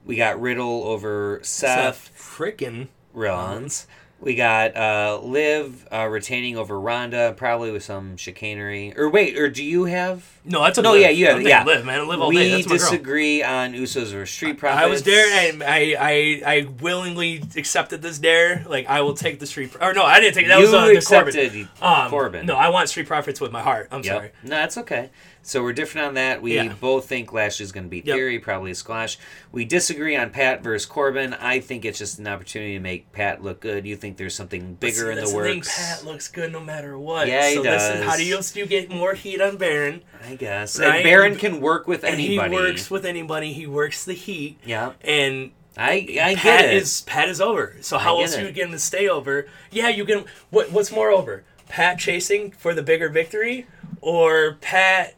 [0.05, 2.11] We got Riddle over Seth.
[2.17, 3.87] frickin' Rollins.
[4.23, 8.93] We got uh, Liv uh, retaining over Ronda, probably with some chicanery.
[8.97, 10.39] Or wait, or do you have?
[10.45, 11.01] No, that's a No, live.
[11.01, 11.65] yeah, you have- yeah.
[11.65, 12.51] Live, man, live all we day.
[12.51, 12.89] That's my girl.
[12.89, 14.81] disagree on Usos versus Street Profits.
[14.81, 18.63] I was there, and I, I, I willingly accepted this dare.
[18.65, 19.75] Like, I will take the street.
[19.81, 20.49] Or no, I didn't take it.
[20.49, 20.55] that.
[20.59, 21.27] you was uh, the Corbin.
[21.35, 22.45] accepted Um, Corbin.
[22.45, 23.89] No, I want Street Profits with my heart.
[23.91, 24.15] I'm Yep.
[24.15, 24.31] sorry.
[24.43, 25.09] No, that's okay.
[25.45, 26.41] So we're different on that.
[26.41, 26.73] We Yeah.
[26.79, 28.15] both think Lashley's going to beat Yep.
[28.15, 29.17] Theory, probably a squash.
[29.51, 31.33] We disagree on Pat versus Corbin.
[31.33, 33.85] I think it's just an opportunity to make Pat look good.
[33.85, 35.75] You think there's something bigger in That's the thing, works.
[35.77, 37.27] Pat looks good no matter what.
[37.27, 40.01] Yeah, he so is, how do you, you get more heat on Baron?
[40.25, 40.79] I guess.
[40.79, 40.95] Right?
[40.95, 42.49] And Baron can work with And anybody.
[42.49, 43.51] he works with anybody.
[43.51, 44.59] He works the heat.
[44.65, 44.93] Yeah.
[45.01, 46.73] And I I Pat get it.
[46.75, 47.75] is Pat is over.
[47.81, 48.45] So how else it.
[48.45, 49.47] you get him to stay over?
[49.71, 50.23] Yeah, you can.
[50.51, 51.43] What what's more over?
[51.67, 53.65] Pat chasing for the bigger victory,
[53.99, 55.15] or Pat?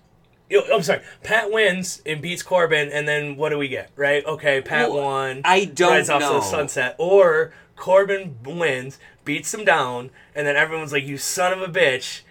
[0.50, 1.02] Know, I'm sorry.
[1.24, 3.90] Pat wins and beats Corbin, and then what do we get?
[3.96, 4.26] Right?
[4.26, 5.42] Okay, Pat Well, won.
[5.44, 6.96] I don't rides off to the sunset.
[6.98, 12.22] Or Corbin wins, beats him down, and then everyone's like, "You son of a bitch,"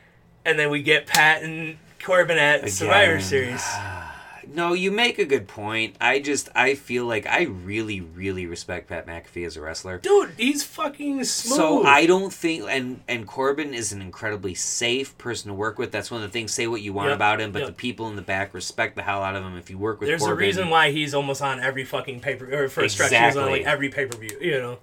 [0.45, 3.61] and then we get Pat and Corbin at Survivor Series.
[3.63, 4.14] Ah.
[4.55, 5.97] No, you make a good point.
[6.01, 9.99] I just I feel like I really really respect Pat McAfee as a wrestler.
[9.99, 11.57] Dude, he's fucking smooth.
[11.57, 15.91] So I don't think and and Corbin is an incredibly safe person to work with.
[15.91, 16.55] That's one of the things.
[16.55, 17.67] Say what you want Yep, about him, but yep.
[17.69, 19.57] the people in the back respect the hell out of him.
[19.57, 22.49] If you work with There's Corbin, a reason why he's almost on every fucking paper
[22.53, 23.53] or for a stretch on Exactly.
[23.59, 24.39] like every pay per view.
[24.41, 24.79] You know,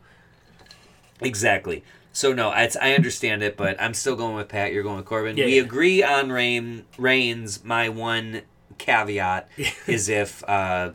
[1.22, 1.84] Exactly.
[2.14, 4.74] So no, it's, I understand it, but I'm still going with Pat.
[4.74, 5.38] You're going with Corbin.
[5.38, 5.62] Yeah, we yeah.
[5.62, 7.64] agree on Rain, Reigns.
[7.64, 8.42] My one
[8.82, 9.50] caveat
[9.88, 10.92] is if uh,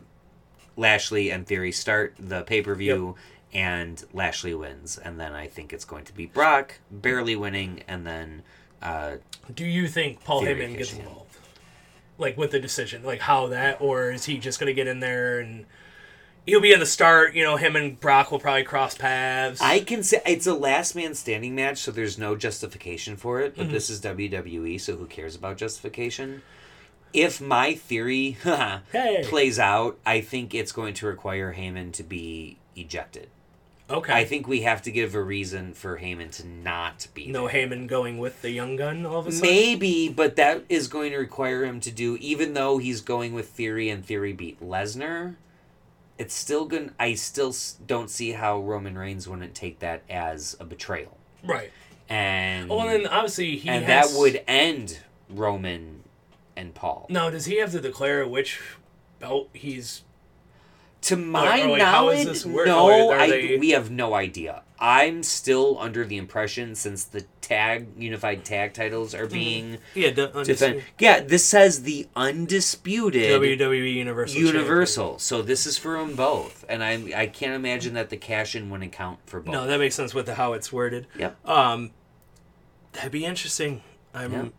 [0.77, 3.17] Lashley and Theory start the pay per view
[3.53, 8.07] and Lashley wins, and then I think it's going to be Brock barely winning, and
[8.07, 8.43] then
[8.83, 9.17] uh,
[9.55, 11.39] do you think Paul Theory Heyman gets involved,
[12.19, 15.39] like with the decision, like how that, or is he just gonna get in there
[15.39, 15.65] and
[16.45, 17.35] he'll be in the start?
[17.35, 19.61] You know, him and Brock will probably cross paths.
[19.63, 23.53] I can say it's a last man standing match, so there's no justification for it.
[23.53, 23.63] Mm-hmm.
[23.63, 26.43] But this is WWE, so who cares about justification?
[27.13, 28.37] If my theory
[28.93, 29.25] Hey.
[29.25, 33.29] plays out, I think it's going to require Heyman to be ejected.
[33.89, 34.13] okay.
[34.13, 37.29] I think we have to give a reason for Heyman to not be.
[37.29, 37.67] no there.
[37.67, 39.49] Heyman going with the young gun all of a sudden.
[39.51, 43.49] Maybe, but that is going to require him to do, even though he's going with
[43.49, 45.37] Theory and Theory beat Lesnar.
[46.19, 46.89] It's still going.
[46.89, 47.55] to I still
[47.87, 51.17] don't see how Roman Reigns wouldn't take that as a betrayal.
[51.45, 51.71] Right.
[52.09, 55.96] and Well, then obviously he and has, that would end Roman
[56.57, 57.07] and Paul.
[57.11, 58.61] Now, does he have to declare which
[59.21, 60.03] belt he's?
[61.03, 64.63] To my or, like, how is knowledge, no, I, they- we have no idea.
[64.79, 70.27] I'm still under the impression since the tag unified tag titles are being Yeah, the,
[70.43, 70.85] defended.
[70.99, 74.41] Yeah, this says the undisputed WWE Universal.
[74.41, 75.19] Universal.
[75.21, 78.69] So this is for them both, and I I can't imagine that the cash in
[78.69, 79.53] wouldn't count for both.
[79.53, 81.07] No, that makes sense with the, how it's worded.
[81.19, 81.49] Yep.
[81.49, 81.93] Um,
[82.93, 83.83] that'd be interesting.
[84.13, 84.53] I'm.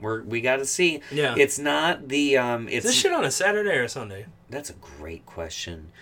[0.00, 1.00] We're we got to see.
[1.10, 1.34] Yeah.
[1.36, 2.68] It's not the um.
[2.68, 4.26] It's Is this shit on a Saturday or Sunday?
[4.50, 5.92] That's a great question.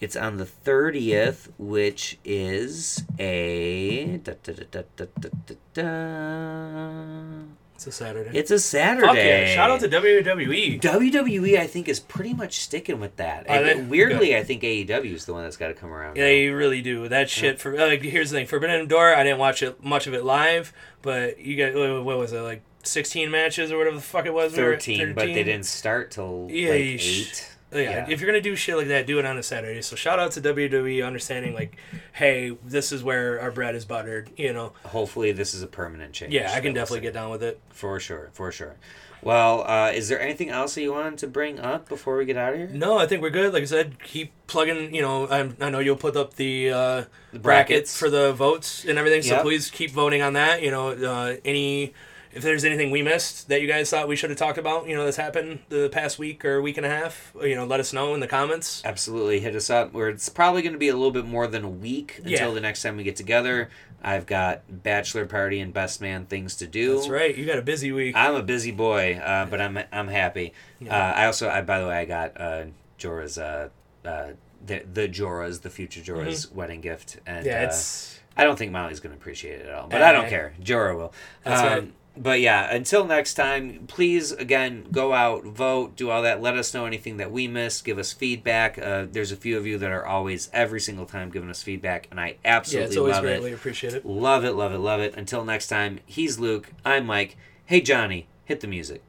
[0.00, 4.16] It's on the 30th, which is a.
[4.16, 7.44] Da, da, da, da, da, da, da.
[7.74, 8.38] It's a Saturday.
[8.38, 9.06] It's a Saturday.
[9.06, 9.54] Fuck yeah!
[9.54, 10.80] Shout out to WWE.
[10.82, 13.48] WWE, I think, is pretty much sticking with that.
[13.48, 13.72] Are they?
[13.72, 16.16] And weirdly, I think AEW is the one that's got to come around.
[16.16, 16.30] Yeah, now.
[16.30, 17.08] you really do.
[17.08, 18.46] That shit for like here's the thing.
[18.46, 22.34] Forbidden Door, I didn't watch it much of it live, but you got what was
[22.34, 24.56] it like 16 matches or whatever the fuck it was.
[24.56, 27.46] we were at 13, but they didn't start till Yeah, like you sh- 8.
[27.72, 28.06] Oh, Yeah, Yeah.
[28.10, 29.80] if you're gonna do shit like that, do it on a Saturday.
[29.82, 31.76] So shout out to WWE understanding like,
[32.12, 34.30] hey, this is where our bread is buttered.
[34.36, 36.32] You know, Hopefully, this is a permanent change.
[36.32, 37.02] yeah, I can definitely see.
[37.02, 37.60] get down with it.
[37.70, 38.74] For sure, for sure.
[39.22, 42.38] Well, uh, is there anything else that you wanted to bring up before we get
[42.38, 42.68] out of here?
[42.72, 43.52] No, I think we're good.
[43.52, 44.94] Like I said, keep plugging.
[44.94, 48.86] You know, I'm, I know you'll put up the uh, The brackets for the votes
[48.86, 49.20] and everything.
[49.22, 49.42] So Yep.
[49.42, 50.62] please keep voting on that.
[50.62, 51.92] You know, uh, any
[52.32, 54.94] if there's anything we missed that you guys thought we should have talked about, you
[54.94, 57.92] know, that's happened the past week or week and a half, you know, let us
[57.92, 58.82] know in the comments.
[58.84, 59.92] Absolutely, hit us up.
[59.92, 62.54] Where it's probably going to be a little bit more than a week until Yeah.
[62.54, 63.68] the next time we get together.
[64.02, 66.94] I've got bachelor party and best man things to do.
[66.94, 67.36] That's right.
[67.36, 68.16] You got a busy week.
[68.16, 70.54] I'm a busy boy, uh, but I'm I'm happy.
[70.88, 72.64] Uh, I also, I by the way, I got uh,
[72.98, 73.68] Jorah's uh,
[74.04, 74.28] uh,
[74.64, 77.46] the the Jorah's the future Jorah's wedding gift, and Mm-hmm.
[77.48, 80.12] yeah, uh, it's I don't think Molly's going to appreciate it at all, but I
[80.12, 80.30] don't Eh.
[80.30, 80.54] care.
[80.62, 81.12] Jorah will.
[81.44, 81.92] That's Um, right.
[82.22, 86.42] But yeah, until next time, please again go out, vote, do all that.
[86.42, 87.82] Let us know anything that we missed.
[87.82, 88.78] Give us feedback.
[88.78, 92.08] Uh, there's a few of you that are always every single time giving us feedback,
[92.10, 93.54] and I yeah, absolutely it's always love greatly it.
[93.54, 94.04] appreciated.
[94.04, 95.14] Love it, love it, love it.
[95.16, 96.68] Until next time, he's Luke.
[96.84, 97.38] I'm Mike.
[97.64, 99.02] Hey Johnny, hit the music.